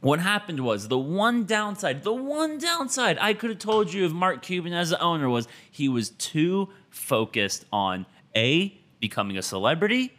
what 0.00 0.18
happened 0.18 0.60
was 0.60 0.88
the 0.88 0.98
one 0.98 1.44
downside, 1.44 2.02
the 2.02 2.12
one 2.12 2.58
downside 2.58 3.18
I 3.20 3.34
could 3.34 3.50
have 3.50 3.58
told 3.58 3.92
you 3.92 4.04
of 4.04 4.12
Mark 4.12 4.42
Cuban 4.42 4.72
as 4.72 4.90
the 4.90 5.00
owner 5.00 5.28
was 5.28 5.46
he 5.70 5.88
was 5.88 6.10
too 6.10 6.68
focused 6.90 7.64
on 7.72 8.06
A, 8.36 8.78
becoming 9.00 9.38
a 9.38 9.42
celebrity, 9.42 10.12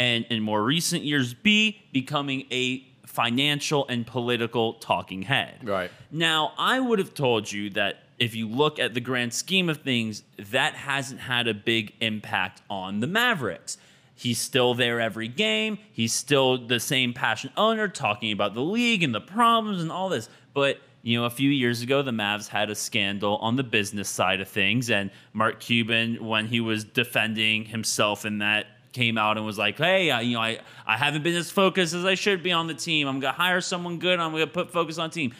and 0.00 0.24
in 0.30 0.42
more 0.42 0.64
recent 0.64 1.04
years, 1.04 1.34
B, 1.34 1.82
becoming 1.92 2.46
a 2.50 2.82
financial 3.04 3.86
and 3.88 4.06
political 4.06 4.74
talking 4.74 5.22
head. 5.22 5.58
Right. 5.62 5.90
Now, 6.10 6.52
I 6.56 6.80
would 6.80 6.98
have 6.98 7.12
told 7.12 7.52
you 7.52 7.68
that 7.70 8.04
if 8.18 8.34
you 8.34 8.48
look 8.48 8.78
at 8.78 8.94
the 8.94 9.00
grand 9.00 9.34
scheme 9.34 9.68
of 9.68 9.82
things, 9.82 10.22
that 10.38 10.74
hasn't 10.74 11.20
had 11.20 11.48
a 11.48 11.54
big 11.54 11.92
impact 12.00 12.62
on 12.70 13.00
the 13.00 13.06
Mavericks. 13.06 13.76
He's 14.14 14.38
still 14.38 14.72
there 14.74 15.00
every 15.00 15.28
game. 15.28 15.78
He's 15.92 16.14
still 16.14 16.66
the 16.66 16.80
same 16.80 17.12
passionate 17.12 17.54
owner 17.58 17.86
talking 17.86 18.32
about 18.32 18.54
the 18.54 18.62
league 18.62 19.02
and 19.02 19.14
the 19.14 19.20
problems 19.20 19.82
and 19.82 19.92
all 19.92 20.08
this. 20.08 20.30
But, 20.54 20.78
you 21.02 21.18
know, 21.18 21.26
a 21.26 21.30
few 21.30 21.50
years 21.50 21.82
ago, 21.82 22.00
the 22.00 22.10
Mavs 22.10 22.48
had 22.48 22.70
a 22.70 22.74
scandal 22.74 23.36
on 23.38 23.56
the 23.56 23.64
business 23.64 24.08
side 24.08 24.40
of 24.40 24.48
things. 24.48 24.90
And 24.90 25.10
Mark 25.34 25.60
Cuban, 25.60 26.24
when 26.26 26.46
he 26.46 26.60
was 26.60 26.84
defending 26.84 27.66
himself 27.66 28.24
in 28.24 28.38
that, 28.38 28.66
came 28.92 29.18
out 29.18 29.36
and 29.36 29.46
was 29.46 29.58
like, 29.58 29.78
hey, 29.78 30.10
I, 30.10 30.20
you 30.22 30.34
know, 30.34 30.40
I, 30.40 30.58
I 30.86 30.96
haven't 30.96 31.22
been 31.22 31.36
as 31.36 31.50
focused 31.50 31.94
as 31.94 32.04
I 32.04 32.14
should 32.14 32.42
be 32.42 32.52
on 32.52 32.66
the 32.66 32.74
team. 32.74 33.06
I'm 33.06 33.20
to 33.20 33.32
hire 33.32 33.60
someone 33.60 33.98
good. 33.98 34.18
I'm 34.18 34.34
to 34.34 34.46
put 34.46 34.70
focus 34.70 34.98
on 34.98 35.10
team. 35.10 35.34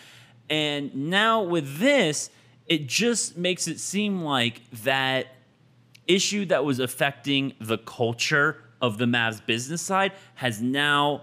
And 0.49 0.95
now 0.95 1.43
with 1.43 1.79
this, 1.79 2.31
it 2.67 2.87
just 2.87 3.37
makes 3.37 3.69
it 3.69 3.81
seem 3.81 4.23
like 4.23 4.63
that 4.85 5.29
issue 6.07 6.45
that 6.47 6.65
was 6.65 6.79
affecting 6.79 7.55
the 7.61 7.79
culture 7.79 8.65
of 8.81 8.99
the 8.99 9.05
Mavs 9.05 9.45
business 9.45 9.83
side 9.83 10.13
has 10.35 10.61
now 10.61 11.23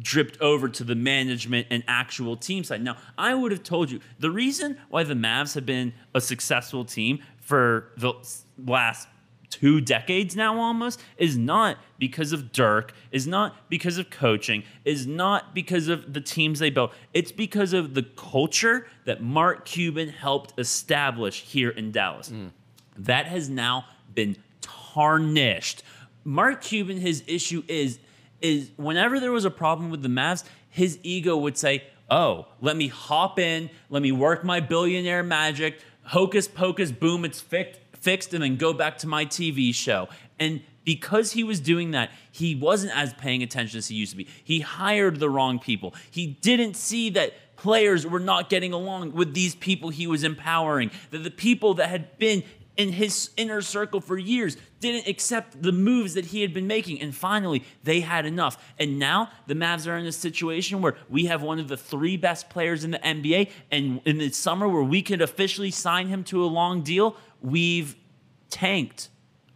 dripped 0.00 0.40
over 0.40 0.68
to 0.68 0.84
the 0.84 0.94
management 0.94 1.66
and 1.70 1.84
actual 1.86 2.36
team 2.36 2.64
side. 2.64 2.82
Now, 2.82 2.96
I 3.16 3.34
would 3.34 3.52
have 3.52 3.62
told 3.62 3.90
you 3.90 4.00
the 4.18 4.30
reason 4.30 4.78
why 4.88 5.04
the 5.04 5.14
Mavs 5.14 5.54
have 5.54 5.64
been 5.64 5.92
a 6.14 6.20
successful 6.20 6.84
team 6.84 7.20
for 7.40 7.92
the 7.96 8.14
last 8.58 9.08
two 9.50 9.80
decades 9.80 10.36
now 10.36 10.58
almost 10.58 11.00
is 11.16 11.36
not 11.36 11.78
because 11.98 12.32
of 12.32 12.52
Dirk, 12.52 12.92
is 13.10 13.26
not 13.26 13.68
because 13.68 13.98
of 13.98 14.10
coaching, 14.10 14.64
is 14.84 15.06
not 15.06 15.54
because 15.54 15.88
of 15.88 16.12
the 16.12 16.20
teams 16.20 16.58
they 16.58 16.70
built. 16.70 16.92
It's 17.14 17.32
because 17.32 17.72
of 17.72 17.94
the 17.94 18.02
culture 18.02 18.86
that 19.04 19.22
Mark 19.22 19.64
Cuban 19.64 20.08
helped 20.08 20.58
establish 20.58 21.42
here 21.42 21.70
in 21.70 21.92
Dallas. 21.92 22.30
Mm. 22.30 22.50
That 22.98 23.26
has 23.26 23.48
now 23.48 23.86
been 24.14 24.36
tarnished. 24.60 25.82
Mark 26.24 26.62
Cuban, 26.62 26.98
his 26.98 27.22
issue 27.26 27.62
is 27.68 27.98
is 28.42 28.70
whenever 28.76 29.18
there 29.18 29.32
was 29.32 29.46
a 29.46 29.50
problem 29.50 29.90
with 29.90 30.02
the 30.02 30.08
Mavs, 30.08 30.44
his 30.68 30.98
ego 31.02 31.36
would 31.36 31.56
say, 31.56 31.84
"Oh, 32.10 32.48
let 32.60 32.76
me 32.76 32.88
hop 32.88 33.38
in, 33.38 33.70
let 33.88 34.02
me 34.02 34.12
work 34.12 34.44
my 34.44 34.60
billionaire 34.60 35.22
magic, 35.22 35.80
hocus 36.02 36.46
pocus, 36.46 36.90
boom, 36.90 37.24
it's 37.24 37.40
fixed, 37.40 37.80
fixed, 38.06 38.34
and 38.34 38.42
then 38.42 38.56
go 38.56 38.72
back 38.72 38.94
to 38.98 39.06
my 39.06 39.24
TV 39.24 39.72
show." 39.74 40.08
And 40.38 40.60
because 40.84 41.32
he 41.32 41.42
was 41.42 41.58
doing 41.60 41.90
that, 41.90 42.10
he 42.30 42.54
wasn't 42.54 42.96
as 42.96 43.12
paying 43.14 43.42
attention 43.42 43.78
as 43.78 43.88
he 43.88 43.96
used 43.96 44.12
to 44.12 44.16
be. 44.16 44.28
He 44.52 44.60
hired 44.60 45.18
the 45.18 45.28
wrong 45.28 45.58
people. 45.58 45.94
He 46.10 46.24
didn't 46.48 46.76
see 46.76 47.10
that 47.10 47.56
players 47.56 48.06
were 48.06 48.20
not 48.20 48.48
getting 48.48 48.72
along 48.72 49.12
with 49.12 49.34
these 49.34 49.54
people 49.54 49.88
he 49.90 50.06
was 50.06 50.22
empowering, 50.22 50.90
that 51.10 51.24
the 51.24 51.30
people 51.30 51.74
that 51.74 51.88
had 51.88 52.16
been 52.18 52.42
in 52.76 52.92
his 52.92 53.30
inner 53.36 53.62
circle 53.62 54.00
for 54.00 54.18
years 54.18 54.56
didn't 54.80 55.08
accept 55.08 55.62
the 55.62 55.72
moves 55.72 56.14
that 56.14 56.26
he 56.26 56.42
had 56.42 56.52
been 56.52 56.66
making. 56.66 57.00
And 57.00 57.14
finally, 57.14 57.64
they 57.82 58.00
had 58.00 58.26
enough. 58.26 58.62
And 58.78 58.98
now 58.98 59.30
the 59.46 59.54
Mavs 59.54 59.90
are 59.90 59.96
in 59.96 60.06
a 60.06 60.12
situation 60.12 60.82
where 60.82 60.94
we 61.08 61.24
have 61.24 61.42
one 61.42 61.58
of 61.58 61.68
the 61.68 61.76
three 61.78 62.18
best 62.18 62.50
players 62.50 62.84
in 62.84 62.90
the 62.90 62.98
NBA. 62.98 63.50
And 63.70 64.00
in 64.04 64.18
the 64.18 64.28
summer, 64.28 64.68
where 64.68 64.82
we 64.82 65.00
could 65.02 65.22
officially 65.22 65.70
sign 65.70 66.08
him 66.08 66.22
to 66.24 66.44
a 66.44 66.50
long 66.60 66.82
deal, 66.82 67.16
we've 67.46 67.94
tanked 68.50 69.08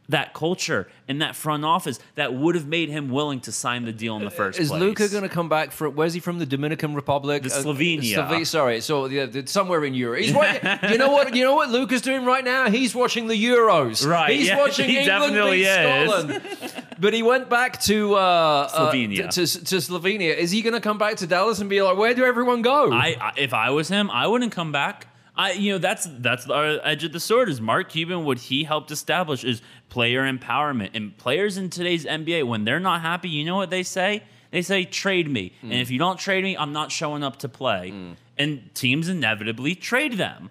that 0.09 0.35
culture 0.35 0.88
and 1.07 1.22
that 1.22 1.37
front 1.37 1.64
office 1.64 2.00
that 2.16 2.35
would 2.35 2.57
have 2.57 2.66
made 2.66 2.88
him 2.88 3.11
willing 3.11 3.38
to 3.38 3.53
sign 3.53 3.85
the 3.85 3.92
deal 3.92 4.16
in 4.16 4.24
the 4.24 4.31
first 4.31 4.59
Is 4.59 4.68
place. 4.68 4.81
Is 4.83 4.87
Luka 4.88 5.09
going 5.09 5.22
to 5.22 5.29
come 5.29 5.48
back 5.48 5.70
from? 5.70 5.94
Where's 5.94 6.12
he 6.14 6.18
from? 6.18 6.40
The 6.40 6.46
Dominican 6.46 6.94
Republic, 6.96 7.44
The 7.44 7.55
Uh, 7.55 7.62
Slovenia. 7.62 8.44
Sorry, 8.44 8.81
so 8.81 9.07
yeah, 9.07 9.26
somewhere 9.44 9.85
in 9.85 9.94
Europe. 9.94 10.20
He's 10.22 10.31
you 10.90 10.98
know 10.98 11.12
what? 11.12 11.35
You 11.37 11.44
know 11.44 11.55
what 11.55 11.70
Luka's 11.70 12.03
doing 12.03 12.24
right 12.24 12.44
now? 12.44 12.68
He's 12.70 12.92
watching 12.92 13.29
the 13.29 13.35
Euros. 13.37 14.05
Right, 14.05 14.37
He's 14.37 14.48
yeah, 14.48 14.59
watching 14.59 14.88
he 14.88 14.98
England 14.98 15.35
definitely 15.35 15.59
beat 15.59 15.66
is. 15.68 16.11
Scotland. 16.11 16.85
but 16.98 17.14
he 17.14 17.22
went 17.22 17.48
back 17.48 17.81
to 17.83 18.14
uh, 18.16 18.68
Slovenia. 18.68 19.26
Uh, 19.26 19.31
to, 19.31 19.46
to, 19.46 19.64
to 19.64 19.76
Slovenia. 19.76 20.37
Is 20.37 20.50
he 20.50 20.62
going 20.62 20.74
to 20.74 20.81
come 20.81 20.98
back 20.98 21.16
to 21.18 21.26
Dallas 21.29 21.61
and 21.61 21.70
be 21.70 21.83
like, 21.83 21.96
where 21.96 22.14
do 22.14 22.24
everyone 22.24 22.62
go? 22.62 22.92
I 22.92 23.33
if 23.37 23.55
I 23.55 23.70
was 23.70 23.87
him, 23.88 24.11
I 24.11 24.26
wouldn't 24.26 24.50
come 24.53 24.72
back. 24.72 25.07
I 25.36 25.52
you 25.52 25.72
know 25.72 25.78
that's 25.78 26.06
that's 26.18 26.44
the 26.44 26.80
edge 26.84 27.04
of 27.04 27.12
the 27.12 27.20
sword 27.20 27.48
is 27.48 27.60
Mark 27.60 27.90
Cuban. 27.90 28.24
What 28.24 28.38
he 28.38 28.64
helped 28.64 28.90
establish 28.90 29.44
is 29.44 29.62
player 29.88 30.22
empowerment 30.22 30.90
and 30.94 31.16
players 31.16 31.56
in 31.56 31.70
today's 31.70 32.04
NBA 32.04 32.46
when 32.46 32.64
they're 32.64 32.80
not 32.80 33.00
happy. 33.00 33.28
You 33.28 33.44
know 33.44 33.56
what 33.56 33.70
they 33.70 33.82
say? 33.82 34.22
They 34.50 34.62
say 34.62 34.84
trade 34.84 35.30
me, 35.30 35.52
and 35.62 35.74
if 35.74 35.90
you 35.90 35.98
don't 35.98 36.18
trade 36.18 36.42
me, 36.42 36.56
I'm 36.56 36.72
not 36.72 36.90
showing 36.90 37.22
up 37.22 37.38
to 37.38 37.48
play. 37.48 37.92
Mm. 37.94 38.16
And 38.36 38.74
teams 38.74 39.08
inevitably 39.08 39.76
trade 39.76 40.14
them. 40.14 40.50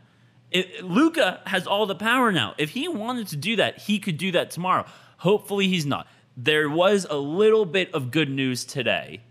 Luka 0.81 1.41
has 1.45 1.67
all 1.67 1.85
the 1.85 1.95
power 1.95 2.31
now. 2.31 2.55
If 2.57 2.69
he 2.69 2.87
wanted 2.87 3.27
to 3.27 3.35
do 3.35 3.57
that, 3.57 3.79
he 3.79 3.99
could 3.99 4.17
do 4.17 4.31
that 4.31 4.51
tomorrow. 4.51 4.85
Hopefully, 5.17 5.67
he's 5.67 5.85
not. 5.85 6.07
There 6.37 6.69
was 6.69 7.05
a 7.09 7.17
little 7.17 7.65
bit 7.65 7.93
of 7.93 8.11
good 8.11 8.29
news 8.29 8.63
today. 8.63 9.21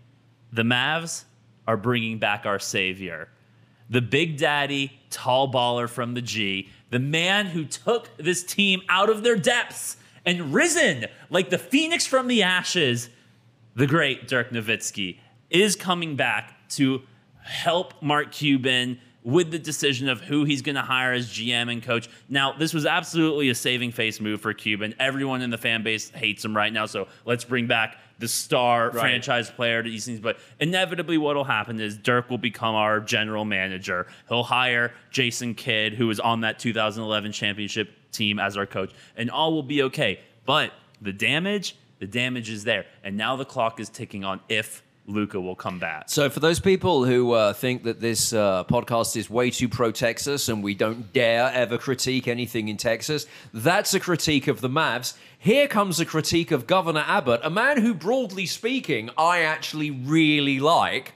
The 0.51 0.61
Mavs 0.63 1.23
are 1.67 1.77
bringing 1.77 2.19
back 2.19 2.45
our 2.45 2.59
savior, 2.59 3.29
the 3.89 4.01
big 4.01 4.37
daddy, 4.37 4.99
tall 5.09 5.51
baller 5.51 5.89
from 5.89 6.13
the 6.13 6.21
G, 6.21 6.69
the 6.89 6.99
man 6.99 7.47
who 7.47 7.65
took 7.65 8.09
this 8.17 8.43
team 8.43 8.81
out 8.89 9.09
of 9.09 9.23
their 9.23 9.35
depths 9.35 9.97
and 10.25 10.53
risen 10.53 11.05
like 11.29 11.49
the 11.49 11.57
phoenix 11.57 12.05
from 12.05 12.27
the 12.27 12.43
ashes. 12.43 13.09
The 13.75 13.87
great 13.87 14.27
Dirk 14.27 14.51
Nowitzki 14.51 15.17
is 15.49 15.75
coming 15.75 16.15
back 16.15 16.69
to 16.69 17.01
help 17.41 18.01
Mark 18.01 18.31
Cuban 18.31 18.99
with 19.23 19.51
the 19.51 19.59
decision 19.59 20.07
of 20.07 20.21
who 20.21 20.43
he's 20.43 20.61
going 20.61 20.75
to 20.75 20.81
hire 20.81 21.13
as 21.13 21.29
GM 21.29 21.71
and 21.71 21.83
coach. 21.83 22.09
Now, 22.29 22.53
this 22.53 22.73
was 22.73 22.85
absolutely 22.85 23.49
a 23.49 23.55
saving 23.55 23.91
face 23.91 24.19
move 24.19 24.41
for 24.41 24.53
Cuban. 24.53 24.95
Everyone 24.99 25.41
in 25.41 25.49
the 25.49 25.57
fan 25.57 25.83
base 25.83 26.09
hates 26.09 26.43
him 26.43 26.55
right 26.55 26.71
now, 26.71 26.85
so 26.85 27.07
let's 27.25 27.43
bring 27.43 27.67
back 27.67 27.97
the 28.19 28.27
star 28.27 28.91
franchise 28.91 29.49
player 29.49 29.81
to 29.81 29.89
these 29.89 30.05
things. 30.05 30.19
But 30.19 30.37
inevitably, 30.59 31.17
what 31.17 31.35
will 31.35 31.45
happen 31.45 31.79
is 31.79 31.97
Dirk 31.97 32.29
will 32.29 32.37
become 32.37 32.75
our 32.75 32.99
general 32.99 33.45
manager. 33.45 34.07
He'll 34.27 34.43
hire 34.43 34.93
Jason 35.09 35.55
Kidd, 35.55 35.93
who 35.93 36.07
was 36.07 36.19
on 36.19 36.41
that 36.41 36.59
2011 36.59 37.31
championship 37.31 37.89
team, 38.11 38.39
as 38.39 38.57
our 38.57 38.65
coach, 38.65 38.91
and 39.15 39.31
all 39.31 39.53
will 39.53 39.63
be 39.63 39.83
okay. 39.83 40.19
But 40.45 40.73
the 41.01 41.13
damage, 41.13 41.75
the 41.99 42.07
damage 42.07 42.49
is 42.49 42.65
there, 42.65 42.85
and 43.03 43.15
now 43.15 43.35
the 43.35 43.45
clock 43.45 43.79
is 43.79 43.89
ticking 43.89 44.23
on 44.23 44.41
if 44.49 44.83
Luka 45.09 45.39
will 45.39 45.55
come 45.55 45.79
back. 45.79 46.09
So, 46.09 46.29
for 46.29 46.39
those 46.39 46.59
people 46.59 47.05
who 47.05 47.31
uh, 47.31 47.53
think 47.53 47.83
that 47.83 47.99
this 47.99 48.31
uh, 48.31 48.63
podcast 48.65 49.17
is 49.17 49.29
way 49.29 49.49
too 49.49 49.67
pro 49.67 49.91
Texas 49.91 50.47
and 50.49 50.63
we 50.63 50.75
don't 50.75 51.11
dare 51.11 51.51
ever 51.53 51.77
critique 51.77 52.27
anything 52.27 52.67
in 52.67 52.77
Texas, 52.77 53.25
that's 53.53 53.93
a 53.93 53.99
critique 53.99 54.47
of 54.47 54.61
the 54.61 54.69
Mavs. 54.69 55.15
Here 55.37 55.67
comes 55.67 55.99
a 55.99 56.05
critique 56.05 56.51
of 56.51 56.67
Governor 56.67 57.03
Abbott, 57.07 57.41
a 57.43 57.49
man 57.49 57.81
who, 57.81 57.93
broadly 57.93 58.45
speaking, 58.45 59.09
I 59.17 59.41
actually 59.41 59.91
really 59.91 60.59
like. 60.59 61.13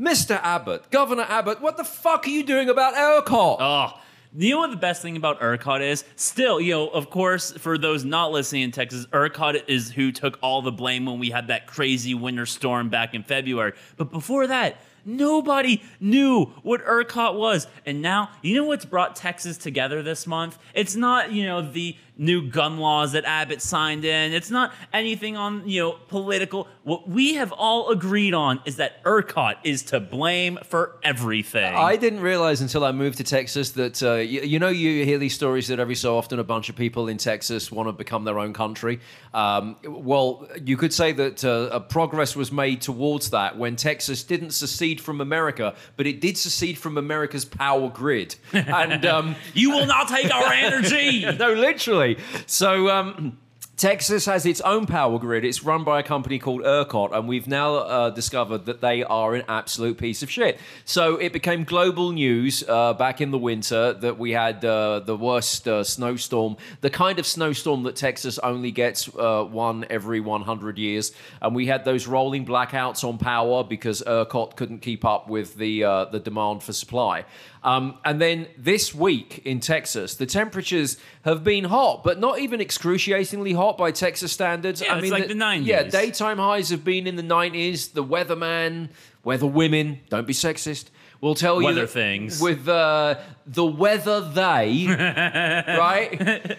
Mr. 0.00 0.40
Abbott, 0.42 0.90
Governor 0.90 1.26
Abbott, 1.28 1.60
what 1.60 1.76
the 1.76 1.84
fuck 1.84 2.26
are 2.26 2.30
you 2.30 2.42
doing 2.42 2.68
about 2.68 2.94
ERCOT? 2.94 3.56
Oh, 3.60 4.00
you 4.34 4.50
know 4.54 4.58
what 4.58 4.70
the 4.70 4.76
best 4.76 5.02
thing 5.02 5.16
about 5.16 5.40
ERCOT 5.40 5.80
is? 5.82 6.04
Still, 6.16 6.60
you 6.60 6.72
know, 6.72 6.88
of 6.88 7.10
course, 7.10 7.52
for 7.52 7.76
those 7.76 8.04
not 8.04 8.32
listening 8.32 8.62
in 8.62 8.70
Texas, 8.70 9.06
ERCOT 9.12 9.68
is 9.68 9.90
who 9.90 10.10
took 10.10 10.38
all 10.42 10.62
the 10.62 10.72
blame 10.72 11.06
when 11.06 11.18
we 11.18 11.30
had 11.30 11.48
that 11.48 11.66
crazy 11.66 12.14
winter 12.14 12.46
storm 12.46 12.88
back 12.88 13.14
in 13.14 13.22
February. 13.22 13.72
But 13.96 14.10
before 14.10 14.46
that, 14.46 14.76
nobody 15.04 15.82
knew 16.00 16.46
what 16.62 16.84
ERCOT 16.84 17.34
was. 17.34 17.66
And 17.84 18.00
now, 18.00 18.30
you 18.40 18.56
know 18.56 18.64
what's 18.64 18.84
brought 18.84 19.16
Texas 19.16 19.58
together 19.58 20.02
this 20.02 20.26
month? 20.26 20.58
It's 20.74 20.96
not, 20.96 21.32
you 21.32 21.44
know, 21.44 21.60
the 21.60 21.96
new 22.16 22.48
gun 22.48 22.78
laws 22.78 23.12
that 23.12 23.24
Abbott 23.24 23.62
signed 23.62 24.04
in. 24.04 24.32
It's 24.32 24.50
not 24.50 24.72
anything 24.92 25.36
on, 25.36 25.68
you 25.68 25.80
know, 25.80 25.92
political. 26.08 26.68
What 26.82 27.08
we 27.08 27.34
have 27.34 27.52
all 27.52 27.90
agreed 27.90 28.34
on 28.34 28.60
is 28.64 28.76
that 28.76 29.02
ERCOT 29.04 29.56
is 29.64 29.82
to 29.84 30.00
blame 30.00 30.58
for 30.64 30.96
everything. 31.02 31.74
I 31.74 31.96
didn't 31.96 32.20
realize 32.20 32.60
until 32.60 32.84
I 32.84 32.92
moved 32.92 33.18
to 33.18 33.24
Texas 33.24 33.70
that 33.72 34.02
uh, 34.02 34.14
you, 34.14 34.42
you 34.42 34.58
know 34.58 34.68
you 34.68 35.04
hear 35.04 35.18
these 35.18 35.34
stories 35.34 35.68
that 35.68 35.78
every 35.78 35.94
so 35.94 36.16
often 36.16 36.38
a 36.38 36.44
bunch 36.44 36.68
of 36.68 36.76
people 36.76 37.08
in 37.08 37.16
Texas 37.16 37.72
want 37.72 37.88
to 37.88 37.92
become 37.92 38.24
their 38.24 38.38
own 38.38 38.52
country. 38.52 39.00
Um, 39.32 39.76
well, 39.84 40.48
you 40.62 40.76
could 40.76 40.92
say 40.92 41.12
that 41.12 41.44
uh, 41.44 41.70
a 41.72 41.80
progress 41.80 42.36
was 42.36 42.52
made 42.52 42.82
towards 42.82 43.30
that 43.30 43.56
when 43.56 43.76
Texas 43.76 44.22
didn't 44.22 44.50
secede 44.50 45.00
from 45.00 45.20
America, 45.20 45.74
but 45.96 46.06
it 46.06 46.20
did 46.20 46.36
secede 46.36 46.76
from 46.76 46.98
America's 46.98 47.44
power 47.44 47.88
grid. 47.88 48.36
And 48.82 49.04
um, 49.04 49.36
you 49.54 49.70
will 49.70 49.86
not 49.86 50.08
take 50.08 50.34
our 50.34 50.50
energy. 50.52 51.24
no, 51.38 51.52
literally. 51.52 52.01
So. 52.46 52.90
Um, 52.90 53.38
Texas 53.82 54.26
has 54.26 54.46
its 54.46 54.60
own 54.60 54.86
power 54.86 55.18
grid. 55.18 55.44
It's 55.44 55.64
run 55.64 55.82
by 55.82 55.98
a 55.98 56.02
company 56.04 56.38
called 56.38 56.62
ERCOT, 56.62 57.10
and 57.12 57.26
we've 57.26 57.48
now 57.48 57.74
uh, 57.74 58.10
discovered 58.10 58.66
that 58.66 58.80
they 58.80 59.02
are 59.02 59.34
an 59.34 59.42
absolute 59.48 59.98
piece 59.98 60.22
of 60.22 60.30
shit. 60.30 60.60
So 60.84 61.16
it 61.16 61.32
became 61.32 61.64
global 61.64 62.12
news 62.12 62.62
uh, 62.68 62.92
back 62.92 63.20
in 63.20 63.32
the 63.32 63.38
winter 63.38 63.92
that 63.94 64.18
we 64.18 64.30
had 64.30 64.64
uh, 64.64 65.00
the 65.00 65.16
worst 65.16 65.66
uh, 65.66 65.82
snowstorm, 65.82 66.58
the 66.80 66.90
kind 66.90 67.18
of 67.18 67.26
snowstorm 67.26 67.82
that 67.82 67.96
Texas 67.96 68.38
only 68.38 68.70
gets 68.70 69.08
uh, 69.16 69.42
one 69.42 69.84
every 69.90 70.20
100 70.20 70.78
years. 70.78 71.10
And 71.40 71.52
we 71.52 71.66
had 71.66 71.84
those 71.84 72.06
rolling 72.06 72.46
blackouts 72.46 73.02
on 73.02 73.18
power 73.18 73.64
because 73.64 74.00
ERCOT 74.06 74.54
couldn't 74.54 74.78
keep 74.78 75.04
up 75.04 75.28
with 75.28 75.56
the, 75.56 75.82
uh, 75.82 76.04
the 76.04 76.20
demand 76.20 76.62
for 76.62 76.72
supply. 76.72 77.24
Um, 77.64 77.98
and 78.04 78.20
then 78.20 78.48
this 78.58 78.92
week 78.94 79.42
in 79.44 79.60
Texas, 79.60 80.16
the 80.16 80.26
temperatures 80.26 80.96
have 81.24 81.44
been 81.44 81.64
hot, 81.64 82.02
but 82.02 82.18
not 82.18 82.40
even 82.40 82.60
excruciatingly 82.60 83.52
hot 83.52 83.78
by 83.78 83.92
Texas 83.92 84.32
standards. 84.32 84.82
Yeah, 84.82 84.98
it's 84.98 85.10
like 85.10 85.28
the 85.28 85.34
90s. 85.34 85.64
Yeah, 85.66 85.84
daytime 85.84 86.38
highs 86.38 86.70
have 86.70 86.84
been 86.84 87.06
in 87.06 87.14
the 87.14 87.22
90s. 87.22 87.92
The 87.92 88.04
weatherman, 88.04 88.88
weather 89.22 89.46
women, 89.46 90.00
don't 90.08 90.26
be 90.26 90.32
sexist, 90.32 90.86
will 91.22 91.34
tell 91.36 91.60
you 91.62 91.68
Weather 91.68 91.82
that 91.82 91.90
things. 91.90 92.40
with 92.40 92.68
uh, 92.68 93.14
the 93.46 93.64
weather 93.64 94.20
they, 94.20 94.86
right? 94.88 96.08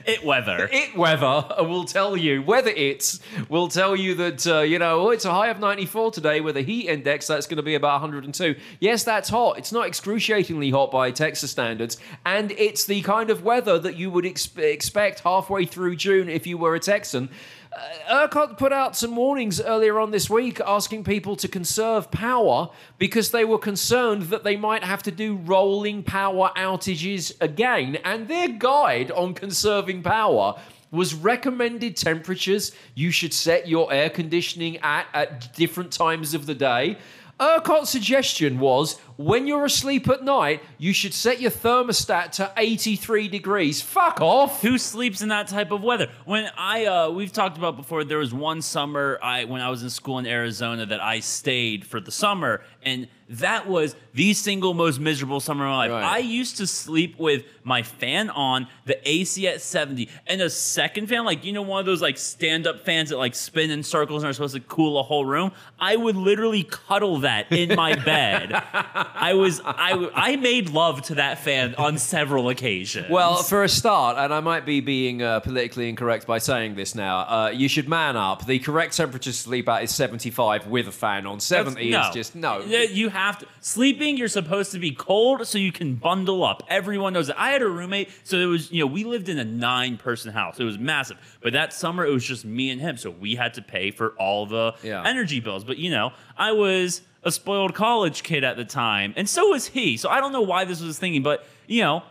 it 0.07 0.23
weather. 0.23 0.67
It 0.71 0.95
weather 0.97 1.45
will 1.59 1.83
tell 1.83 2.17
you 2.17 2.41
weather 2.41 2.71
it's 2.71 3.19
will 3.49 3.67
tell 3.67 3.95
you 3.95 4.15
that 4.15 4.47
uh, 4.47 4.59
you 4.61 4.79
know 4.79 5.01
oh, 5.01 5.09
it's 5.09 5.25
a 5.25 5.31
high 5.33 5.49
of 5.49 5.59
94 5.59 6.11
today 6.11 6.41
with 6.41 6.57
a 6.57 6.61
heat 6.61 6.87
index 6.87 7.27
that's 7.27 7.45
going 7.45 7.57
to 7.57 7.63
be 7.63 7.75
about 7.75 8.01
102. 8.01 8.55
Yes, 8.79 9.03
that's 9.03 9.29
hot. 9.29 9.57
It's 9.57 9.71
not 9.71 9.85
excruciatingly 9.87 10.71
hot 10.71 10.89
by 10.91 11.11
Texas 11.11 11.51
standards, 11.51 11.97
and 12.25 12.51
it's 12.53 12.85
the 12.85 13.01
kind 13.01 13.29
of 13.29 13.43
weather 13.43 13.77
that 13.79 13.97
you 13.97 14.09
would 14.09 14.25
ex- 14.25 14.55
expect 14.57 15.19
halfway 15.19 15.65
through 15.65 15.97
June 15.97 16.29
if 16.29 16.47
you 16.47 16.57
were 16.57 16.73
a 16.73 16.79
Texan. 16.79 17.29
Uh, 17.75 18.27
ERCOT 18.27 18.57
put 18.57 18.71
out 18.71 18.95
some 18.95 19.15
warnings 19.15 19.59
earlier 19.59 19.99
on 19.99 20.11
this 20.11 20.29
week 20.29 20.59
asking 20.65 21.03
people 21.03 21.35
to 21.37 21.47
conserve 21.47 22.11
power 22.11 22.69
because 22.97 23.31
they 23.31 23.45
were 23.45 23.57
concerned 23.57 24.23
that 24.23 24.43
they 24.43 24.55
might 24.55 24.83
have 24.83 25.01
to 25.03 25.11
do 25.11 25.35
rolling 25.37 26.03
power 26.03 26.51
outages 26.55 27.33
again. 27.41 27.97
And 28.03 28.27
their 28.27 28.49
guide 28.49 29.11
on 29.11 29.33
conserving 29.33 30.03
power 30.03 30.55
was 30.91 31.15
recommended 31.15 31.97
temperatures 31.97 32.71
you 32.93 33.09
should 33.09 33.33
set 33.33 33.67
your 33.67 33.91
air 33.91 34.09
conditioning 34.09 34.77
at 34.77 35.07
at 35.13 35.53
different 35.53 35.91
times 35.91 36.33
of 36.33 36.45
the 36.45 36.55
day. 36.55 36.97
ERCOT's 37.43 37.89
suggestion 37.89 38.57
was 38.57 38.97
when 39.17 39.47
you're 39.47 39.65
asleep 39.65 40.07
at 40.07 40.23
night, 40.23 40.63
you 40.77 40.93
should 40.93 41.13
set 41.13 41.41
your 41.41 41.51
thermostat 41.51 42.31
to 42.31 42.51
83 42.55 43.27
degrees. 43.27 43.81
Fuck 43.81 44.21
off. 44.21 44.61
Who 44.61 44.77
sleeps 44.77 45.21
in 45.21 45.27
that 45.27 45.49
type 45.49 45.71
of 45.71 45.83
weather? 45.83 46.09
When 46.23 46.49
I 46.57 46.85
uh, 46.85 47.09
we've 47.09 47.33
talked 47.33 47.57
about 47.57 47.75
before, 47.75 48.05
there 48.05 48.17
was 48.17 48.33
one 48.33 48.61
summer 48.61 49.19
I 49.21 49.43
when 49.43 49.59
I 49.59 49.69
was 49.69 49.83
in 49.83 49.89
school 49.89 50.19
in 50.19 50.25
Arizona 50.25 50.85
that 50.85 51.01
I 51.01 51.19
stayed 51.19 51.85
for 51.85 51.99
the 51.99 52.11
summer, 52.11 52.61
and 52.81 53.09
that 53.39 53.67
was 53.67 53.95
the 54.13 54.33
single 54.33 54.73
most 54.73 54.99
miserable 54.99 55.39
summer 55.39 55.65
of 55.65 55.71
my 55.71 55.77
life. 55.77 55.91
Right. 55.91 56.03
I 56.03 56.17
used 56.19 56.57
to 56.57 56.67
sleep 56.67 57.17
with 57.17 57.45
my 57.63 57.81
fan 57.81 58.29
on, 58.29 58.67
the 58.85 58.97
AC 59.07 59.47
at 59.47 59.61
70, 59.61 60.09
and 60.27 60.41
a 60.41 60.49
second 60.49 61.07
fan, 61.07 61.25
like 61.25 61.43
you 61.43 61.51
know, 61.51 61.61
one 61.61 61.79
of 61.79 61.85
those 61.85 62.01
like 62.01 62.17
stand-up 62.17 62.85
fans 62.85 63.09
that 63.09 63.17
like 63.17 63.33
spin 63.33 63.71
in 63.71 63.81
circles 63.81 64.23
and 64.23 64.29
are 64.29 64.33
supposed 64.33 64.55
to 64.55 64.61
cool 64.61 64.99
a 64.99 65.03
whole 65.03 65.25
room. 65.25 65.51
I 65.79 65.95
would 65.95 66.15
literally 66.15 66.63
cuddle 66.63 67.19
that 67.19 67.51
in 67.51 67.75
my 67.75 67.95
bed. 68.05 68.51
I 68.53 69.33
was 69.33 69.61
I 69.63 70.09
I 70.13 70.35
made 70.35 70.69
love 70.69 71.01
to 71.03 71.15
that 71.15 71.39
fan 71.39 71.75
on 71.75 71.97
several 71.97 72.49
occasions. 72.49 73.09
Well, 73.09 73.37
for 73.37 73.63
a 73.63 73.69
start, 73.69 74.17
and 74.17 74.33
I 74.33 74.41
might 74.41 74.65
be 74.65 74.79
being 74.79 75.21
uh, 75.23 75.39
politically 75.39 75.89
incorrect 75.89 76.27
by 76.27 76.37
saying 76.37 76.75
this 76.75 76.93
now, 76.93 77.19
uh, 77.19 77.51
you 77.53 77.67
should 77.67 77.89
man 77.89 78.15
up. 78.15 78.45
The 78.45 78.59
correct 78.59 78.95
temperature 78.95 79.23
to 79.23 79.33
sleep 79.33 79.69
at 79.69 79.83
is 79.83 79.95
75 79.95 80.67
with 80.67 80.87
a 80.87 80.91
fan 80.91 81.25
on. 81.25 81.39
70 81.39 81.89
no. 81.89 82.01
is 82.01 82.13
just 82.13 82.35
no. 82.35 82.59
You 82.61 83.09
have 83.09 83.22
to 83.31 83.47
sleeping. 83.61 84.17
You're 84.17 84.27
supposed 84.27 84.71
to 84.73 84.79
be 84.79 84.91
cold 84.91 85.47
so 85.47 85.57
you 85.57 85.71
can 85.71 85.95
bundle 85.95 86.43
up. 86.43 86.63
Everyone 86.67 87.13
knows 87.13 87.29
it. 87.29 87.35
I 87.37 87.49
had 87.51 87.61
a 87.61 87.67
roommate, 87.67 88.09
so 88.23 88.37
it 88.37 88.45
was 88.45 88.71
you 88.71 88.81
know 88.81 88.87
we 88.87 89.03
lived 89.03 89.29
in 89.29 89.39
a 89.39 89.45
nine 89.45 89.97
person 89.97 90.31
house. 90.33 90.59
It 90.59 90.63
was 90.65 90.77
massive, 90.77 91.17
but 91.41 91.53
that 91.53 91.73
summer 91.73 92.05
it 92.05 92.11
was 92.11 92.23
just 92.25 92.45
me 92.45 92.69
and 92.69 92.79
him, 92.81 92.97
so 92.97 93.09
we 93.09 93.35
had 93.35 93.53
to 93.55 93.61
pay 93.61 93.91
for 93.91 94.09
all 94.19 94.45
the 94.45 94.73
Yeah. 94.83 95.03
energy 95.05 95.39
bills. 95.39 95.63
But 95.63 95.77
you 95.77 95.89
know, 95.89 96.11
I 96.37 96.51
was 96.51 97.01
a 97.23 97.31
spoiled 97.31 97.73
college 97.73 98.21
kid 98.23 98.43
at 98.43 98.57
the 98.57 98.65
time, 98.65 99.13
and 99.15 99.29
so 99.29 99.47
was 99.49 99.67
he. 99.67 99.95
So 99.97 100.09
I 100.09 100.19
don't 100.19 100.33
know 100.33 100.41
why 100.41 100.65
this 100.65 100.79
was 100.81 100.87
his 100.87 100.99
thinking, 100.99 101.23
but 101.23 101.45
you 101.67 101.81
know. 101.81 102.03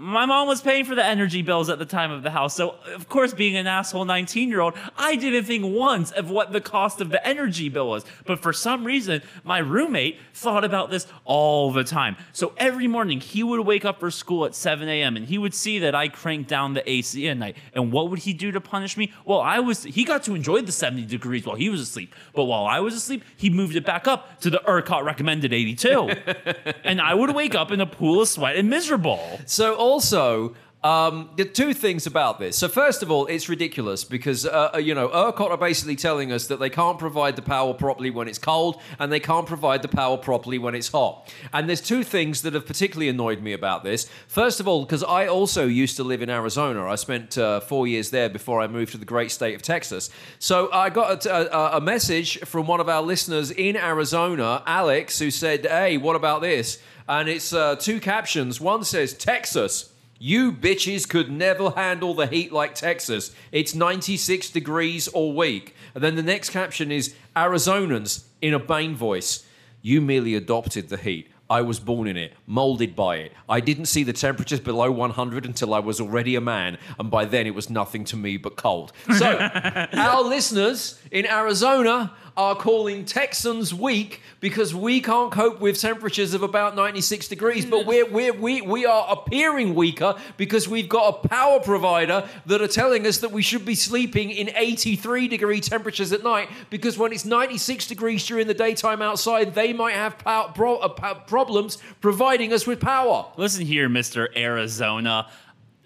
My 0.00 0.26
mom 0.26 0.46
was 0.46 0.60
paying 0.60 0.84
for 0.84 0.94
the 0.94 1.04
energy 1.04 1.42
bills 1.42 1.68
at 1.68 1.80
the 1.80 1.84
time 1.84 2.12
of 2.12 2.22
the 2.22 2.30
house. 2.30 2.54
So, 2.54 2.76
of 2.94 3.08
course, 3.08 3.34
being 3.34 3.56
an 3.56 3.66
asshole 3.66 4.04
19 4.04 4.48
year 4.48 4.60
old, 4.60 4.74
I 4.96 5.16
didn't 5.16 5.42
think 5.42 5.64
once 5.66 6.12
of 6.12 6.30
what 6.30 6.52
the 6.52 6.60
cost 6.60 7.00
of 7.00 7.10
the 7.10 7.26
energy 7.26 7.68
bill 7.68 7.88
was. 7.88 8.04
But 8.24 8.38
for 8.38 8.52
some 8.52 8.84
reason, 8.84 9.22
my 9.42 9.58
roommate 9.58 10.20
thought 10.34 10.62
about 10.62 10.90
this 10.90 11.08
all 11.24 11.72
the 11.72 11.82
time. 11.82 12.16
So, 12.32 12.52
every 12.58 12.86
morning, 12.86 13.20
he 13.20 13.42
would 13.42 13.58
wake 13.66 13.84
up 13.84 13.98
for 13.98 14.12
school 14.12 14.44
at 14.44 14.54
7 14.54 14.88
a.m. 14.88 15.16
and 15.16 15.26
he 15.26 15.36
would 15.36 15.52
see 15.52 15.80
that 15.80 15.96
I 15.96 16.06
cranked 16.06 16.48
down 16.48 16.74
the 16.74 16.88
AC 16.88 17.26
at 17.28 17.36
night. 17.36 17.56
And 17.72 17.90
what 17.90 18.08
would 18.08 18.20
he 18.20 18.32
do 18.32 18.52
to 18.52 18.60
punish 18.60 18.96
me? 18.96 19.12
Well, 19.24 19.40
I 19.40 19.58
was, 19.58 19.82
he 19.82 20.04
got 20.04 20.22
to 20.24 20.36
enjoy 20.36 20.62
the 20.62 20.70
70 20.70 21.06
degrees 21.06 21.44
while 21.44 21.56
he 21.56 21.70
was 21.70 21.80
asleep. 21.80 22.14
But 22.34 22.44
while 22.44 22.66
I 22.66 22.78
was 22.78 22.94
asleep, 22.94 23.24
he 23.36 23.50
moved 23.50 23.74
it 23.74 23.84
back 23.84 24.06
up 24.06 24.38
to 24.42 24.50
the 24.50 24.58
ERCOT 24.58 25.02
recommended 25.04 25.52
82. 25.52 25.90
and 26.84 27.00
I 27.00 27.14
would 27.14 27.34
wake 27.34 27.56
up 27.56 27.72
in 27.72 27.80
a 27.80 27.86
pool 27.86 28.22
of 28.22 28.28
sweat 28.28 28.54
and 28.54 28.70
miserable. 28.70 29.40
So 29.44 29.87
also, 29.88 30.54
Um, 30.84 31.30
the 31.36 31.44
two 31.44 31.74
things 31.74 32.06
about 32.06 32.38
this. 32.38 32.56
So 32.56 32.68
first 32.68 33.02
of 33.02 33.10
all, 33.10 33.26
it's 33.26 33.48
ridiculous 33.48 34.04
because 34.04 34.46
uh, 34.46 34.70
uh, 34.74 34.78
you 34.78 34.94
know 34.94 35.08
ERCOT 35.08 35.50
are 35.50 35.56
basically 35.56 35.96
telling 35.96 36.30
us 36.30 36.46
that 36.46 36.60
they 36.60 36.70
can't 36.70 37.00
provide 37.00 37.34
the 37.34 37.42
power 37.42 37.74
properly 37.74 38.10
when 38.10 38.28
it's 38.28 38.38
cold, 38.38 38.80
and 39.00 39.10
they 39.10 39.18
can't 39.18 39.46
provide 39.46 39.82
the 39.82 39.88
power 39.88 40.16
properly 40.16 40.56
when 40.56 40.76
it's 40.76 40.88
hot. 40.88 41.34
And 41.52 41.68
there's 41.68 41.80
two 41.80 42.04
things 42.04 42.42
that 42.42 42.54
have 42.54 42.64
particularly 42.64 43.08
annoyed 43.08 43.42
me 43.42 43.54
about 43.54 43.82
this. 43.82 44.08
First 44.28 44.60
of 44.60 44.68
all, 44.68 44.84
because 44.84 45.02
I 45.02 45.26
also 45.26 45.66
used 45.66 45.96
to 45.96 46.04
live 46.04 46.22
in 46.22 46.30
Arizona. 46.30 46.86
I 46.86 46.94
spent 46.94 47.36
uh, 47.36 47.58
four 47.58 47.88
years 47.88 48.10
there 48.10 48.28
before 48.28 48.60
I 48.60 48.68
moved 48.68 48.92
to 48.92 48.98
the 48.98 49.04
great 49.04 49.32
state 49.32 49.56
of 49.56 49.62
Texas. 49.62 50.10
So 50.38 50.70
I 50.72 50.90
got 50.90 51.26
a, 51.26 51.80
message 51.88 52.40
from 52.40 52.66
one 52.66 52.80
of 52.80 52.88
our 52.88 53.02
listeners 53.02 53.50
in 53.50 53.74
Arizona, 53.76 54.62
Alex, 54.66 55.18
who 55.18 55.30
said, 55.32 55.66
"Hey, 55.66 55.96
what 55.96 56.14
about 56.14 56.40
this?" 56.40 56.78
And 57.08 57.28
it's 57.28 57.52
uh, 57.52 57.74
two 57.76 57.98
captions. 57.98 58.60
One 58.60 58.84
says 58.84 59.12
Texas. 59.14 59.92
You 60.20 60.50
bitches 60.52 61.08
could 61.08 61.30
never 61.30 61.70
handle 61.70 62.12
the 62.12 62.26
heat 62.26 62.52
like 62.52 62.74
Texas. 62.74 63.32
It's 63.52 63.72
96 63.72 64.50
degrees 64.50 65.06
all 65.06 65.32
week. 65.32 65.76
And 65.94 66.02
then 66.02 66.16
the 66.16 66.24
next 66.24 66.50
caption 66.50 66.90
is 66.90 67.14
Arizonans 67.36 68.24
in 68.42 68.52
a 68.52 68.58
Bane 68.58 68.96
voice. 68.96 69.46
You 69.80 70.00
merely 70.00 70.34
adopted 70.34 70.88
the 70.88 70.96
heat. 70.96 71.28
I 71.50 71.62
was 71.62 71.80
born 71.80 72.08
in 72.08 72.16
it, 72.16 72.34
molded 72.46 72.94
by 72.94 73.16
it. 73.16 73.32
I 73.48 73.60
didn't 73.60 73.86
see 73.86 74.02
the 74.02 74.12
temperatures 74.12 74.60
below 74.60 74.90
100 74.90 75.46
until 75.46 75.72
I 75.72 75.78
was 75.78 75.98
already 75.98 76.34
a 76.34 76.42
man, 76.42 76.76
and 76.98 77.10
by 77.10 77.24
then 77.24 77.46
it 77.46 77.54
was 77.54 77.70
nothing 77.70 78.04
to 78.06 78.16
me 78.16 78.36
but 78.36 78.56
cold. 78.56 78.92
So, 79.16 79.38
our 79.94 80.22
listeners 80.22 81.00
in 81.10 81.26
Arizona 81.26 82.12
are 82.38 82.54
calling 82.54 83.04
Texans 83.04 83.74
weak 83.74 84.22
because 84.38 84.72
we 84.72 85.00
can't 85.00 85.32
cope 85.32 85.60
with 85.60 85.78
temperatures 85.80 86.34
of 86.34 86.44
about 86.44 86.76
96 86.76 87.26
degrees, 87.26 87.66
but 87.66 87.84
we're, 87.84 88.08
we're, 88.08 88.32
we, 88.32 88.60
we 88.60 88.86
are 88.86 89.06
appearing 89.10 89.74
weaker 89.74 90.14
because 90.36 90.68
we've 90.68 90.88
got 90.88 91.24
a 91.24 91.28
power 91.28 91.58
provider 91.58 92.28
that 92.46 92.62
are 92.62 92.68
telling 92.68 93.08
us 93.08 93.18
that 93.18 93.32
we 93.32 93.42
should 93.42 93.64
be 93.64 93.74
sleeping 93.74 94.30
in 94.30 94.50
83 94.54 95.26
degree 95.26 95.60
temperatures 95.60 96.12
at 96.12 96.22
night 96.22 96.48
because 96.70 96.96
when 96.96 97.12
it's 97.12 97.24
96 97.24 97.88
degrees 97.88 98.24
during 98.24 98.46
the 98.46 98.54
daytime 98.54 99.02
outside, 99.02 99.54
they 99.54 99.72
might 99.72 99.94
have 99.94 100.16
pow- 100.18 100.52
pro- 100.54 100.78
uh, 100.78 101.14
problems 101.14 101.78
providing 102.00 102.52
us 102.52 102.68
with 102.68 102.80
power. 102.80 103.26
Listen 103.36 103.66
here, 103.66 103.88
Mr. 103.88 104.28
Arizona. 104.36 105.28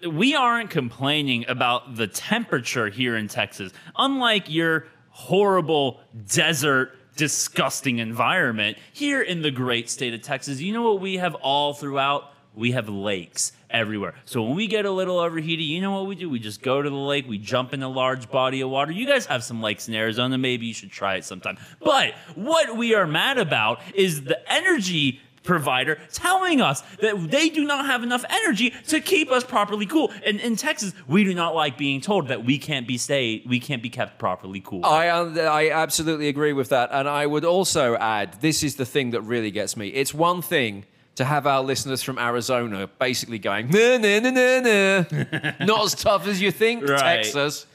We 0.07 0.35
aren't 0.35 0.69
complaining 0.69 1.45
about 1.47 1.95
the 1.95 2.05
temperature 2.05 2.89
here 2.89 3.15
in 3.15 3.27
Texas. 3.27 3.71
Unlike 3.97 4.51
your 4.51 4.85
horrible 5.13 5.99
desert, 6.27 6.91
disgusting 7.15 7.99
environment, 7.99 8.77
here 8.91 9.21
in 9.21 9.43
the 9.43 9.51
great 9.51 9.89
state 9.89 10.13
of 10.13 10.21
Texas, 10.21 10.59
you 10.59 10.73
know 10.73 10.81
what 10.81 10.99
we 10.99 11.17
have 11.17 11.35
all 11.35 11.73
throughout? 11.73 12.31
We 12.55 12.71
have 12.71 12.89
lakes 12.89 13.51
everywhere. 13.69 14.15
So 14.25 14.43
when 14.43 14.55
we 14.55 14.67
get 14.67 14.85
a 14.85 14.91
little 14.91 15.19
overheated, 15.19 15.65
you 15.65 15.81
know 15.81 15.91
what 15.91 16.07
we 16.07 16.15
do? 16.15 16.29
We 16.29 16.39
just 16.39 16.61
go 16.61 16.81
to 16.81 16.89
the 16.89 16.95
lake, 16.95 17.27
we 17.27 17.37
jump 17.37 17.73
in 17.73 17.81
a 17.81 17.87
large 17.87 18.29
body 18.29 18.61
of 18.61 18.69
water. 18.69 18.91
You 18.91 19.07
guys 19.07 19.27
have 19.27 19.43
some 19.43 19.61
lakes 19.61 19.87
in 19.87 19.93
Arizona, 19.93 20.37
maybe 20.37 20.65
you 20.65 20.73
should 20.73 20.91
try 20.91 21.15
it 21.15 21.25
sometime. 21.25 21.57
But 21.79 22.13
what 22.35 22.75
we 22.75 22.95
are 22.95 23.07
mad 23.07 23.37
about 23.37 23.81
is 23.95 24.23
the 24.23 24.51
energy 24.51 25.21
provider 25.43 25.99
telling 26.11 26.61
us 26.61 26.81
that 27.01 27.29
they 27.29 27.49
do 27.49 27.63
not 27.65 27.85
have 27.85 28.03
enough 28.03 28.23
energy 28.29 28.71
to 28.87 28.99
keep 28.99 29.31
us 29.31 29.43
properly 29.43 29.85
cool. 29.85 30.11
And 30.25 30.39
in 30.39 30.55
Texas, 30.55 30.93
we 31.07 31.23
do 31.23 31.33
not 31.33 31.53
like 31.53 31.77
being 31.77 32.01
told 32.01 32.29
that 32.29 32.43
we 32.45 32.57
can't 32.57 32.87
be 32.87 32.97
stay 32.97 33.43
we 33.47 33.59
can't 33.59 33.83
be 33.83 33.89
kept 33.89 34.19
properly 34.19 34.61
cool. 34.61 34.85
I 34.85 35.09
uh, 35.09 35.25
I 35.51 35.71
absolutely 35.71 36.27
agree 36.29 36.53
with 36.53 36.69
that, 36.69 36.89
and 36.91 37.07
I 37.07 37.25
would 37.25 37.45
also 37.45 37.95
add 37.95 38.39
this 38.41 38.63
is 38.63 38.75
the 38.75 38.85
thing 38.85 39.11
that 39.11 39.21
really 39.21 39.51
gets 39.51 39.75
me. 39.77 39.89
It's 39.89 40.13
one 40.13 40.41
thing 40.41 40.85
to 41.15 41.25
have 41.25 41.45
our 41.45 41.61
listeners 41.61 42.01
from 42.01 42.17
Arizona 42.17 42.87
basically 42.97 43.37
going 43.37 43.69
nah 43.69 43.97
nah 43.97 44.19
nah 44.19 44.31
nah, 44.31 45.51
not 45.65 45.85
as 45.85 45.93
tough 45.95 46.27
as 46.27 46.41
you 46.41 46.51
think, 46.51 46.87
Right. 46.87 46.99
Texas. 46.99 47.67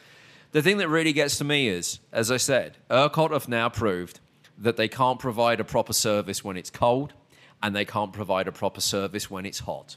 The 0.53 0.63
thing 0.63 0.79
that 0.79 0.89
really 0.89 1.13
gets 1.13 1.37
to 1.39 1.45
me 1.45 1.69
is, 1.69 2.01
as 2.11 2.31
I 2.31 2.39
said, 2.39 2.79
ERCOT 2.91 3.33
have 3.33 3.49
now 3.49 3.69
proved 3.69 4.19
that 4.57 4.77
they 4.79 4.89
can't 4.89 5.19
provide 5.21 5.61
a 5.61 5.65
proper 5.65 5.93
service 5.93 6.43
when 6.43 6.57
it's 6.57 6.71
cold, 6.71 7.13
and 7.63 7.75
they 7.75 7.85
can't 7.85 8.13
provide 8.13 8.49
a 8.49 8.53
proper 8.53 8.81
service 8.81 9.31
when 9.31 9.47
it's 9.47 9.61
hot. 9.61 9.97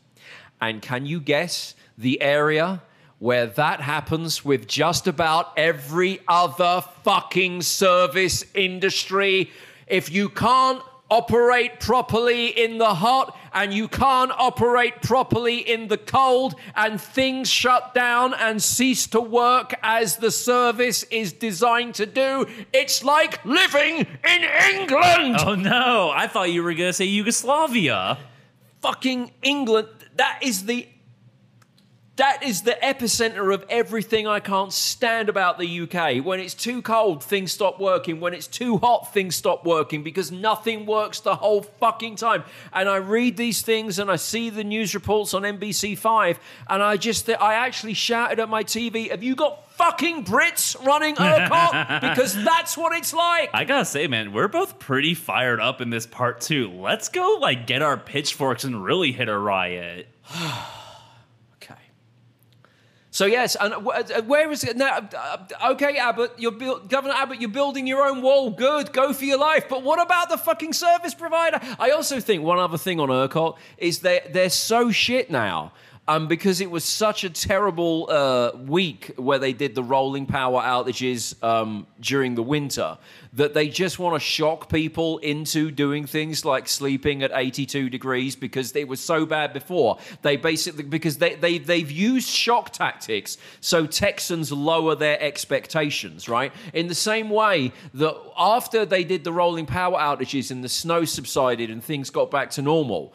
And 0.59 0.82
can 0.82 1.05
you 1.05 1.20
guess 1.20 1.76
the 1.97 2.22
area 2.22 2.82
where 3.20 3.45
that 3.45 3.82
happens 3.82 4.43
with 4.43 4.68
just 4.68 5.07
about 5.07 5.53
every 5.57 6.20
other 6.28 6.84
fucking 7.03 7.62
service 7.62 8.45
industry? 8.53 9.51
If 9.88 10.12
you 10.12 10.30
can't 10.30 10.82
operate 11.09 11.80
properly 11.80 12.47
in 12.47 12.78
the 12.78 12.93
hot 12.93 13.38
and 13.54 13.74
you 13.74 13.88
can't 13.88 14.32
operate 14.32 15.02
properly 15.02 15.58
in 15.58 15.88
the 15.88 15.97
cold 15.97 16.56
and 16.76 16.99
things 16.99 17.49
shut 17.49 17.93
down 17.93 18.34
and 18.34 18.62
cease 18.62 19.08
to 19.08 19.20
work 19.22 19.74
as 19.84 20.18
the 20.18 20.32
service 20.32 21.04
is 21.04 21.34
designed 21.34 21.95
to 21.95 22.06
do, 22.06 22.45
it's 22.74 23.04
like 23.04 23.43
living 23.45 23.99
in 23.99 24.43
England! 24.74 25.38
oh 25.39 25.56
no, 25.56 26.12
I 26.14 26.28
thought 26.28 26.52
you 26.52 26.64
were 26.64 26.74
going 26.74 26.89
to 26.89 26.93
say 26.93 27.06
Yugoslavia. 27.06 28.18
fucking 28.82 29.32
England. 29.41 29.88
That 30.16 30.39
is 30.41 30.66
the 30.66 30.88
that 32.18 32.43
is 32.43 32.64
the 32.64 32.78
epicenter 32.84 33.53
of 33.53 33.66
everything 33.70 34.28
I 34.28 34.41
can't 34.41 34.74
stand 34.74 35.30
about 35.30 35.57
the 35.57 35.82
UK. 35.82 36.24
When 36.24 36.39
it's 36.39 36.53
too 36.53 36.82
cold, 36.82 37.24
things 37.24 37.53
stop 37.53 37.80
working. 37.80 38.20
When 38.20 38.34
it's 38.34 38.47
too 38.47 38.78
hot, 38.78 39.14
things 39.14 39.36
stop 39.36 39.66
working 39.66 40.03
because 40.03 40.32
nothing 40.32 40.86
works 40.86 41.22
the 41.22 41.36
whole 41.36 41.64
fucking 41.64 42.18
time. 42.18 42.43
And 42.74 42.89
I 42.89 42.97
read 42.97 43.38
these 43.38 43.62
things 43.62 43.97
and 43.97 44.12
I 44.12 44.18
see 44.18 44.49
the 44.49 44.64
news 44.64 44.93
reports 44.93 45.34
on 45.34 45.43
NBC5 45.43 46.38
and 46.70 46.84
I 46.84 46.97
just 46.97 47.30
I 47.30 47.53
actually 47.53 47.93
shouted 47.93 48.39
at 48.39 48.49
my 48.49 48.64
TV, 48.64 49.09
"Have 49.09 49.24
you 49.24 49.36
got 49.36 49.72
fucking 49.76 50.26
Brits 50.26 50.84
running 50.86 51.16
ERCOT?" 51.16 52.01
because 52.01 52.36
that's 52.43 52.78
what 52.78 52.95
it's 52.95 53.14
like. 53.14 53.49
I 53.53 53.64
gotta 53.64 53.86
say, 53.86 54.07
man, 54.07 54.34
we're 54.34 54.49
both 54.49 54.80
pretty 54.80 55.14
fired 55.14 55.62
up 55.62 55.80
in 55.80 55.89
this 55.89 56.05
part 56.05 56.41
too. 56.41 56.72
Let's 56.72 57.07
go, 57.07 57.38
like, 57.39 57.68
get 57.68 57.82
our 57.82 57.97
pitchforks 57.97 58.66
and 58.66 58.84
really 58.84 59.14
hit 59.14 59.30
a 59.30 59.38
riot. 59.38 60.07
So 63.22 63.28
yes, 63.28 63.55
and 63.61 63.72
uh, 63.76 64.24
where 64.24 64.51
is 64.51 64.63
it 64.63 64.78
now? 64.78 64.97
uh, 65.15 65.38
Okay, 65.74 65.97
Abbott, 65.97 66.32
you're 66.39 66.51
build, 66.51 66.89
Governor 66.89 67.13
Abbott, 67.13 67.39
you're 67.39 67.51
building 67.51 67.86
your 67.86 68.03
own 68.03 68.24
wall. 68.24 68.49
Good, 68.49 68.91
go 68.93 69.13
for 69.13 69.26
your 69.26 69.38
life. 69.38 69.69
But 69.69 69.84
what 69.84 70.01
about 70.01 70.30
the 70.30 70.39
fucking 70.39 70.74
service 70.74 71.13
provider? 71.13 71.59
I 71.80 71.91
also 71.91 72.19
think 72.19 72.41
one 72.41 72.57
other 72.57 72.80
thing 72.80 72.99
on 72.99 73.09
ERCOT 73.09 73.57
is 73.78 73.99
they 73.99 74.22
they're 74.32 74.49
so 74.49 74.89
shit 74.89 75.30
now. 75.30 75.72
Um, 76.08 76.28
because 76.28 76.62
it 76.62 76.72
was 76.72 76.84
such 76.84 77.24
a 77.24 77.30
terrible 77.30 78.08
uh, 78.10 78.52
week 78.58 79.14
where 79.18 79.38
they 79.38 79.54
did 79.54 79.76
the 79.76 79.84
rolling 79.84 80.26
power 80.26 80.60
outages 80.60 81.41
um, 81.43 81.86
during 81.99 82.34
the 82.34 82.41
winter 82.41 82.97
that 83.34 83.54
they 83.54 83.70
just 83.70 83.97
want 83.97 84.16
to 84.16 84.20
shock 84.20 84.70
people 84.70 85.20
into 85.20 85.72
doing 85.72 86.06
things 86.06 86.43
like 86.43 86.68
sleeping 86.68 87.24
at 87.24 87.32
82 87.34 87.89
degrees 87.89 88.36
because 88.36 88.76
it 88.76 88.88
was 88.88 88.99
so 88.99 89.26
bad 89.26 89.54
before. 89.54 89.99
They 90.22 90.36
basically 90.38 90.84
because 90.84 91.18
they, 91.18 91.36
they 91.36 91.60
they've 91.60 91.89
used 91.89 92.28
shock 92.28 92.72
tactics 92.72 93.38
so 93.62 93.86
Texans 93.86 94.52
lower 94.52 94.95
their 94.95 95.22
expectations, 95.22 96.28
right? 96.28 96.52
In 96.74 96.88
the 96.88 96.95
same 96.95 97.30
way 97.30 97.72
that 97.93 98.16
after 98.38 98.86
they 98.86 99.04
did 99.04 99.24
the 99.24 99.32
rolling 99.32 99.66
power 99.66 99.97
outages 99.97 100.52
and 100.52 100.64
the 100.64 100.70
snow 100.70 101.06
subsided 101.06 101.70
and 101.70 101.84
things 101.84 102.10
got 102.10 102.32
back 102.32 102.49
to 102.52 102.62
normal, 102.62 103.14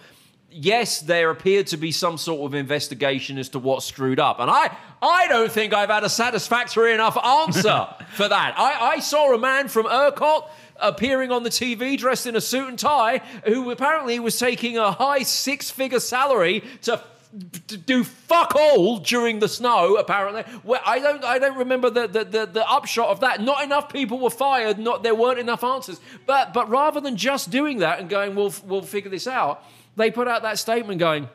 yes, 0.57 1.01
there 1.01 1.31
appeared 1.31 1.67
to 1.69 1.77
be 1.77 1.93
some 1.93 2.19
sort 2.19 2.51
of 2.51 2.55
investigation 2.55 3.39
as 3.39 3.49
to 3.51 3.59
what 3.59 3.83
screwed 3.83 4.19
up. 4.19 4.41
And 4.41 4.51
I, 4.51 4.77
I 5.03 5.29
don't 5.29 5.53
think 5.53 5.75
I've 5.75 5.91
had 5.91 6.05
a 6.05 6.09
satisfactory 6.09 6.93
enough 6.93 7.17
answer 7.23 7.89
for 8.15 8.29
that. 8.29 8.55
I, 8.59 8.95
I 8.95 8.99
saw 9.01 9.35
a 9.35 9.39
man 9.39 9.69
from 9.69 9.87
ERCOT 9.87 10.49
appearing 10.79 11.31
on 11.31 11.43
the 11.43 11.51
TV 11.51 11.97
dressed 11.97 12.27
in 12.27 12.37
a 12.37 12.41
suit 12.41 12.69
and 12.69 12.79
tie 12.79 13.19
who 13.45 13.71
apparently 13.71 14.19
was 14.19 14.39
taking 14.39 14.77
a 14.77 14.93
high 14.93 15.23
six 15.23 15.71
figure 15.71 16.01
salary 16.01 16.63
to 16.83 17.03
to 17.69 17.77
do 17.77 18.03
fuck 18.03 18.55
all 18.55 18.99
during 18.99 19.41
the 19.41 19.49
snow. 19.49 19.97
Apparently, 19.97 20.45
well, 20.65 20.81
I 20.87 20.99
don't, 20.99 21.25
I 21.25 21.39
don't 21.39 21.59
remember 21.59 21.91
the, 21.91 22.07
the 22.07 22.25
the 22.25 22.47
the 22.47 22.71
upshot 22.71 23.09
of 23.09 23.21
that. 23.21 23.43
Not 23.43 23.63
enough 23.63 23.93
people 23.93 24.19
were 24.19 24.31
fired. 24.31 24.79
Not 24.79 25.03
there 25.03 25.15
weren't 25.15 25.39
enough 25.39 25.63
answers. 25.65 26.01
But 26.25 26.55
but 26.55 26.69
rather 26.71 27.01
than 27.01 27.17
just 27.17 27.51
doing 27.51 27.79
that 27.79 28.01
and 28.01 28.09
going, 28.09 28.35
we'll 28.35 28.55
we'll 28.65 28.83
figure 28.83 29.11
this 29.11 29.27
out, 29.27 29.63
they 29.97 30.11
put 30.11 30.29
out 30.29 30.43
that 30.43 30.59
statement 30.59 30.99
going, 31.01 31.29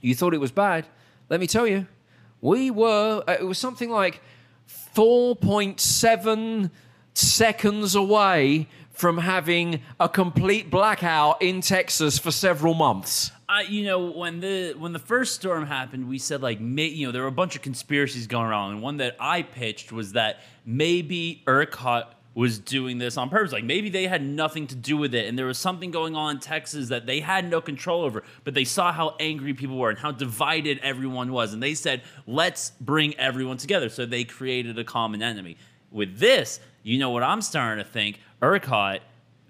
you 0.00 0.14
thought 0.14 0.34
it 0.34 0.40
was 0.40 0.52
bad. 0.52 0.86
Let 1.28 1.40
me 1.40 1.46
tell 1.46 1.66
you, 1.66 1.86
we 2.40 2.70
were. 2.70 3.22
uh, 3.26 3.36
It 3.40 3.44
was 3.44 3.58
something 3.58 3.90
like 3.90 4.20
four 4.66 5.34
point 5.36 5.80
seven 5.80 6.70
seconds 7.14 7.94
away 7.94 8.68
from 8.90 9.18
having 9.18 9.80
a 9.98 10.08
complete 10.08 10.70
blackout 10.70 11.40
in 11.40 11.60
Texas 11.60 12.18
for 12.18 12.30
several 12.30 12.74
months. 12.74 13.30
I, 13.48 13.62
you 13.62 13.84
know, 13.84 14.10
when 14.10 14.40
the 14.40 14.74
when 14.78 14.92
the 14.92 14.98
first 14.98 15.34
storm 15.34 15.66
happened, 15.66 16.08
we 16.08 16.18
said 16.18 16.42
like, 16.42 16.60
may, 16.60 16.86
you 16.86 17.06
know, 17.06 17.12
there 17.12 17.22
were 17.22 17.28
a 17.28 17.32
bunch 17.32 17.54
of 17.56 17.62
conspiracies 17.62 18.26
going 18.26 18.46
around, 18.46 18.72
and 18.72 18.82
one 18.82 18.96
that 18.98 19.16
I 19.20 19.42
pitched 19.42 19.92
was 19.92 20.12
that 20.12 20.40
maybe 20.64 21.42
ERCOT 21.46 22.06
was 22.34 22.58
doing 22.58 22.98
this 22.98 23.16
on 23.16 23.28
purpose. 23.28 23.52
Like 23.52 23.64
maybe 23.64 23.90
they 23.90 24.06
had 24.06 24.22
nothing 24.22 24.66
to 24.68 24.74
do 24.74 24.96
with 24.96 25.14
it, 25.14 25.28
and 25.28 25.38
there 25.38 25.46
was 25.46 25.58
something 25.58 25.90
going 25.90 26.16
on 26.16 26.36
in 26.36 26.40
Texas 26.40 26.88
that 26.88 27.06
they 27.06 27.20
had 27.20 27.48
no 27.48 27.60
control 27.60 28.02
over. 28.02 28.22
But 28.44 28.54
they 28.54 28.64
saw 28.64 28.92
how 28.92 29.16
angry 29.20 29.54
people 29.54 29.76
were 29.76 29.90
and 29.90 29.98
how 29.98 30.12
divided 30.12 30.78
everyone 30.82 31.32
was, 31.32 31.52
and 31.52 31.62
they 31.62 31.74
said, 31.74 32.02
"Let's 32.26 32.72
bring 32.80 33.14
everyone 33.18 33.58
together." 33.58 33.88
So 33.88 34.06
they 34.06 34.24
created 34.24 34.78
a 34.78 34.84
common 34.84 35.22
enemy. 35.22 35.56
With 35.90 36.18
this, 36.18 36.58
you 36.82 36.98
know 36.98 37.10
what 37.10 37.22
I'm 37.22 37.42
starting 37.42 37.84
to 37.84 37.90
think? 37.90 38.18
ERCOT 38.40 39.00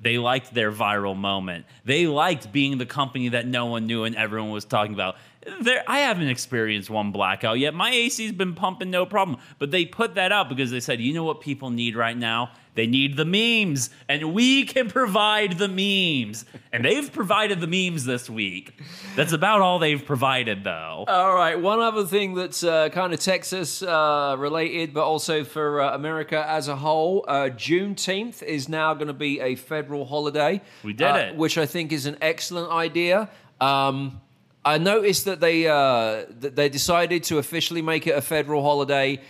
they 0.03 0.18
liked 0.18 0.53
their 0.53 0.72
viral 0.72 1.16
moment. 1.16 1.64
They 1.85 2.07
liked 2.09 2.53
being 2.53 2.78
the 2.78 2.87
company 2.87 3.28
that 3.30 3.47
no 3.47 3.66
one 3.66 3.87
knew 3.87 4.03
and 4.03 4.16
everyone 4.16 4.51
was 4.51 4.64
talking 4.64 4.95
about. 4.95 5.16
There, 5.61 5.82
I 5.88 6.01
haven't 6.01 6.28
experienced 6.28 6.88
one 6.88 7.11
blackout 7.11 7.59
yet. 7.59 7.74
My 7.74 7.90
AC's 7.90 8.32
been 8.32 8.55
pumping 8.55 8.90
no 8.90 9.07
problem. 9.07 9.38
But 9.59 9.70
they 9.70 9.84
put 9.84 10.14
that 10.14 10.32
out 10.32 10.49
because 10.49 10.70
they 10.70 10.80
said, 10.80 11.01
you 11.01 11.12
know 11.14 11.24
what 11.24 11.40
people 11.40 11.70
need 11.70 11.97
right 11.97 12.16
now? 12.16 12.53
They 12.74 12.86
need 12.86 13.18
the 13.18 13.26
memes, 13.26 13.90
and 14.09 14.32
we 14.32 14.64
can 14.64 14.88
provide 14.88 15.59
the 15.59 15.68
memes. 15.68 16.47
And 16.72 16.82
they've 16.82 17.12
provided 17.12 17.61
the 17.61 17.66
memes 17.66 18.07
this 18.07 18.30
week. 18.30 18.80
That's 19.14 19.32
about 19.32 19.61
all 19.61 19.78
they've 19.78 20.03
provided, 20.03 20.64
though. 20.64 21.05
All 21.07 21.34
right. 21.34 21.61
One 21.61 21.80
other 21.80 22.07
thing 22.07 22.34
that's 22.34 22.64
uh, 22.64 22.88
kind 22.88 23.12
of 23.12 23.20
Texas 23.20 23.82
uh, 23.82 24.36
related, 24.38 24.95
but 24.95 25.05
also 25.05 25.45
for 25.45 25.82
uh, 25.82 25.95
America 25.95 26.43
as 26.49 26.68
a 26.68 26.76
whole, 26.76 27.26
uh, 27.28 27.51
Juneteenth 27.51 28.43
is 28.43 28.70
now 28.70 28.95
going 28.95 29.09
to 29.09 29.12
be 29.12 29.38
a 29.40 29.55
federal 29.55 30.07
holiday. 30.07 30.62
We 30.82 30.95
did 30.95 31.07
uh, 31.07 31.14
it. 31.14 31.36
which 31.36 31.59
I 31.59 31.66
think 31.66 31.93
is 31.93 32.07
an 32.07 32.16
excellent 32.22 32.72
idea. 32.72 33.28
Um, 33.61 34.21
I 34.64 34.78
noticed 34.78 35.24
that 35.24 35.40
they 35.40 35.66
uh, 35.66 36.26
that 36.40 36.54
they 36.56 36.68
decided 36.68 37.24
to 37.24 37.38
officially 37.38 37.82
make 37.82 38.06
it 38.06 38.16
a 38.16 38.22
federal 38.22 38.62
holiday. 38.62 39.20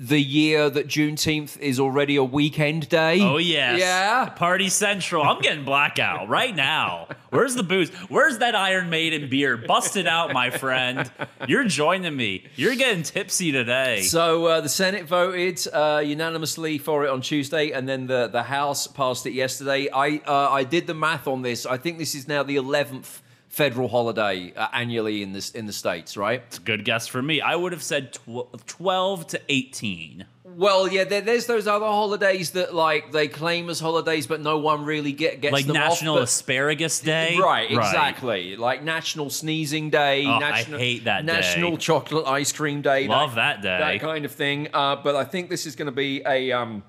The 0.00 0.20
year 0.20 0.70
that 0.70 0.86
Juneteenth 0.86 1.58
is 1.58 1.80
already 1.80 2.14
a 2.14 2.22
weekend 2.22 2.88
day. 2.88 3.20
Oh 3.20 3.38
yes. 3.38 3.80
Yeah. 3.80 4.28
Party 4.28 4.68
Central. 4.68 5.24
I'm 5.24 5.40
getting 5.40 5.64
blackout 5.64 6.28
right 6.28 6.54
now. 6.54 7.08
Where's 7.30 7.56
the 7.56 7.64
booze? 7.64 7.90
Where's 8.08 8.38
that 8.38 8.54
Iron 8.54 8.90
Maiden 8.90 9.28
beer? 9.28 9.56
Bust 9.56 9.96
it 9.96 10.06
out, 10.06 10.32
my 10.32 10.50
friend. 10.50 11.10
You're 11.48 11.64
joining 11.64 12.16
me. 12.16 12.44
You're 12.54 12.76
getting 12.76 13.02
tipsy 13.02 13.50
today. 13.50 14.02
So 14.02 14.46
uh, 14.46 14.60
the 14.60 14.68
Senate 14.68 15.06
voted 15.08 15.66
uh, 15.72 16.00
unanimously 16.04 16.78
for 16.78 17.04
it 17.04 17.10
on 17.10 17.20
Tuesday, 17.20 17.72
and 17.72 17.88
then 17.88 18.06
the, 18.06 18.28
the 18.28 18.44
House 18.44 18.86
passed 18.86 19.26
it 19.26 19.32
yesterday. 19.32 19.88
I 19.92 20.20
uh, 20.24 20.48
I 20.50 20.62
did 20.62 20.86
the 20.86 20.94
math 20.94 21.26
on 21.26 21.42
this. 21.42 21.66
I 21.66 21.76
think 21.76 21.98
this 21.98 22.14
is 22.14 22.28
now 22.28 22.44
the 22.44 22.54
eleventh 22.54 23.20
federal 23.58 23.88
holiday 23.88 24.52
uh, 24.54 24.68
annually 24.72 25.20
in 25.20 25.32
this 25.32 25.50
in 25.50 25.66
the 25.66 25.72
states, 25.72 26.16
right? 26.16 26.42
It's 26.46 26.58
a 26.58 26.60
good 26.60 26.84
guess 26.84 27.08
for 27.08 27.20
me. 27.20 27.40
I 27.40 27.56
would 27.56 27.72
have 27.72 27.82
said 27.82 28.12
tw- 28.12 28.46
12 28.68 29.26
to 29.26 29.40
18. 29.48 30.24
Well, 30.44 30.86
yeah. 30.86 31.02
There, 31.02 31.20
there's 31.20 31.46
those 31.46 31.66
other 31.66 31.84
holidays 31.86 32.52
that 32.52 32.72
like 32.72 33.10
they 33.10 33.26
claim 33.26 33.68
as 33.68 33.80
holidays, 33.80 34.28
but 34.28 34.40
no 34.40 34.58
one 34.58 34.84
really 34.84 35.12
get 35.12 35.40
gets 35.40 35.52
Like 35.52 35.66
them 35.66 35.74
National 35.74 36.14
off, 36.14 36.20
but- 36.20 36.24
Asparagus 36.28 37.00
Day. 37.16 37.36
Right, 37.36 37.68
exactly. 37.68 38.54
Like 38.54 38.84
National 38.84 39.28
Sneezing 39.28 39.90
Day. 39.90 40.24
Oh, 40.24 40.34
I 40.34 40.38
national, 40.38 40.78
hate 40.78 41.04
that 41.04 41.26
day. 41.26 41.32
National 41.32 41.76
Chocolate 41.78 42.26
Ice 42.28 42.52
Cream 42.52 42.80
Day. 42.80 43.08
Love 43.08 43.34
that 43.34 43.60
day. 43.60 43.78
That 43.78 44.00
kind 44.00 44.24
of 44.24 44.30
thing. 44.30 44.68
Uh, 44.72 44.94
but 44.96 45.16
I 45.16 45.24
think 45.24 45.50
this 45.50 45.66
is 45.66 45.74
going 45.74 45.86
to 45.86 45.92
be 45.92 46.22
a. 46.24 46.52
Um, 46.52 46.84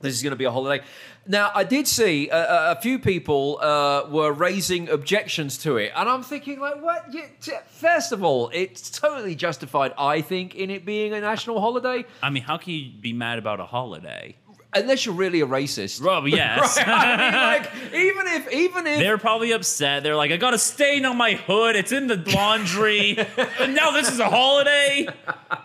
this 0.00 0.14
is 0.14 0.22
going 0.22 0.30
to 0.32 0.36
be 0.36 0.44
a 0.44 0.50
holiday. 0.50 0.84
Now, 1.26 1.50
I 1.54 1.64
did 1.64 1.86
see 1.86 2.28
a, 2.30 2.72
a 2.72 2.80
few 2.80 2.98
people 2.98 3.58
uh, 3.60 4.06
were 4.10 4.32
raising 4.32 4.88
objections 4.88 5.58
to 5.58 5.76
it, 5.76 5.92
and 5.94 6.08
I'm 6.08 6.22
thinking, 6.22 6.58
like, 6.60 6.82
what? 6.82 7.12
You, 7.12 7.24
t- 7.40 7.52
first 7.68 8.12
of 8.12 8.24
all, 8.24 8.50
it's 8.52 8.90
totally 8.90 9.34
justified, 9.34 9.92
I 9.98 10.22
think, 10.22 10.54
in 10.54 10.70
it 10.70 10.84
being 10.84 11.12
a 11.12 11.20
national 11.20 11.60
holiday, 11.60 12.04
I 12.22 12.30
mean, 12.30 12.42
how 12.42 12.56
can 12.56 12.72
you 12.72 12.90
be 13.00 13.12
mad 13.12 13.38
about 13.38 13.60
a 13.60 13.66
holiday? 13.66 14.36
Unless 14.74 15.06
you're 15.06 15.14
really 15.14 15.40
a 15.40 15.46
racist. 15.46 16.00
Well, 16.00 16.26
yes. 16.28 16.76
Right? 16.76 16.88
I 16.88 17.16
mean, 17.16 17.34
like, 17.34 17.94
even 17.94 18.26
if, 18.26 18.52
even 18.52 18.86
if 18.86 18.98
They're 18.98 19.18
probably 19.18 19.52
upset. 19.52 20.02
They're 20.02 20.16
like, 20.16 20.30
I 20.30 20.36
got 20.36 20.54
a 20.54 20.58
stain 20.58 21.04
on 21.04 21.16
my 21.16 21.34
hood. 21.34 21.76
It's 21.76 21.92
in 21.92 22.06
the 22.06 22.16
laundry. 22.34 23.18
and 23.60 23.74
now 23.74 23.90
this 23.90 24.10
is 24.10 24.18
a 24.18 24.28
holiday. 24.28 25.08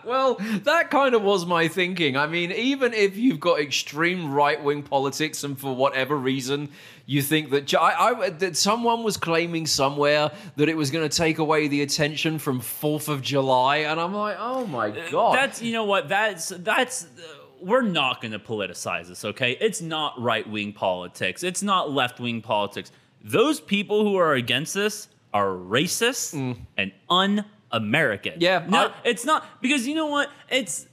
Well, 0.04 0.36
that 0.64 0.90
kind 0.90 1.14
of 1.14 1.22
was 1.22 1.46
my 1.46 1.68
thinking. 1.68 2.16
I 2.16 2.26
mean, 2.26 2.52
even 2.52 2.92
if 2.94 3.16
you've 3.16 3.40
got 3.40 3.60
extreme 3.60 4.32
right 4.32 4.62
wing 4.62 4.82
politics 4.82 5.44
and 5.44 5.58
for 5.58 5.74
whatever 5.74 6.16
reason 6.16 6.68
you 7.08 7.22
think 7.22 7.50
that, 7.50 7.72
I, 7.74 8.10
I, 8.10 8.30
that 8.30 8.56
someone 8.56 9.04
was 9.04 9.16
claiming 9.16 9.66
somewhere 9.66 10.32
that 10.56 10.68
it 10.68 10.76
was 10.76 10.90
going 10.90 11.08
to 11.08 11.16
take 11.16 11.38
away 11.38 11.68
the 11.68 11.82
attention 11.82 12.38
from 12.38 12.60
4th 12.60 13.08
of 13.08 13.22
July, 13.22 13.78
and 13.78 14.00
I'm 14.00 14.12
like, 14.12 14.36
oh 14.40 14.66
my 14.66 14.90
God. 15.10 15.36
That's 15.36 15.62
you 15.62 15.72
know 15.72 15.84
what 15.84 16.08
that's 16.08 16.48
that's 16.48 17.04
uh, 17.04 17.45
we're 17.60 17.82
not 17.82 18.20
going 18.20 18.32
to 18.32 18.38
politicize 18.38 19.08
this, 19.08 19.24
okay? 19.24 19.52
It's 19.60 19.80
not 19.80 20.20
right 20.20 20.48
wing 20.48 20.72
politics. 20.72 21.42
It's 21.42 21.62
not 21.62 21.90
left 21.90 22.20
wing 22.20 22.40
politics. 22.42 22.90
Those 23.22 23.60
people 23.60 24.02
who 24.04 24.16
are 24.16 24.34
against 24.34 24.74
this 24.74 25.08
are 25.34 25.48
racist 25.48 26.56
and 26.76 26.92
un-American. 27.10 28.34
Mm. 28.34 28.42
Yeah, 28.42 28.64
no, 28.68 28.86
I- 28.88 28.92
it's 29.04 29.24
not 29.24 29.44
because 29.60 29.86
you 29.86 29.94
know 29.94 30.06
what? 30.06 30.30
It's 30.50 30.86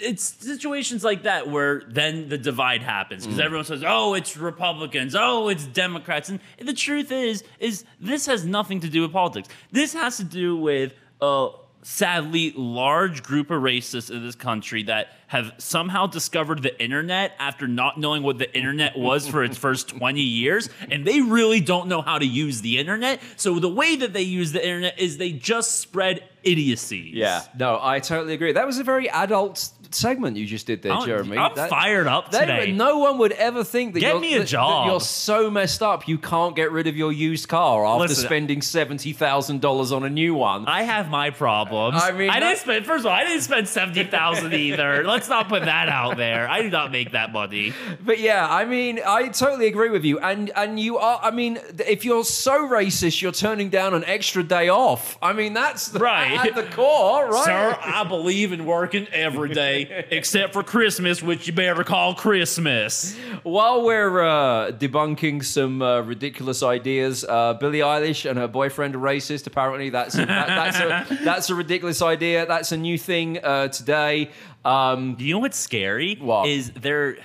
it's 0.00 0.22
situations 0.24 1.04
like 1.04 1.22
that 1.22 1.48
where 1.48 1.82
then 1.88 2.28
the 2.28 2.36
divide 2.38 2.82
happens 2.82 3.22
Mm. 3.22 3.26
because 3.26 3.40
everyone 3.40 3.64
says, 3.64 3.84
"Oh, 3.86 4.14
it's 4.14 4.36
Republicans. 4.36 5.14
Oh, 5.16 5.48
it's 5.48 5.66
Democrats." 5.66 6.28
And 6.28 6.40
the 6.60 6.72
truth 6.74 7.12
is, 7.12 7.44
is 7.60 7.84
this 8.00 8.26
has 8.26 8.44
nothing 8.44 8.80
to 8.80 8.88
do 8.88 9.02
with 9.02 9.12
politics. 9.12 9.48
This 9.70 9.92
has 9.94 10.16
to 10.16 10.24
do 10.24 10.56
with 10.56 10.94
a 11.20 11.50
sadly 11.88 12.52
large 12.54 13.22
group 13.22 13.50
of 13.50 13.62
racists 13.62 14.10
in 14.10 14.22
this 14.22 14.34
country 14.34 14.82
that 14.82 15.08
have 15.26 15.54
somehow 15.56 16.06
discovered 16.06 16.62
the 16.62 16.82
internet 16.82 17.32
after 17.38 17.66
not 17.66 17.98
knowing 17.98 18.22
what 18.22 18.36
the 18.36 18.56
internet 18.56 18.96
was 18.96 19.26
for 19.26 19.42
its 19.42 19.56
first 19.56 19.88
20 19.96 20.20
years 20.20 20.68
and 20.90 21.06
they 21.06 21.22
really 21.22 21.60
don't 21.60 21.88
know 21.88 22.02
how 22.02 22.18
to 22.18 22.26
use 22.26 22.60
the 22.60 22.78
internet. 22.78 23.20
So 23.36 23.58
the 23.58 23.70
way 23.70 23.96
that 23.96 24.12
they 24.12 24.22
use 24.22 24.52
the 24.52 24.62
internet 24.62 24.98
is 24.98 25.16
they 25.16 25.32
just 25.32 25.80
spread 25.80 26.28
idiocies. 26.42 27.14
Yeah, 27.14 27.42
no, 27.58 27.78
I 27.80 28.00
totally 28.00 28.34
agree. 28.34 28.52
That 28.52 28.66
was 28.66 28.78
a 28.78 28.84
very 28.84 29.08
adult 29.08 29.70
segment 29.94 30.36
you 30.36 30.46
just 30.46 30.66
did 30.66 30.82
there, 30.82 30.92
I'm- 30.92 31.04
Jeremy. 31.06 31.36
I'm 31.38 31.54
That- 31.54 31.70
fired 31.70 32.06
up 32.06 32.30
They- 32.30 32.40
today. 32.40 32.72
no 32.72 32.98
one 32.98 33.18
would 33.18 33.32
ever 33.32 33.64
think 33.64 33.94
that 33.94 34.00
Get 34.00 34.12
you're, 34.12 34.20
me 34.20 34.34
a 34.34 34.38
that- 34.38 34.44
that 34.44 34.50
job. 34.50 34.86
you're 34.88 35.00
so 35.00 35.50
messed 35.50 35.82
up 35.82 36.06
you 36.08 36.18
can't 36.18 36.54
get 36.56 36.70
rid 36.72 36.86
of 36.86 36.96
your 36.96 37.12
used 37.12 37.48
car 37.48 37.84
after 37.86 38.08
Listen, 38.08 38.24
spending 38.24 38.62
seventy 38.62 39.12
thousand 39.12 39.60
dollars 39.60 39.92
on 39.92 40.04
a 40.04 40.10
new 40.10 40.34
one. 40.34 40.66
I 40.66 40.82
have 40.82 41.08
my 41.10 41.30
problems. 41.30 42.02
I 42.02 42.12
mean, 42.12 42.30
I 42.30 42.40
didn't 42.40 42.58
spend. 42.58 42.86
First 42.86 43.00
of 43.00 43.06
all, 43.06 43.12
I 43.12 43.24
didn't 43.24 43.42
spend 43.42 43.68
seventy 43.68 44.04
thousand 44.04 44.54
either. 44.54 45.04
Let's 45.06 45.28
not 45.28 45.48
put 45.48 45.64
that 45.64 45.88
out 45.88 46.16
there. 46.16 46.48
I 46.48 46.62
did 46.62 46.72
not 46.72 46.90
make 46.92 47.12
that 47.12 47.32
money. 47.32 47.72
But 48.04 48.18
yeah, 48.20 48.46
I 48.48 48.64
mean, 48.64 49.00
I 49.06 49.28
totally 49.28 49.66
agree 49.66 49.90
with 49.90 50.04
you. 50.04 50.18
And 50.18 50.50
and 50.56 50.78
you 50.80 50.98
are, 50.98 51.20
I 51.22 51.30
mean, 51.30 51.58
if 51.86 52.04
you're 52.04 52.24
so 52.24 52.68
racist, 52.68 53.20
you're 53.22 53.32
turning 53.32 53.68
down 53.68 53.94
an 53.94 54.04
extra 54.06 54.42
day 54.42 54.68
off. 54.68 55.16
I 55.22 55.32
mean, 55.32 55.54
that's 55.54 55.88
the, 55.88 55.98
Right. 55.98 56.46
at 56.46 56.54
the 56.54 56.62
core, 56.64 57.26
right? 57.30 57.44
Sir, 57.44 57.78
I 57.82 58.04
believe 58.04 58.52
in 58.52 58.64
working 58.66 59.06
every 59.12 59.48
day 59.50 59.77
except 60.10 60.52
for 60.52 60.62
Christmas, 60.62 61.22
which 61.22 61.46
you 61.46 61.52
better 61.52 61.84
call 61.84 62.14
Christmas. 62.14 63.16
While 63.42 63.84
we're 63.84 64.20
uh, 64.22 64.70
debunking 64.72 65.44
some 65.44 65.82
uh, 65.82 66.00
ridiculous 66.00 66.62
ideas, 66.62 67.24
uh, 67.28 67.54
Billie 67.54 67.80
Eilish 67.80 68.28
and 68.28 68.38
her 68.38 68.48
boyfriend 68.48 68.94
are 68.96 68.98
racist. 68.98 69.46
Apparently, 69.46 69.90
that's 69.90 70.14
a, 70.14 70.26
that, 70.26 70.46
that's 70.48 70.78
a 70.80 71.18
that's 71.24 71.50
a 71.50 71.54
ridiculous 71.54 72.02
idea. 72.02 72.46
That's 72.46 72.72
a 72.72 72.76
new 72.76 72.98
thing 72.98 73.38
uh, 73.42 73.68
today. 73.68 74.30
Um, 74.64 75.16
You 75.18 75.34
know 75.34 75.40
what's 75.40 75.58
scary? 75.58 76.16
What? 76.20 76.48
Is 76.48 76.70
there? 76.72 77.16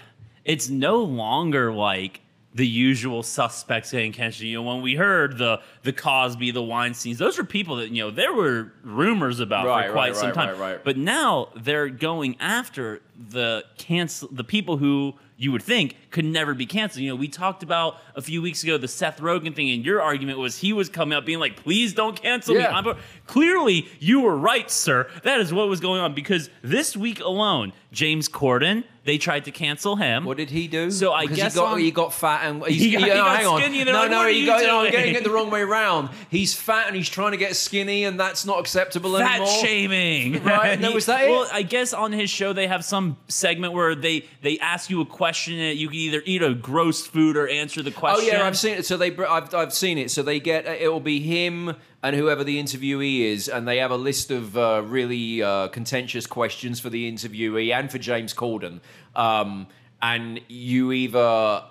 It's 0.45 0.69
no 0.69 0.97
longer 0.97 1.73
like 1.73 2.19
the 2.55 2.67
usual 2.67 3.23
suspects 3.23 3.91
getting 3.91 4.11
catched. 4.11 4.41
You 4.41 4.55
know, 4.55 4.63
when 4.63 4.81
we 4.81 4.95
heard 4.95 5.37
the 5.37 5.61
the 5.83 5.93
Cosby, 5.93 6.51
the 6.51 6.61
Weinstein's, 6.61 7.17
those 7.17 7.39
are 7.39 7.43
people 7.43 7.77
that 7.77 7.89
you 7.89 8.03
know 8.03 8.11
there 8.11 8.33
were 8.33 8.71
rumors 8.83 9.39
about 9.39 9.65
Right, 9.65 9.87
for 9.87 9.93
quite 9.93 10.07
right, 10.09 10.15
some 10.15 10.25
right, 10.27 10.35
time. 10.35 10.49
right, 10.59 10.71
right. 10.73 10.83
But 10.83 10.97
now 10.97 11.49
they're 11.55 11.89
going 11.89 12.37
after 12.39 13.01
the 13.29 13.63
cancel 13.77 14.29
the 14.31 14.43
people 14.43 14.77
who 14.77 15.13
you 15.37 15.51
would 15.51 15.63
think 15.63 15.95
could 16.13 16.23
never 16.23 16.53
be 16.53 16.65
canceled. 16.65 17.01
You 17.03 17.09
know, 17.09 17.15
we 17.17 17.27
talked 17.27 17.61
about 17.63 17.97
a 18.15 18.21
few 18.21 18.41
weeks 18.41 18.63
ago 18.63 18.77
the 18.77 18.87
Seth 18.87 19.19
Rogen 19.19 19.53
thing, 19.53 19.69
and 19.71 19.83
your 19.83 20.01
argument 20.01 20.39
was 20.39 20.57
he 20.59 20.71
was 20.71 20.87
coming 20.87 21.13
out 21.17 21.25
being 21.25 21.39
like, 21.39 21.57
"Please 21.57 21.93
don't 21.93 22.15
cancel 22.21 22.55
Yeah. 22.55 22.69
me." 22.81 22.89
I'm, 22.91 22.97
clearly, 23.27 23.87
you 23.99 24.21
were 24.21 24.37
right, 24.37 24.69
sir. 24.71 25.09
That 25.23 25.41
is 25.41 25.51
what 25.53 25.67
was 25.67 25.79
going 25.81 25.99
on 25.99 26.13
because 26.13 26.49
this 26.61 26.95
week 26.95 27.19
alone, 27.19 27.73
James 27.91 28.29
Corden, 28.29 28.83
they 29.05 29.17
tried 29.17 29.43
to 29.45 29.51
cancel 29.51 29.97
him. 29.97 30.23
what 30.23 30.37
did 30.37 30.49
he 30.49 30.67
do? 30.67 30.89
So 30.89 31.11
I 31.11 31.25
guess 31.25 31.53
he 31.53 31.59
got 31.59 31.75
he 31.77 31.91
got 31.91 32.13
fat 32.13 32.45
and 32.47 32.65
he's, 32.67 32.81
He 32.83 32.91
got- 32.93 33.01
he 33.01 33.07
got 33.09 33.37
hang 33.37 33.45
on. 33.47 33.59
skinny 33.61 33.83
no, 33.83 33.91
like, 33.91 34.09
no, 34.11 34.17
"What 34.17 34.25
are 34.27 34.29
he 34.29 34.39
you 34.39 34.45
got. 34.45 34.63
no, 34.63 34.79
I'm 34.85 34.91
getting 34.91 35.15
it 35.15 35.23
the 35.25 35.29
wrong 35.29 35.49
way 35.49 35.63
round. 35.63 36.09
He's 36.29 36.53
fat 36.53 36.87
and 36.87 36.95
he's 36.95 37.09
trying 37.09 37.31
to 37.31 37.37
get 37.37 37.55
skinny, 37.57 38.05
and 38.05 38.17
that's 38.19 38.45
not 38.45 38.59
acceptable 38.59 39.17
Fat 39.17 39.29
anymore. 39.41 39.47
Fat 39.47 39.61
shaming, 39.61 40.43
Right, 40.45 40.79
no, 40.79 40.91
was 40.93 41.05
that 41.07 41.23
it? 41.25 41.29
Well, 41.29 41.47
I 41.51 41.63
guess 41.63 41.91
on 41.93 42.11
his 42.13 42.29
show 42.29 42.53
they 42.53 42.67
have 42.67 42.85
some 42.85 43.17
segment 43.27 43.73
where 43.73 43.93
they 43.95 44.25
they 44.41 44.57
ask 44.59 44.89
you 44.89 45.01
a 45.01 45.05
question 45.05 45.59
and 45.59 45.77
you 45.77 45.89
can 45.89 45.97
either 46.05 46.21
eat 46.25 46.41
a 46.41 46.53
gross 46.53 47.05
food 47.05 47.35
or 47.35 47.47
answer 47.47 47.81
the 47.81 47.91
question. 47.91 48.29
Oh 48.29 48.37
yeah, 48.37 48.45
I've 48.45 48.57
seen 48.57 48.77
it. 48.77 48.85
So 48.85 48.97
they, 48.97 49.15
I've, 49.15 49.53
I've 49.53 49.73
seen 49.73 49.97
it. 49.97 50.11
So 50.11 50.23
they 50.23 50.39
get 50.39 50.65
it 50.65 50.91
will 50.91 50.99
be 50.99 51.19
him 51.19 51.75
and 52.01 52.15
whoever 52.15 52.43
the 52.43 52.61
interviewee 52.61 53.21
is, 53.21 53.47
and 53.47 53.67
they 53.67 53.77
have 53.77 53.91
a 53.91 53.97
list 53.97 54.31
of 54.31 54.57
uh, 54.57 54.83
really 54.85 55.41
uh, 55.41 55.69
contentious 55.69 56.27
questions 56.27 56.79
for 56.79 56.89
the 56.89 57.11
interviewee 57.11 57.73
and 57.73 57.89
for 57.89 57.97
James 57.97 58.33
Corden. 58.33 58.81
Um, 59.15 59.67
and 60.01 60.41
you 60.49 60.91
either 60.91 61.63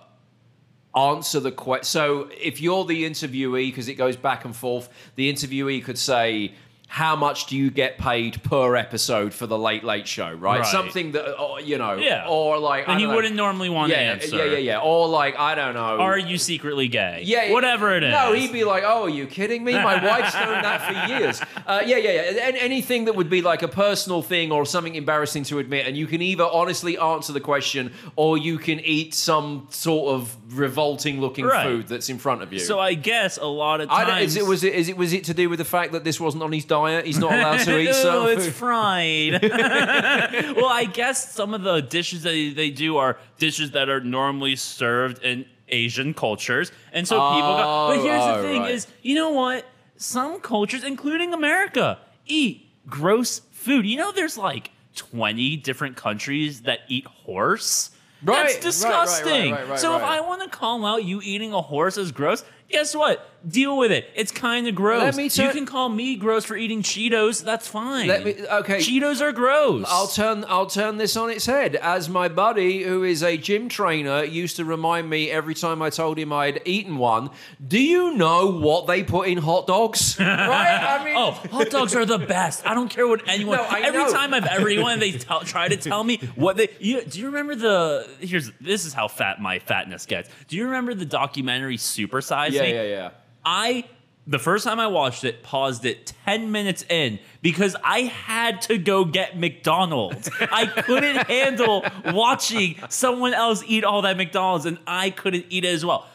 answer 0.96 1.40
the 1.40 1.52
question. 1.52 1.84
So 1.84 2.28
if 2.40 2.60
you're 2.60 2.84
the 2.84 3.04
interviewee, 3.04 3.68
because 3.68 3.88
it 3.88 3.94
goes 3.94 4.16
back 4.16 4.44
and 4.44 4.56
forth, 4.56 4.88
the 5.16 5.32
interviewee 5.32 5.84
could 5.84 5.98
say, 5.98 6.54
"How 7.00 7.16
much 7.16 7.46
do 7.46 7.56
you 7.56 7.70
get 7.70 7.96
paid 7.98 8.42
per 8.42 8.76
episode 8.76 9.32
for 9.32 9.46
the 9.46 9.56
Late 9.58 9.82
Late 9.82 10.06
Show?" 10.06 10.30
Right, 10.32 10.60
Right. 10.60 10.66
something 10.66 11.12
that 11.12 11.36
or, 11.38 11.58
you 11.60 11.78
know, 11.78 11.94
Yeah. 11.96 12.26
or 12.28 12.58
like 12.58 12.86
And 12.86 13.00
he 13.00 13.06
know. 13.06 13.14
wouldn't 13.14 13.34
normally 13.34 13.70
want 13.70 13.90
to 13.92 13.98
answer. 13.98 14.36
Yeah, 14.36 14.44
yeah, 14.44 14.58
yeah. 14.58 14.78
Or 14.80 15.08
like 15.08 15.38
I 15.38 15.54
don't 15.54 15.72
know. 15.74 15.96
Are 15.98 16.18
you 16.18 16.36
secretly 16.36 16.88
gay? 16.88 17.22
Yeah, 17.24 17.50
Whatever 17.50 17.96
it 17.96 18.02
is. 18.02 18.12
No, 18.12 18.34
he'd 18.34 18.52
be 18.52 18.64
like, 18.64 18.82
"Oh, 18.86 19.04
are 19.04 19.08
you 19.08 19.26
kidding 19.26 19.64
me? 19.64 19.72
My 19.72 20.04
wife's 20.04 20.34
known 20.34 20.60
that 20.62 20.80
for 20.86 21.12
years." 21.12 21.40
Uh, 21.64 21.80
yeah, 21.86 21.96
yeah, 21.96 22.10
yeah. 22.32 22.46
And 22.48 22.56
anything 22.56 23.04
that 23.06 23.14
would 23.14 23.30
be 23.30 23.40
like 23.40 23.62
a 23.62 23.68
personal 23.68 24.20
thing 24.20 24.50
or 24.52 24.66
something 24.66 24.94
embarrassing 24.96 25.44
to 25.44 25.60
admit, 25.60 25.86
and 25.86 25.96
you 25.96 26.06
can 26.06 26.20
either 26.20 26.44
honestly 26.44 26.98
answer 26.98 27.32
the 27.32 27.40
question 27.40 27.92
or 28.16 28.36
you 28.36 28.58
can 28.58 28.80
eat 28.80 29.14
some 29.14 29.66
sort 29.70 30.12
of 30.14 30.36
revolting-looking 30.52 31.44
Right. 31.44 31.64
food 31.66 31.86
that's 31.88 32.08
in 32.08 32.18
front 32.18 32.42
of 32.42 32.52
you. 32.52 32.58
So 32.58 32.78
I 32.80 32.94
guess 32.94 33.38
a 33.38 33.46
lot 33.46 33.80
of 33.80 33.90
I 33.90 34.04
times. 34.04 34.08
don't, 34.10 34.22
is 34.22 34.36
it 34.36 34.46
was 34.46 34.64
it 34.64 34.74
is 34.74 34.88
it 34.88 34.96
was 34.96 35.12
it 35.12 35.24
to 35.24 35.34
do 35.34 35.48
with 35.48 35.58
the 35.60 35.64
fact 35.64 35.92
that 35.92 36.02
this 36.04 36.18
wasn't 36.20 36.42
on 36.42 36.52
his 36.52 36.64
diet? 36.64 36.81
He's 36.86 37.18
not 37.18 37.32
allowed 37.32 37.58
to 37.64 37.78
eat 37.80 37.88
oh, 37.88 37.92
no, 37.92 38.26
certain 38.36 38.48
it's 38.48 38.58
fried. 38.58 39.42
well, 40.56 40.66
I 40.68 40.84
guess 40.84 41.32
some 41.32 41.54
of 41.54 41.62
the 41.62 41.80
dishes 41.80 42.22
that 42.22 42.52
they 42.56 42.70
do 42.70 42.96
are 42.96 43.18
dishes 43.38 43.72
that 43.72 43.88
are 43.88 44.00
normally 44.00 44.56
served 44.56 45.22
in 45.22 45.46
Asian 45.68 46.14
cultures, 46.14 46.70
and 46.92 47.06
so 47.06 47.16
people 47.16 47.40
got. 47.56 47.88
But 47.88 47.98
oh, 47.98 48.02
here's 48.02 48.22
Oh, 48.22 48.36
the 48.42 48.48
thing: 48.48 48.60
right. 48.62 48.70
is 48.72 48.86
you 49.02 49.14
know 49.14 49.30
what? 49.30 49.64
Some 49.96 50.40
cultures, 50.40 50.84
including 50.84 51.32
America, 51.32 51.98
eat 52.26 52.68
gross 52.86 53.40
food. 53.52 53.86
You 53.86 53.96
know, 53.96 54.12
there's 54.12 54.36
like 54.36 54.70
20 54.96 55.56
different 55.58 55.96
countries 55.96 56.62
that 56.62 56.80
eat 56.88 57.06
horse. 57.06 57.90
Right, 58.24 58.46
That's 58.46 58.58
disgusting. 58.60 59.52
right, 59.52 59.68
right, 59.70 59.78
so 59.78 59.96
if. 59.96 60.02
I 60.02 60.20
want 60.20 60.42
to 60.42 60.48
call 60.48 60.86
out 60.86 61.02
you 61.04 61.20
eating 61.22 61.52
a 61.52 61.60
horse 61.60 61.98
as 61.98 62.12
gross, 62.12 62.44
guess 62.68 62.94
what? 62.94 63.28
Deal 63.46 63.76
with 63.76 63.92
it. 63.92 64.08
It's 64.14 64.32
kind 64.32 64.66
of 64.68 64.74
gross. 64.74 65.16
me 65.16 65.24
you 65.24 65.50
can 65.50 65.66
call 65.66 65.88
me 65.88 66.16
gross 66.16 66.44
for 66.44 66.56
eating 66.56 66.82
Cheetos. 66.82 67.44
That's 67.44 67.68
fine. 67.68 68.08
Let 68.08 68.24
me- 68.24 68.46
okay. 68.46 68.78
Cheetos 68.78 69.20
are 69.20 69.32
gross. 69.32 69.86
I'll 69.88 70.06
turn 70.06 70.44
I'll 70.48 70.66
turn 70.66 70.96
this 70.96 71.16
on 71.16 71.30
its 71.30 71.46
head. 71.46 71.76
As 71.76 72.08
my 72.08 72.28
buddy, 72.28 72.82
who 72.82 73.02
is 73.04 73.22
a 73.22 73.36
gym 73.36 73.68
trainer, 73.68 74.24
used 74.24 74.56
to 74.56 74.64
remind 74.64 75.10
me 75.10 75.30
every 75.30 75.54
time 75.54 75.82
I 75.82 75.90
told 75.90 76.18
him 76.18 76.32
I'd 76.32 76.62
eaten 76.64 76.98
one. 76.98 77.30
Do 77.64 77.80
you 77.80 78.14
know 78.14 78.46
what 78.46 78.86
they 78.86 79.02
put 79.02 79.28
in 79.28 79.38
hot 79.38 79.66
dogs? 79.66 80.16
right? 80.20 81.00
I 81.00 81.04
mean, 81.04 81.14
Oh, 81.16 81.32
hot 81.32 81.70
dogs 81.70 81.94
are 81.94 82.04
the 82.06 82.18
best. 82.18 82.66
I 82.66 82.74
don't 82.74 82.88
care 82.88 83.06
what 83.06 83.28
anyone. 83.28 83.58
No, 83.58 83.64
every 83.64 84.04
know. 84.04 84.12
time 84.12 84.34
I've 84.34 84.46
ever 84.46 84.62
everyone 84.72 85.00
they 85.00 85.12
tell, 85.12 85.40
try 85.40 85.68
to 85.68 85.76
tell 85.76 86.04
me 86.04 86.18
what 86.36 86.56
they. 86.56 86.68
You, 86.78 87.02
do 87.04 87.18
you 87.18 87.26
remember 87.26 87.54
the? 87.54 88.08
Here's 88.20 88.50
this 88.60 88.84
is 88.84 88.92
how 88.94 89.08
fat 89.08 89.40
my 89.40 89.58
fatness 89.58 90.06
gets. 90.06 90.30
Do 90.48 90.56
you 90.56 90.64
remember 90.66 90.94
the 90.94 91.04
documentary 91.04 91.76
Super 91.76 92.20
Size 92.20 92.54
yeah, 92.54 92.62
Me? 92.62 92.74
yeah, 92.74 92.82
yeah. 92.82 93.10
I 93.44 93.84
the 94.26 94.38
first 94.38 94.64
time 94.64 94.78
I 94.78 94.86
watched 94.86 95.24
it, 95.24 95.42
paused 95.42 95.84
it 95.84 96.12
10 96.26 96.52
minutes 96.52 96.84
in 96.88 97.18
because 97.40 97.74
I 97.82 98.02
had 98.02 98.62
to 98.62 98.78
go 98.78 99.04
get 99.04 99.36
McDonald's. 99.36 100.30
I 100.40 100.66
couldn't 100.66 101.26
handle 101.26 101.84
watching 102.06 102.76
someone 102.88 103.34
else 103.34 103.64
eat 103.66 103.82
all 103.84 104.02
that 104.02 104.16
McDonald's 104.16 104.64
and 104.64 104.78
I 104.86 105.10
couldn't 105.10 105.46
eat 105.48 105.64
it 105.64 105.68
as 105.74 105.84
well. 105.84 106.06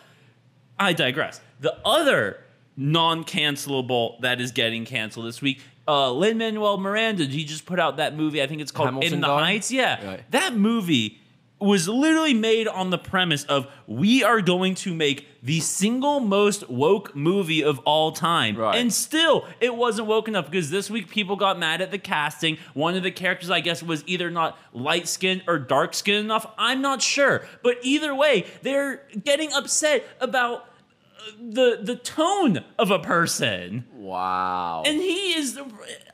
I 0.80 0.94
digress. 0.94 1.42
The 1.60 1.78
other 1.84 2.38
non-cancelable 2.78 4.22
that 4.22 4.40
is 4.40 4.52
getting 4.52 4.86
canceled 4.86 5.28
this 5.28 5.42
week, 5.42 5.62
uh, 5.88 6.12
Lin 6.12 6.38
Manuel 6.38 6.78
Miranda, 6.78 7.26
he 7.26 7.44
just 7.44 7.66
put 7.66 7.80
out 7.80 7.98
that 7.98 8.16
movie. 8.16 8.42
I 8.42 8.48
think 8.48 8.62
it's 8.62 8.72
called 8.72 8.88
Hamilton 8.90 9.14
In 9.16 9.22
the 9.22 9.28
guy? 9.28 9.44
Heights. 9.44 9.72
Yeah, 9.72 10.06
Right. 10.06 10.32
that 10.32 10.54
movie 10.56 11.20
was 11.60 11.88
literally 11.88 12.34
made 12.34 12.68
on 12.68 12.92
the 12.92 12.98
premise 12.98 13.44
of 13.46 13.68
we 13.88 14.24
are 14.24 14.42
going 14.42 14.76
to 14.76 14.94
make 14.94 15.28
the 15.42 15.60
single 15.60 16.20
most 16.20 16.70
woke 16.70 17.16
movie 17.16 17.64
of 17.64 17.80
all 17.80 18.12
time. 18.12 18.56
Right. 18.56 18.76
And 18.76 18.94
still, 18.94 19.46
it 19.60 19.76
wasn't 19.76 20.08
woke 20.08 20.28
enough 20.28 20.46
because 20.46 20.70
this 20.70 20.90
week 20.90 21.10
people 21.10 21.36
got 21.36 21.58
mad 21.58 21.82
at 21.82 21.90
the 21.90 21.98
casting. 21.98 22.58
One 22.74 22.96
of 22.96 23.04
the 23.04 23.12
characters, 23.12 23.50
I 23.50 23.62
guess, 23.62 23.82
was 23.82 24.04
either 24.06 24.30
not 24.30 24.58
light 24.72 25.08
skinned 25.08 25.44
or 25.48 25.58
dark 25.58 25.94
skinned 25.94 26.26
enough. 26.26 26.46
I'm 26.58 26.82
not 26.82 27.02
sure. 27.02 27.48
But 27.64 27.78
either 27.82 28.14
way, 28.14 28.46
they're 28.62 29.08
getting 29.24 29.52
upset 29.54 30.04
about 30.20 30.60
uh, 30.60 31.32
the 31.40 31.80
the 31.82 31.96
tone 31.96 32.64
of 32.78 32.92
a 32.92 33.00
person. 33.00 33.86
Wow. 33.96 34.84
And 34.86 35.02
he 35.02 35.34
is, 35.34 35.60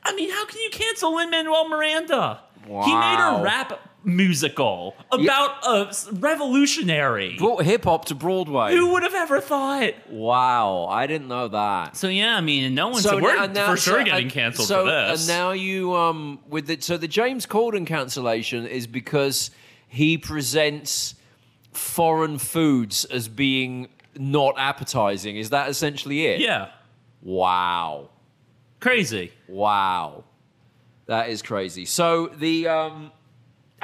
I 0.02 0.14
mean, 0.14 0.30
how 0.30 0.46
can 0.46 0.60
you 0.60 0.70
cancel 0.70 1.16
Lin 1.16 1.30
Manuel 1.30 1.68
Miranda? 1.68 2.40
He 2.66 2.94
made 2.94 3.38
a 3.38 3.42
rap 3.42 3.80
musical 4.06 4.94
about 5.10 5.64
a 5.66 5.90
revolutionary. 6.12 7.36
Brought 7.36 7.64
hip 7.64 7.84
hop 7.84 8.04
to 8.06 8.14
Broadway. 8.14 8.72
Who 8.74 8.92
would 8.92 9.02
have 9.02 9.14
ever 9.14 9.40
thought? 9.40 9.94
Wow, 10.10 10.86
I 10.86 11.06
didn't 11.06 11.28
know 11.28 11.48
that. 11.48 11.96
So 11.96 12.08
yeah, 12.08 12.36
I 12.36 12.40
mean, 12.40 12.74
no 12.74 12.88
one's 12.88 13.02
So, 13.02 13.18
now- 13.18 13.46
now- 13.46 13.70
for 13.70 13.76
sure 13.76 14.00
so- 14.00 14.04
getting 14.04 14.28
canceled 14.30 14.68
so, 14.68 14.84
for 14.84 14.90
this. 14.90 15.20
And 15.28 15.28
now 15.38 15.52
you 15.52 15.94
um 15.94 16.38
with 16.48 16.66
the 16.66 16.80
so 16.80 16.96
the 16.96 17.08
James 17.08 17.46
Corden 17.46 17.86
cancellation 17.86 18.66
is 18.66 18.86
because 18.86 19.50
he 19.88 20.18
presents 20.18 21.14
foreign 21.72 22.38
foods 22.38 23.04
as 23.06 23.28
being 23.28 23.88
not 24.16 24.54
appetizing. 24.58 25.36
Is 25.36 25.50
that 25.50 25.68
essentially 25.68 26.26
it? 26.26 26.40
yeah, 26.40 26.68
Wow. 27.22 28.10
crazy. 28.80 29.32
Wow. 29.48 30.24
That 31.06 31.28
is 31.28 31.42
crazy. 31.42 31.84
So 31.84 32.28
the 32.28 32.68
um 32.68 33.12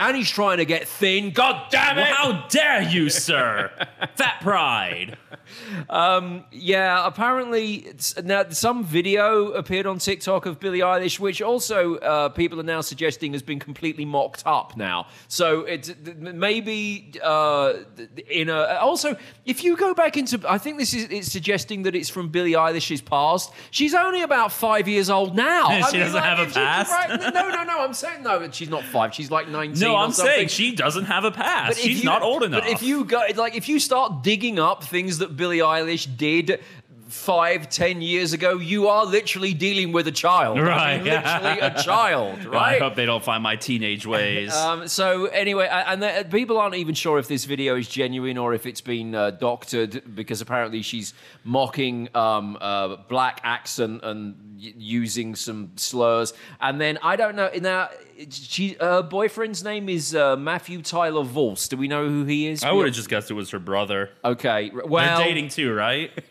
and 0.00 0.16
he's 0.16 0.30
trying 0.30 0.58
to 0.58 0.64
get 0.64 0.88
thin. 0.88 1.30
God 1.30 1.66
damn 1.70 1.98
it! 1.98 2.06
How 2.06 2.46
dare 2.48 2.82
you, 2.82 3.10
sir? 3.10 3.70
Fat 4.16 4.40
pride. 4.40 5.18
Yeah, 6.52 7.06
apparently 7.06 7.92
now 8.22 8.48
some 8.50 8.84
video 8.84 9.52
appeared 9.52 9.86
on 9.86 9.98
TikTok 9.98 10.46
of 10.46 10.60
Billie 10.60 10.80
Eilish, 10.80 11.18
which 11.18 11.42
also 11.42 11.96
uh, 11.96 12.28
people 12.30 12.58
are 12.60 12.64
now 12.64 12.80
suggesting 12.80 13.32
has 13.32 13.42
been 13.42 13.58
completely 13.58 14.04
mocked 14.04 14.42
up 14.46 14.76
now. 14.76 15.06
So 15.28 15.60
it's 15.62 15.92
maybe 16.16 17.12
uh, 17.22 17.74
in 18.28 18.48
a 18.48 18.78
also 18.80 19.16
if 19.44 19.64
you 19.64 19.76
go 19.76 19.94
back 19.94 20.16
into 20.16 20.40
I 20.48 20.58
think 20.58 20.78
this 20.78 20.94
is 20.94 21.08
it's 21.10 21.30
suggesting 21.30 21.82
that 21.82 21.94
it's 21.94 22.08
from 22.08 22.28
Billie 22.28 22.52
Eilish's 22.52 23.00
past. 23.00 23.52
She's 23.70 23.94
only 23.94 24.22
about 24.22 24.52
five 24.52 24.88
years 24.88 25.10
old 25.10 25.36
now. 25.36 25.68
She 25.80 25.86
I 25.86 25.92
mean, 25.92 26.00
doesn't 26.02 26.14
like, 26.14 26.24
have 26.24 26.48
a 26.48 26.52
past? 26.52 26.90
right, 26.90 27.32
no, 27.34 27.48
no, 27.48 27.64
no. 27.64 27.80
I'm 27.80 27.94
saying 27.94 28.22
no. 28.22 28.50
She's 28.50 28.68
not 28.68 28.84
five. 28.84 29.14
She's 29.14 29.30
like 29.30 29.48
nineteen. 29.58 29.80
No, 29.80 29.89
I'm 29.96 30.12
something. 30.12 30.34
saying 30.34 30.48
she 30.48 30.74
doesn't 30.74 31.06
have 31.06 31.24
a 31.24 31.30
past. 31.30 31.80
She's 31.80 31.98
you- 32.00 32.04
not 32.04 32.22
old 32.22 32.42
enough. 32.42 32.62
But 32.64 32.70
if 32.70 32.82
you 32.82 33.04
go, 33.04 33.22
like, 33.36 33.54
if 33.54 33.68
you 33.68 33.78
start 33.78 34.22
digging 34.22 34.58
up 34.58 34.84
things 34.84 35.18
that 35.18 35.36
Billie 35.36 35.58
Eilish 35.58 36.16
did 36.16 36.60
five, 37.10 37.68
ten 37.68 38.00
years 38.00 38.32
ago, 38.32 38.58
you 38.58 38.88
are 38.88 39.04
literally 39.04 39.52
dealing 39.54 39.92
with 39.92 40.06
a 40.06 40.12
child. 40.12 40.56
I 40.58 40.60
mean, 40.60 40.68
Right. 40.70 41.02
literally 41.02 41.60
a 41.60 41.82
child, 41.82 42.44
right? 42.46 42.76
I 42.76 42.78
hope 42.78 42.94
they 42.94 43.06
don't 43.06 43.22
find 43.24 43.42
my 43.42 43.56
teenage 43.56 44.06
ways. 44.06 44.54
Um, 44.54 44.88
so 44.88 45.26
anyway, 45.26 45.68
and 45.70 46.02
the, 46.02 46.26
people 46.30 46.56
aren't 46.58 46.76
even 46.76 46.94
sure 46.94 47.18
if 47.18 47.28
this 47.28 47.44
video 47.44 47.76
is 47.76 47.88
genuine 47.88 48.38
or 48.38 48.54
if 48.54 48.64
it's 48.66 48.80
been 48.80 49.14
uh, 49.14 49.32
doctored 49.32 50.14
because 50.14 50.40
apparently 50.40 50.82
she's 50.82 51.12
mocking 51.44 52.08
um, 52.14 52.56
uh, 52.60 52.96
black 53.08 53.40
accent 53.44 54.00
and 54.04 54.34
y- 54.62 54.72
using 54.76 55.34
some 55.34 55.72
slurs. 55.76 56.32
And 56.60 56.80
then 56.80 56.98
I 57.02 57.16
don't 57.16 57.36
know 57.36 57.50
now. 57.60 57.88
She, 58.28 58.76
her 58.78 59.02
boyfriend's 59.02 59.64
name 59.64 59.88
is 59.88 60.14
uh, 60.14 60.36
Matthew 60.36 60.82
Tyler 60.82 61.24
Vorce. 61.24 61.70
Do 61.70 61.78
we 61.78 61.88
know 61.88 62.06
who 62.06 62.24
he 62.26 62.48
is? 62.48 62.62
I 62.62 62.70
would 62.70 62.84
have 62.84 62.94
just 62.94 63.08
guessed 63.08 63.30
it 63.30 63.34
was 63.34 63.48
her 63.48 63.58
brother. 63.58 64.10
Okay. 64.22 64.70
Well, 64.74 65.16
They're 65.18 65.26
dating 65.26 65.48
too, 65.48 65.72
right? 65.72 66.10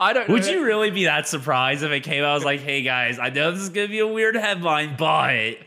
I 0.00 0.12
don't. 0.12 0.28
know. 0.28 0.34
Would 0.34 0.46
you 0.46 0.64
really 0.64 0.90
be 0.90 1.04
that 1.04 1.26
surprised 1.28 1.82
if 1.82 1.90
it 1.90 2.00
came 2.00 2.22
out? 2.22 2.30
I 2.30 2.34
was 2.34 2.44
like, 2.44 2.60
hey 2.60 2.82
guys, 2.82 3.18
I 3.18 3.30
know 3.30 3.50
this 3.52 3.62
is 3.62 3.70
gonna 3.70 3.88
be 3.88 4.00
a 4.00 4.06
weird 4.06 4.34
headline, 4.34 4.96
but 4.96 5.58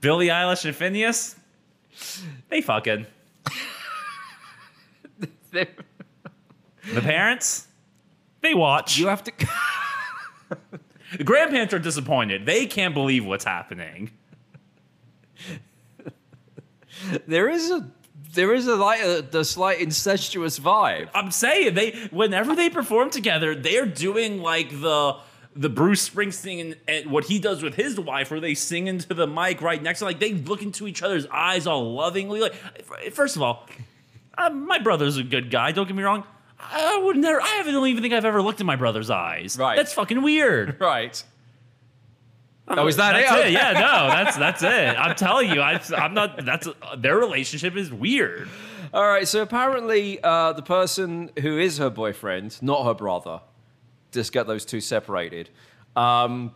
Billie 0.00 0.28
Eilish 0.28 0.64
and 0.64 0.76
Finneas, 0.76 1.36
they 2.48 2.60
fucking. 2.60 3.06
The 6.94 7.00
parents, 7.00 7.68
they 8.40 8.54
watch. 8.54 8.98
You 8.98 9.06
have 9.06 9.22
to. 9.24 9.32
the 11.16 11.24
grandparents 11.24 11.72
are 11.72 11.78
disappointed. 11.78 12.44
They 12.44 12.66
can't 12.66 12.92
believe 12.92 13.24
what's 13.24 13.44
happening. 13.44 14.10
there 17.26 17.48
is 17.48 17.70
a. 17.70 17.88
There 18.32 18.54
is 18.54 18.66
a 18.66 18.76
like 18.76 19.02
a, 19.02 19.22
the 19.22 19.44
slight 19.44 19.80
incestuous 19.80 20.58
vibe. 20.58 21.08
I'm 21.14 21.30
saying 21.30 21.74
they 21.74 21.92
whenever 22.10 22.54
they 22.54 22.70
perform 22.70 23.10
together, 23.10 23.54
they're 23.54 23.86
doing 23.86 24.40
like 24.40 24.70
the 24.70 25.16
the 25.54 25.68
Bruce 25.68 26.08
Springsteen 26.08 26.60
and, 26.60 26.76
and 26.88 27.10
what 27.10 27.24
he 27.24 27.38
does 27.38 27.62
with 27.62 27.74
his 27.74 28.00
wife, 28.00 28.30
where 28.30 28.40
they 28.40 28.54
sing 28.54 28.86
into 28.86 29.12
the 29.12 29.26
mic 29.26 29.60
right 29.60 29.82
next 29.82 29.98
to 29.98 30.06
like 30.06 30.18
they 30.18 30.32
look 30.32 30.62
into 30.62 30.86
each 30.86 31.02
other's 31.02 31.26
eyes 31.26 31.66
all 31.66 31.94
lovingly. 31.94 32.40
Like, 32.40 32.54
first 33.12 33.36
of 33.36 33.42
all, 33.42 33.68
uh, 34.38 34.50
my 34.50 34.78
brother's 34.78 35.18
a 35.18 35.22
good 35.22 35.50
guy. 35.50 35.72
Don't 35.72 35.86
get 35.86 35.96
me 35.96 36.02
wrong. 36.02 36.24
I 36.58 37.00
would 37.04 37.16
never. 37.16 37.40
I 37.42 37.62
don't 37.64 37.86
even 37.88 38.02
think 38.02 38.14
I've 38.14 38.24
ever 38.24 38.40
looked 38.40 38.60
in 38.60 38.66
my 38.66 38.76
brother's 38.76 39.10
eyes. 39.10 39.58
Right. 39.58 39.76
That's 39.76 39.92
fucking 39.92 40.22
weird. 40.22 40.76
Right. 40.80 41.22
Oh, 42.76 42.86
is 42.86 42.96
that 42.96 43.12
That's 43.12 43.32
it? 43.40 43.46
it. 43.48 43.52
Yeah, 43.52 43.72
no, 43.72 44.08
that's 44.08 44.36
that's 44.36 44.62
it. 44.62 44.96
I'm 44.98 45.14
telling 45.14 45.50
you, 45.50 45.60
I, 45.60 45.80
I'm 45.96 46.14
not. 46.14 46.44
That's 46.44 46.68
their 46.96 47.16
relationship 47.16 47.76
is 47.76 47.92
weird. 47.92 48.48
All 48.94 49.06
right. 49.06 49.26
So 49.26 49.42
apparently, 49.42 50.22
uh, 50.22 50.52
the 50.52 50.62
person 50.62 51.30
who 51.40 51.58
is 51.58 51.78
her 51.78 51.90
boyfriend, 51.90 52.60
not 52.62 52.84
her 52.84 52.94
brother, 52.94 53.40
just 54.10 54.32
get 54.32 54.46
those 54.46 54.64
two 54.64 54.80
separated. 54.80 55.50
Um, 55.96 56.54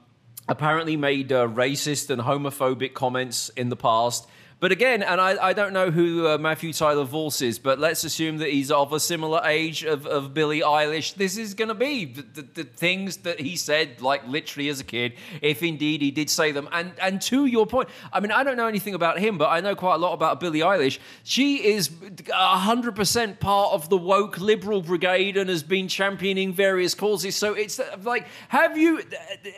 apparently, 0.48 0.96
made 0.96 1.32
uh, 1.32 1.48
racist 1.48 2.10
and 2.10 2.22
homophobic 2.22 2.94
comments 2.94 3.50
in 3.50 3.68
the 3.68 3.76
past. 3.76 4.26
But 4.58 4.72
again, 4.72 5.02
and 5.02 5.20
I, 5.20 5.48
I 5.48 5.52
don't 5.52 5.74
know 5.74 5.90
who 5.90 6.26
uh, 6.26 6.38
Matthew 6.38 6.72
Tyler 6.72 7.04
Vorce 7.04 7.42
is, 7.42 7.58
but 7.58 7.78
let's 7.78 8.04
assume 8.04 8.38
that 8.38 8.48
he's 8.48 8.70
of 8.70 8.90
a 8.94 8.98
similar 8.98 9.42
age 9.44 9.84
of, 9.84 10.06
of 10.06 10.32
Billie 10.32 10.62
Eilish. 10.62 11.14
This 11.14 11.36
is 11.36 11.52
going 11.52 11.68
to 11.68 11.74
be 11.74 12.06
the, 12.06 12.22
the, 12.22 12.42
the 12.42 12.64
things 12.64 13.18
that 13.18 13.38
he 13.38 13.54
said, 13.56 14.00
like 14.00 14.26
literally 14.26 14.70
as 14.70 14.80
a 14.80 14.84
kid, 14.84 15.12
if 15.42 15.62
indeed 15.62 16.00
he 16.00 16.10
did 16.10 16.30
say 16.30 16.52
them. 16.52 16.70
And 16.72 16.92
and 17.02 17.20
to 17.22 17.44
your 17.44 17.66
point, 17.66 17.90
I 18.14 18.20
mean, 18.20 18.32
I 18.32 18.44
don't 18.44 18.56
know 18.56 18.66
anything 18.66 18.94
about 18.94 19.18
him, 19.18 19.36
but 19.36 19.50
I 19.50 19.60
know 19.60 19.76
quite 19.76 19.96
a 19.96 19.98
lot 19.98 20.14
about 20.14 20.40
Billie 20.40 20.60
Eilish. 20.60 21.00
She 21.22 21.62
is 21.62 21.90
100% 21.90 23.40
part 23.40 23.74
of 23.74 23.90
the 23.90 23.98
woke 23.98 24.40
liberal 24.40 24.80
brigade 24.80 25.36
and 25.36 25.50
has 25.50 25.62
been 25.62 25.86
championing 25.86 26.54
various 26.54 26.94
causes. 26.94 27.36
So 27.36 27.52
it's 27.52 27.78
like, 28.02 28.26
have 28.48 28.78
you, 28.78 29.02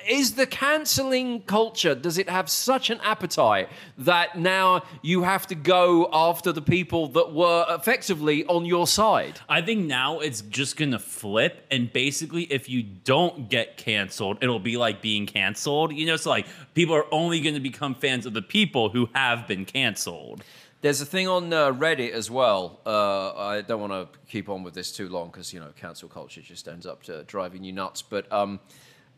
is 0.08 0.34
the 0.34 0.46
cancelling 0.46 1.42
culture, 1.42 1.94
does 1.94 2.18
it 2.18 2.28
have 2.28 2.50
such 2.50 2.90
an 2.90 2.98
appetite 3.04 3.68
that 3.96 4.36
now 4.36 4.82
you 5.02 5.22
have 5.22 5.46
to 5.48 5.54
go 5.54 6.08
after 6.12 6.52
the 6.52 6.62
people 6.62 7.08
that 7.08 7.32
were 7.32 7.66
effectively 7.68 8.44
on 8.46 8.64
your 8.64 8.86
side? 8.86 9.40
I 9.48 9.62
think 9.62 9.86
now 9.86 10.20
it's 10.20 10.40
just 10.42 10.76
gonna 10.76 10.98
flip, 10.98 11.66
and 11.70 11.92
basically, 11.92 12.44
if 12.44 12.68
you 12.68 12.82
don't 12.82 13.48
get 13.48 13.76
canceled, 13.76 14.38
it'll 14.40 14.58
be 14.58 14.76
like 14.76 15.00
being 15.02 15.26
canceled. 15.26 15.92
You 15.92 16.06
know, 16.06 16.16
so 16.16 16.30
like 16.30 16.46
people 16.74 16.94
are 16.94 17.06
only 17.12 17.40
gonna 17.40 17.60
become 17.60 17.94
fans 17.94 18.26
of 18.26 18.34
the 18.34 18.42
people 18.42 18.88
who 18.90 19.08
have 19.14 19.46
been 19.46 19.64
canceled. 19.64 20.42
There's 20.80 21.00
a 21.00 21.06
thing 21.06 21.26
on 21.26 21.52
uh, 21.52 21.72
Reddit 21.72 22.12
as 22.12 22.30
well. 22.30 22.78
Uh, 22.86 23.34
I 23.34 23.62
don't 23.62 23.80
want 23.80 23.92
to 23.92 24.18
keep 24.28 24.48
on 24.48 24.62
with 24.62 24.74
this 24.74 24.92
too 24.92 25.08
long 25.08 25.28
because 25.28 25.52
you 25.52 25.58
know 25.58 25.72
cancel 25.76 26.08
culture 26.08 26.40
just 26.40 26.68
ends 26.68 26.86
up 26.86 27.02
to 27.04 27.24
driving 27.24 27.64
you 27.64 27.72
nuts. 27.72 28.00
But 28.00 28.30
um, 28.32 28.60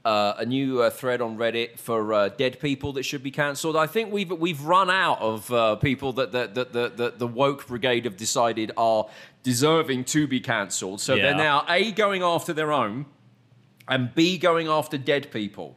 uh, 0.05 0.35
a 0.39 0.47
new 0.47 0.81
uh, 0.83 0.91
thread 0.91 1.21
on 1.21 1.37
Reddit 1.37 1.79
for 1.79 2.13
uh, 2.15 2.29
dead 2.31 2.59
people 2.59 2.95
that 2.95 3.03
should 3.05 3.23
be 3.23 3.31
cancelled. 3.31 3.77
I 3.77 3.87
think 3.87 4.13
we've 4.13 4.31
we've 4.31 4.63
run 4.63 4.91
out 4.91 5.21
of 5.21 5.53
uh, 5.53 5.77
people 5.77 6.13
that 6.15 6.33
that 6.33 6.55
that 6.55 6.73
the, 6.73 6.89
the, 6.89 7.11
the 7.19 7.27
woke 7.27 7.67
brigade 7.67 8.05
have 8.07 8.17
decided 8.17 8.73
are 8.77 9.07
deserving 9.43 10.05
to 10.05 10.27
be 10.27 10.41
cancelled. 10.41 11.01
So 11.01 11.15
Yeah. 11.15 11.23
they're 11.25 11.35
now 11.35 11.65
a 11.69 11.93
going 11.93 12.23
after 12.23 12.53
their 12.53 12.73
own, 12.73 13.07
and 13.89 14.15
b 14.15 14.39
going 14.39 14.69
after 14.69 14.97
dead 14.97 15.31
people. 15.31 15.77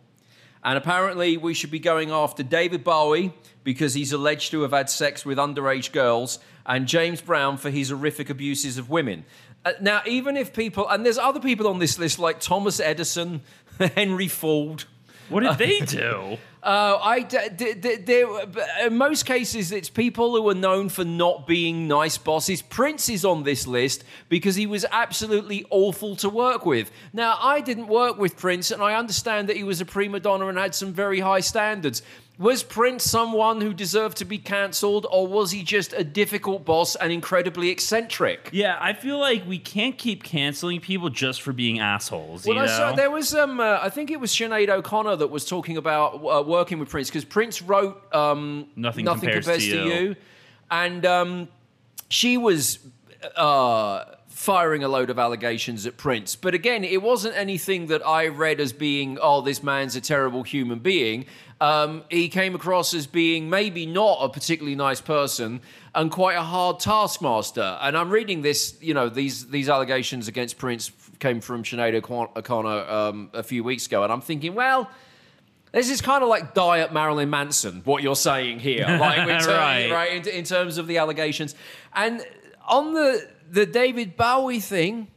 And 0.65 0.77
apparently, 0.77 1.35
we 1.35 1.53
should 1.53 1.71
be 1.71 1.79
going 1.79 2.09
after 2.09 2.41
David 2.43 2.85
Bowie 2.85 3.33
because 3.65 3.93
he's 3.93 4.13
alleged 4.13 4.51
to 4.51 4.61
have 4.61 4.71
had 4.71 4.89
sex 4.89 5.25
with 5.25 5.37
underage 5.37 5.91
girls, 5.91 6.39
and 6.65 6.87
James 6.87 7.19
Brown 7.19 7.57
for 7.57 7.69
his 7.69 7.89
horrific 7.89 8.29
abuses 8.29 8.77
of 8.77 8.89
women. 8.89 9.25
Uh, 9.65 9.71
now, 9.81 10.01
even 10.05 10.35
if 10.37 10.53
people, 10.53 10.87
and 10.89 11.05
there's 11.05 11.17
other 11.17 11.39
people 11.39 11.67
on 11.67 11.79
this 11.79 11.97
list 11.97 12.19
like 12.19 12.39
Thomas 12.41 12.79
Edison, 12.81 13.41
Henry 13.95 14.27
Ford. 14.27 14.85
What 15.29 15.41
did 15.43 15.57
they 15.57 15.79
do? 15.85 16.37
Uh, 16.61 16.97
I, 17.01 17.21
d- 17.21 17.37
d- 17.57 17.73
d- 17.73 17.95
there- 17.97 18.45
but 18.45 18.65
in 18.85 18.97
most 18.97 19.25
cases, 19.25 19.71
it's 19.73 19.89
people 19.89 20.33
who 20.35 20.47
are 20.49 20.53
known 20.55 20.87
for 20.87 21.03
not 21.03 21.45
being 21.45 21.87
nice 21.89 22.17
bosses. 22.17 22.61
Prince 22.61 23.09
is 23.09 23.25
on 23.25 23.43
this 23.43 23.67
list 23.67 24.05
because 24.29 24.55
he 24.55 24.65
was 24.65 24.85
absolutely 24.91 25.65
awful 25.69 26.15
to 26.17 26.29
work 26.29 26.65
with. 26.65 26.89
Now, 27.11 27.37
I 27.41 27.59
didn't 27.59 27.87
work 27.87 28.17
with 28.17 28.37
Prince, 28.37 28.71
and 28.71 28.81
I 28.81 28.95
understand 28.95 29.49
that 29.49 29.57
he 29.57 29.63
was 29.65 29.81
a 29.81 29.85
prima 29.85 30.21
donna 30.21 30.47
and 30.47 30.57
had 30.57 30.73
some 30.73 30.93
very 30.93 31.19
high 31.19 31.41
standards. 31.41 32.01
Was 32.43 32.61
Prince 32.61 33.05
someone 33.05 33.61
who 33.61 33.73
deserved 33.73 34.17
to 34.17 34.25
be 34.25 34.37
cancelled, 34.37 35.07
or 35.09 35.25
was 35.25 35.51
he 35.51 35.63
just 35.63 35.93
a 35.93 36.03
difficult 36.03 36.65
boss 36.65 36.97
and 36.97 37.09
incredibly 37.09 37.69
eccentric? 37.69 38.49
Yeah, 38.51 38.77
I 38.81 38.91
feel 38.91 39.17
like 39.17 39.47
we 39.47 39.57
can't 39.57 39.97
keep 39.97 40.23
canceling 40.23 40.81
people 40.81 41.09
just 41.09 41.41
for 41.41 41.53
being 41.53 41.79
assholes. 41.79 42.45
Well, 42.45 42.57
you 42.57 42.63
I 42.63 42.67
saw, 42.67 42.91
there 42.91 43.09
was, 43.09 43.33
um, 43.33 43.61
uh, 43.61 43.79
I 43.81 43.89
think 43.89 44.11
it 44.11 44.19
was 44.19 44.29
Sinead 44.33 44.67
O'Connor 44.67 45.15
that 45.15 45.27
was 45.27 45.45
talking 45.45 45.77
about 45.77 46.15
uh, 46.15 46.43
working 46.45 46.79
with 46.79 46.89
Prince 46.89 47.07
because 47.07 47.23
Prince 47.23 47.61
wrote 47.61 48.13
um, 48.13 48.67
Nothing 48.75 49.05
Compares 49.05 49.45
to 49.45 49.87
You. 49.87 50.15
and 50.69 51.05
um, 51.05 51.47
she 52.09 52.35
was 52.35 52.79
uh, 53.37 54.03
firing 54.33 54.83
a 54.83 54.87
load 54.87 55.09
of 55.11 55.19
allegations 55.19 55.85
at 55.85 55.95
Prince. 55.95 56.35
But 56.35 56.53
again, 56.55 56.83
it 56.83 57.01
wasn't 57.01 57.35
anything 57.37 57.87
that 57.87 58.05
I 58.05 58.27
read 58.27 58.59
as 58.59 58.73
being, 58.73 59.19
oh, 59.21 59.41
this 59.41 59.61
man's 59.61 59.95
a 59.95 60.01
terrible 60.01 60.41
human 60.43 60.79
being. 60.79 61.25
Um, 61.61 62.03
he 62.09 62.27
came 62.29 62.55
across 62.55 62.93
as 62.93 63.05
being 63.07 63.49
maybe 63.49 63.85
not 63.85 64.17
a 64.21 64.29
particularly 64.29 64.75
nice 64.75 64.99
person 64.99 65.61
and 65.95 66.11
quite 66.11 66.35
a 66.35 66.41
hard 66.41 66.79
taskmaster. 66.79 67.77
And 67.79 67.95
I'm 67.95 68.09
reading 68.09 68.41
this, 68.41 68.75
you 68.81 68.93
know, 68.95 69.07
these 69.07 69.47
these 69.47 69.69
allegations 69.69 70.27
against 70.27 70.57
Prince 70.57 70.91
came 71.19 71.39
from 71.39 71.63
Sinead 71.63 71.93
O'Con- 71.93 72.29
O'Connor 72.35 72.89
um, 72.89 73.29
a 73.33 73.43
few 73.43 73.63
weeks 73.63 73.85
ago, 73.85 74.03
and 74.03 74.11
I'm 74.11 74.21
thinking, 74.21 74.55
well. 74.55 74.89
This 75.71 75.89
is 75.89 76.01
kind 76.01 76.21
of 76.21 76.29
like 76.29 76.53
Diet 76.53 76.93
Marilyn 76.93 77.31
Manson, 77.31 77.81
what 77.83 78.03
you're 78.03 78.15
saying 78.15 78.59
here, 78.59 78.85
like 79.01 79.25
Right. 79.27 79.89
right? 79.91 80.11
In, 80.27 80.27
in 80.31 80.43
terms 80.43 80.77
of 80.77 80.85
the 80.85 80.99
allegations, 80.99 81.55
and 81.95 82.23
on 82.67 82.93
the 82.93 83.27
the 83.53 83.67
David 83.67 84.17
Bowie 84.17 84.59
thing, 84.59 85.09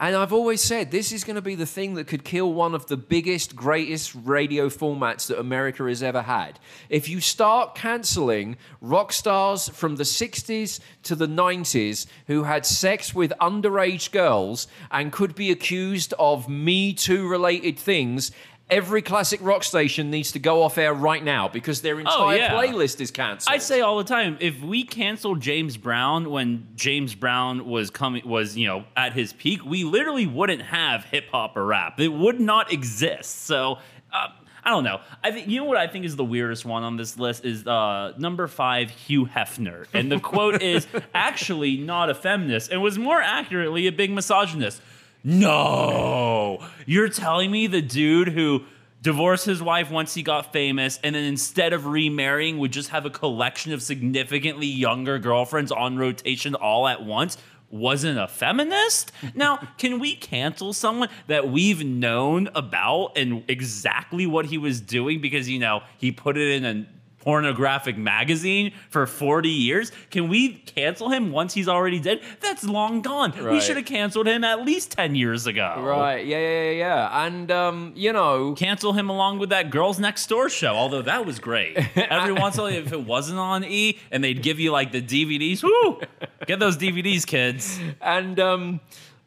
and 0.00 0.16
I've 0.16 0.32
always 0.32 0.62
said 0.62 0.90
this 0.90 1.12
is 1.12 1.24
going 1.24 1.36
to 1.36 1.42
be 1.42 1.54
the 1.54 1.66
thing 1.66 1.92
that 1.94 2.06
could 2.06 2.24
kill 2.24 2.50
one 2.54 2.74
of 2.74 2.86
the 2.86 2.96
biggest, 2.96 3.54
greatest 3.54 4.14
radio 4.24 4.70
formats 4.70 5.26
that 5.26 5.38
America 5.38 5.84
has 5.84 6.02
ever 6.02 6.22
had. 6.22 6.58
If 6.88 7.06
you 7.06 7.20
start 7.20 7.74
canceling 7.74 8.56
rock 8.80 9.12
stars 9.12 9.68
from 9.68 9.96
the 9.96 10.04
60s 10.04 10.80
to 11.02 11.14
the 11.14 11.26
90s 11.26 12.06
who 12.28 12.44
had 12.44 12.64
sex 12.64 13.14
with 13.14 13.30
underage 13.42 14.10
girls 14.10 14.68
and 14.90 15.12
could 15.12 15.34
be 15.34 15.50
accused 15.50 16.14
of 16.18 16.48
Me 16.48 16.94
Too 16.94 17.28
related 17.28 17.78
things. 17.78 18.32
Every 18.72 19.02
classic 19.02 19.40
rock 19.42 19.64
station 19.64 20.10
needs 20.10 20.32
to 20.32 20.38
go 20.38 20.62
off 20.62 20.78
air 20.78 20.94
right 20.94 21.22
now 21.22 21.48
because 21.48 21.82
their 21.82 22.00
entire 22.00 22.14
Oh, 22.18 22.30
yeah. 22.30 22.50
playlist 22.52 23.00
is 23.00 23.10
cancelled. 23.10 23.54
I 23.54 23.58
say 23.58 23.80
all 23.82 23.98
the 23.98 24.04
time, 24.04 24.36
if 24.40 24.60
we 24.62 24.82
canceled 24.84 25.40
James 25.40 25.76
Brown 25.76 26.30
when 26.30 26.66
James 26.74 27.14
Brown 27.14 27.66
was 27.66 27.90
coming 27.90 28.26
was, 28.26 28.56
you 28.56 28.66
know, 28.66 28.84
at 28.96 29.12
his 29.12 29.32
peak, 29.32 29.64
we 29.64 29.84
literally 29.84 30.26
wouldn't 30.26 30.62
have 30.62 31.04
hip 31.04 31.26
hop 31.30 31.56
or 31.56 31.66
rap. 31.66 32.00
It 32.00 32.08
would 32.08 32.40
not 32.40 32.72
exist. 32.72 33.42
So 33.42 33.78
uh, 34.12 34.28
I 34.64 34.70
don't 34.70 34.84
know. 34.84 35.00
I 35.24 35.32
think 35.32 35.48
you 35.48 35.58
know 35.60 35.64
what 35.66 35.76
I 35.76 35.86
think 35.88 36.04
is 36.04 36.14
the 36.16 36.24
weirdest 36.24 36.64
one 36.64 36.82
on 36.84 36.96
this 36.96 37.18
list 37.18 37.44
is 37.44 37.66
uh, 37.66 38.12
number 38.16 38.46
five, 38.46 38.90
Hugh 38.90 39.26
Hefner, 39.26 39.86
and 39.92 40.10
the 40.10 40.20
quote 40.20 40.62
is 40.62 40.86
actually 41.14 41.76
not 41.78 42.10
a 42.10 42.14
feminist 42.14 42.70
and 42.70 42.80
was 42.80 42.96
more 42.98 43.20
accurately 43.20 43.86
a 43.88 43.92
big 43.92 44.10
misogynist. 44.12 44.80
No, 45.24 46.64
you're 46.86 47.08
telling 47.08 47.50
me 47.50 47.66
the 47.66 47.82
dude 47.82 48.28
who 48.28 48.64
divorced 49.00 49.44
his 49.44 49.62
wife 49.62 49.90
once 49.90 50.14
he 50.14 50.22
got 50.22 50.52
famous 50.52 50.98
and 51.02 51.14
then 51.14 51.24
instead 51.24 51.72
of 51.72 51.86
remarrying 51.86 52.58
would 52.58 52.72
just 52.72 52.90
have 52.90 53.04
a 53.04 53.10
collection 53.10 53.72
of 53.72 53.82
significantly 53.82 54.66
younger 54.66 55.18
girlfriends 55.18 55.72
on 55.72 55.96
rotation 55.96 56.54
all 56.54 56.86
at 56.86 57.04
once 57.04 57.36
wasn't 57.72 58.18
a 58.18 58.28
feminist? 58.28 59.10
Now, 59.34 59.56
can 59.78 59.98
we 59.98 60.14
cancel 60.14 60.72
someone 60.72 61.08
that 61.26 61.48
we've 61.48 61.84
known 61.84 62.48
about 62.54 63.16
and 63.16 63.42
exactly 63.48 64.26
what 64.26 64.46
he 64.46 64.58
was 64.58 64.80
doing 64.80 65.20
because, 65.20 65.48
you 65.48 65.58
know, 65.58 65.82
he 65.98 66.12
put 66.12 66.36
it 66.36 66.50
in 66.50 66.64
a 66.64 66.86
pornographic 67.22 67.96
magazine 67.96 68.72
for 68.90 69.06
40 69.06 69.48
years? 69.48 69.92
Can 70.10 70.28
we 70.28 70.54
cancel 70.54 71.08
him 71.08 71.32
once 71.32 71.54
he's 71.54 71.68
already 71.68 71.98
dead? 71.98 72.20
That's 72.40 72.64
long 72.64 73.00
gone. 73.00 73.32
We 73.50 73.60
should 73.60 73.76
have 73.76 73.86
canceled 73.86 74.26
him 74.26 74.44
at 74.44 74.64
least 74.64 74.92
10 74.92 75.14
years 75.14 75.46
ago. 75.46 75.76
Right, 75.78 76.26
yeah, 76.26 76.38
yeah, 76.38 76.62
yeah, 76.62 76.70
yeah. 76.70 77.24
And, 77.26 77.50
um, 77.50 77.92
you 77.94 78.12
know, 78.12 78.54
Cancel 78.54 78.92
him 78.92 79.08
along 79.08 79.38
with 79.38 79.50
that 79.50 79.70
Girls 79.70 79.98
Next 79.98 80.26
Door 80.28 80.50
show, 80.50 80.74
although 80.74 81.02
that 81.02 81.24
was 81.24 81.38
great. 81.38 81.78
Every 81.96 82.32
once 82.32 82.56
in 82.56 82.60
a 82.60 82.64
while, 82.64 82.72
if 82.72 82.92
it 82.92 83.06
wasn't 83.06 83.38
on 83.38 83.64
E 83.64 83.98
and 84.10 84.22
they'd 84.22 84.42
give 84.42 84.58
you 84.60 84.72
like 84.72 84.92
the 84.92 85.00
DVDs, 85.00 85.62
whoo, 85.62 86.00
get 86.46 86.58
those 86.58 86.76
DVDs, 86.76 87.26
kids. 87.26 87.78
and 88.00 88.38
um, 88.40 88.80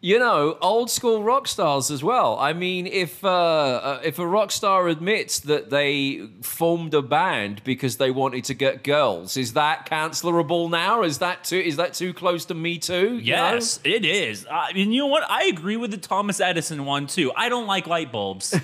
you 0.06 0.20
know, 0.20 0.56
old 0.62 0.91
school 0.91 1.24
rock 1.24 1.47
stars 1.47 1.89
as 1.89 2.03
well. 2.03 2.38
I 2.38 2.53
mean, 2.53 2.86
if 2.86 3.26
uh, 3.26 3.28
uh, 3.28 4.01
if 4.03 4.20
a 4.20 4.28
rock 4.28 4.51
star 4.51 4.88
admits 4.88 5.39
that 5.39 5.72
they 5.72 6.30
formed 6.43 6.93
a 6.93 7.01
band 7.01 7.64
because 7.64 7.97
they 7.97 8.12
wanted 8.12 8.43
to 8.43 8.53
get 8.53 8.84
girls, 8.84 9.36
is 9.36 9.53
that 9.53 9.89
cancelable 9.89 10.70
now? 10.70 11.01
Is 11.01 11.18
that 11.18 11.43
too 11.43 11.58
is 11.58 11.78
that 11.78 11.95
too 11.95 12.14
close 12.14 12.45
to 12.45 12.53
Me 12.53 12.78
Too? 12.78 13.18
you 13.18 13.32
know? 13.34 13.53
Yes, 13.53 13.80
it 13.84 14.06
is. 14.06 14.45
I 14.45 14.74
mean, 14.74 14.91
you 14.91 15.01
know 15.01 15.08
what? 15.08 15.24
I 15.28 15.45
agree 15.45 15.76
with 15.76 15.89
the 15.89 15.97
Thomas 15.97 16.39
Edison 16.39 16.86
one 16.86 17.08
too. 17.08 17.32
I 17.36 17.49
don't 17.49 17.66
like 17.66 17.88
light 17.88 18.12
bulbs. 18.12 18.56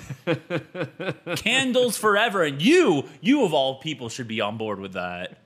Candles 1.34 1.96
forever, 1.96 2.44
and 2.44 2.62
you, 2.62 3.06
you 3.20 3.44
of 3.44 3.52
all 3.52 3.80
people, 3.80 4.08
should 4.08 4.28
be 4.28 4.40
on 4.40 4.58
board 4.58 4.78
with 4.78 4.92
that. 4.92 5.41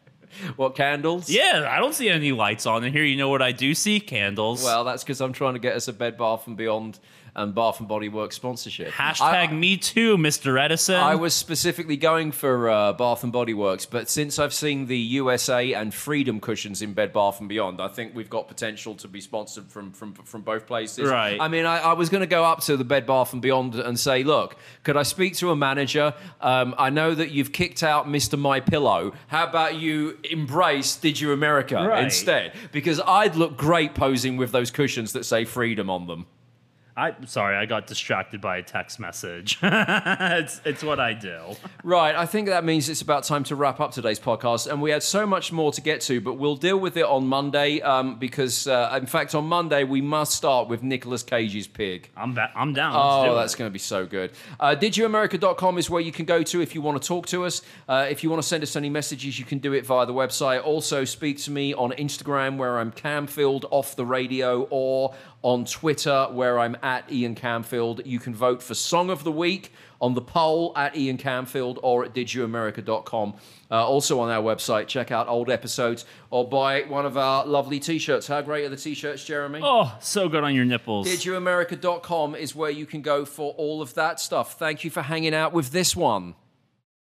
What 0.57 0.75
candles? 0.75 1.29
Yeah, 1.29 1.69
I 1.71 1.79
don't 1.79 1.95
see 1.95 2.09
any 2.09 2.33
lights 2.33 2.67
on 2.67 2.85
in 2.85 2.93
here. 2.93 3.05
You 3.05 3.17
know 3.17 3.29
what 3.29 3.43
I 3.43 3.53
do 3.53 3.75
see? 3.75 4.01
Candles. 4.01 4.63
Well, 4.63 4.85
that's 4.85 5.03
because 5.03 5.21
I'm 5.21 5.33
trying 5.33 5.55
to 5.55 5.61
get 5.61 5.77
us 5.77 5.89
a 5.89 5.93
Bed 5.93 6.17
Bath 6.17 6.47
and 6.47 6.57
Beyond 6.57 6.99
and 7.37 7.55
Bath 7.55 7.79
and 7.79 7.87
Body 7.89 8.09
Works 8.09 8.35
sponsorship. 8.35 8.89
Hashtag 8.93 9.51
I- 9.51 9.53
me 9.53 9.77
too, 9.77 10.17
Mr. 10.17 10.59
Edison. 10.61 10.97
I 10.97 11.15
was 11.15 11.35
specifically 11.35 11.97
going 11.97 12.33
for 12.33 12.69
uh, 12.69 12.93
Bath 12.95 13.23
and 13.23 13.33
Body 13.33 13.55
Works, 13.55 13.87
but 13.87 14.09
since 14.09 14.39
I've 14.39 14.55
seen 14.55 14.87
the 14.87 14.97
USA 14.99 15.75
and 15.75 15.93
Freedom 15.95 16.41
cushions 16.41 16.83
in 16.83 16.95
Bed 16.95 17.13
Bath 17.13 17.39
and 17.41 17.49
Beyond, 17.49 17.81
I 17.81 17.89
think 17.89 18.15
we've 18.15 18.31
got 18.31 18.49
potential 18.49 18.95
to 18.97 19.07
be 19.09 19.21
sponsored 19.21 19.71
from 19.71 19.93
from, 19.93 20.15
from 20.15 20.41
both 20.43 20.67
places. 20.67 21.09
Right. 21.09 21.39
I 21.41 21.49
mean, 21.49 21.67
I, 21.67 21.79
I 21.79 21.93
was 21.93 22.09
going 22.09 22.23
to 22.23 22.27
go 22.27 22.43
up 22.43 22.61
to 22.63 22.77
the 22.77 22.85
Bed 22.85 23.07
Bath 23.07 23.33
and 23.35 23.43
Beyond 23.43 23.75
and 23.77 24.01
say, 24.01 24.25
look, 24.25 24.57
could 24.83 24.97
I 24.97 25.03
speak 25.03 25.37
to 25.37 25.51
a 25.51 25.57
manager? 25.57 26.15
Um, 26.41 26.75
I 26.79 26.89
know 26.91 27.15
that 27.15 27.31
you've 27.33 27.53
kicked 27.53 27.83
out 27.83 28.09
Mr. 28.09 28.39
My 28.39 28.61
Pillow. 28.61 29.13
How 29.29 29.45
about 29.47 29.75
you 29.77 30.19
embrace 30.31 30.97
Did 30.97 31.21
You 31.21 31.33
America 31.33 31.77
Right. 31.87 32.03
instead? 32.05 32.55
Because 32.73 32.99
I'd 33.07 33.37
look 33.37 33.59
great 33.59 33.95
posing 33.95 34.37
with 34.39 34.53
those 34.53 34.71
cushions 34.71 35.13
that 35.13 35.25
say 35.25 35.45
Freedom 35.45 35.91
on 35.91 36.07
them. 36.07 36.27
I 36.99 37.15
sorry, 37.27 37.57
I 37.57 37.67
got 37.67 37.87
distracted 37.87 38.41
by 38.41 38.57
a 38.57 38.63
text 38.63 38.99
message. 38.99 39.59
it's 39.63 40.63
it's 40.65 40.83
what 40.83 40.99
I 40.99 41.13
do. 41.13 41.55
Right, 41.85 42.15
I 42.15 42.25
think 42.25 42.49
that 42.49 42.65
means 42.65 42.89
it's 42.89 43.03
about 43.03 43.25
time 43.25 43.45
to 43.45 43.55
wrap 43.57 43.81
up 43.81 43.93
today's 43.93 44.19
podcast, 44.19 44.67
and 44.67 44.81
we 44.81 44.91
had 44.93 45.03
so 45.03 45.27
much 45.27 45.53
more 45.53 45.73
to 45.73 45.83
get 45.83 46.01
to, 46.03 46.23
but 46.23 46.35
we'll 46.35 46.57
deal 46.57 46.79
with 46.79 46.97
it 46.97 47.05
on 47.05 47.27
Monday 47.27 47.83
um, 47.83 48.19
because, 48.19 48.67
uh, 48.67 48.97
in 48.99 49.07
fact, 49.07 49.35
on 49.35 49.45
Monday 49.45 49.85
we 49.85 50.01
must 50.01 50.33
start 50.35 50.69
with 50.69 50.83
Nicolas 50.83 51.23
Cage's 51.23 51.67
pig. 51.67 52.09
I'm 52.17 52.33
ba- 52.33 52.51
I'm 52.57 52.73
down. 52.73 52.95
Let's 52.95 53.25
do 53.27 53.31
Oh, 53.33 53.37
that's 53.37 53.55
going 53.55 53.69
to 53.69 53.73
be 53.73 53.79
so 53.79 54.07
good. 54.07 54.33
Uh, 54.59 54.75
DidYouAmerica.com 54.75 55.77
is 55.77 55.91
where 55.91 56.01
you 56.01 56.13
can 56.13 56.25
go 56.25 56.43
to 56.45 56.63
if 56.63 56.75
you 56.75 56.81
want 56.81 57.01
to 57.01 57.07
talk 57.07 57.27
to 57.27 57.45
us. 57.45 57.61
Uh, 57.89 58.07
if 58.09 58.23
you 58.25 58.31
want 58.31 58.43
to 58.43 58.49
send 58.49 58.63
us 58.63 58.75
any 58.75 58.89
messages, 58.89 59.39
you 59.39 59.45
can 59.45 59.59
do 59.59 59.75
it 59.75 59.85
via 59.85 60.07
the 60.07 60.15
website. 60.15 60.65
Also, 60.65 61.05
speak 61.05 61.39
to 61.41 61.51
me 61.51 61.75
on 61.75 61.93
Instagram, 61.93 62.57
where 62.57 62.79
I'm 62.79 62.91
Camfield 62.91 63.65
off 63.71 63.97
the 63.97 64.07
radio, 64.07 64.63
or 64.71 65.15
on 65.47 65.65
Twitter, 65.65 66.27
where 66.33 66.59
I'm 66.59 66.77
at 66.83 67.11
Ian 67.11 67.37
Camfield. 67.37 68.05
You 68.05 68.19
can 68.19 68.35
vote 68.35 68.61
for 68.61 68.75
Song 68.75 69.11
of 69.11 69.23
the 69.23 69.31
Week 69.31 69.73
on 70.01 70.15
the 70.15 70.21
poll 70.21 70.73
at 70.75 70.97
Ian 70.97 71.19
Camfield 71.19 71.79
or 71.85 72.05
at 72.05 72.13
DidYouAmerica.com. 72.13 73.35
Uh, 73.71 73.87
also 73.87 74.19
on 74.19 74.29
our 74.29 74.43
website, 74.43 74.89
check 74.89 75.13
out 75.13 75.29
old 75.29 75.49
episodes 75.49 76.05
or 76.31 76.49
buy 76.49 76.83
one 76.83 77.07
of 77.07 77.17
our 77.17 77.47
lovely 77.47 77.79
t-shirts. 77.79 78.27
How 78.27 78.43
great 78.43 78.65
are 78.65 78.71
the 78.71 78.77
t-shirts, 78.77 79.25
Jeremy? 79.25 79.61
Oh, 79.63 79.97
so 80.01 80.29
good 80.29 80.43
on 80.43 80.53
your 80.53 80.65
nipples. 80.65 81.07
DidYouAmerica.com 81.07 82.35
is 82.35 82.57
where 82.57 82.71
you 82.73 82.85
can 82.85 83.01
go 83.01 83.25
for 83.25 83.53
all 83.53 83.81
of 83.81 83.95
that 83.95 84.19
stuff. 84.19 84.59
Thank 84.59 84.83
you 84.83 84.91
for 84.91 85.03
hanging 85.03 85.33
out 85.33 85.53
with 85.53 85.71
this 85.71 85.95
one. 85.95 86.35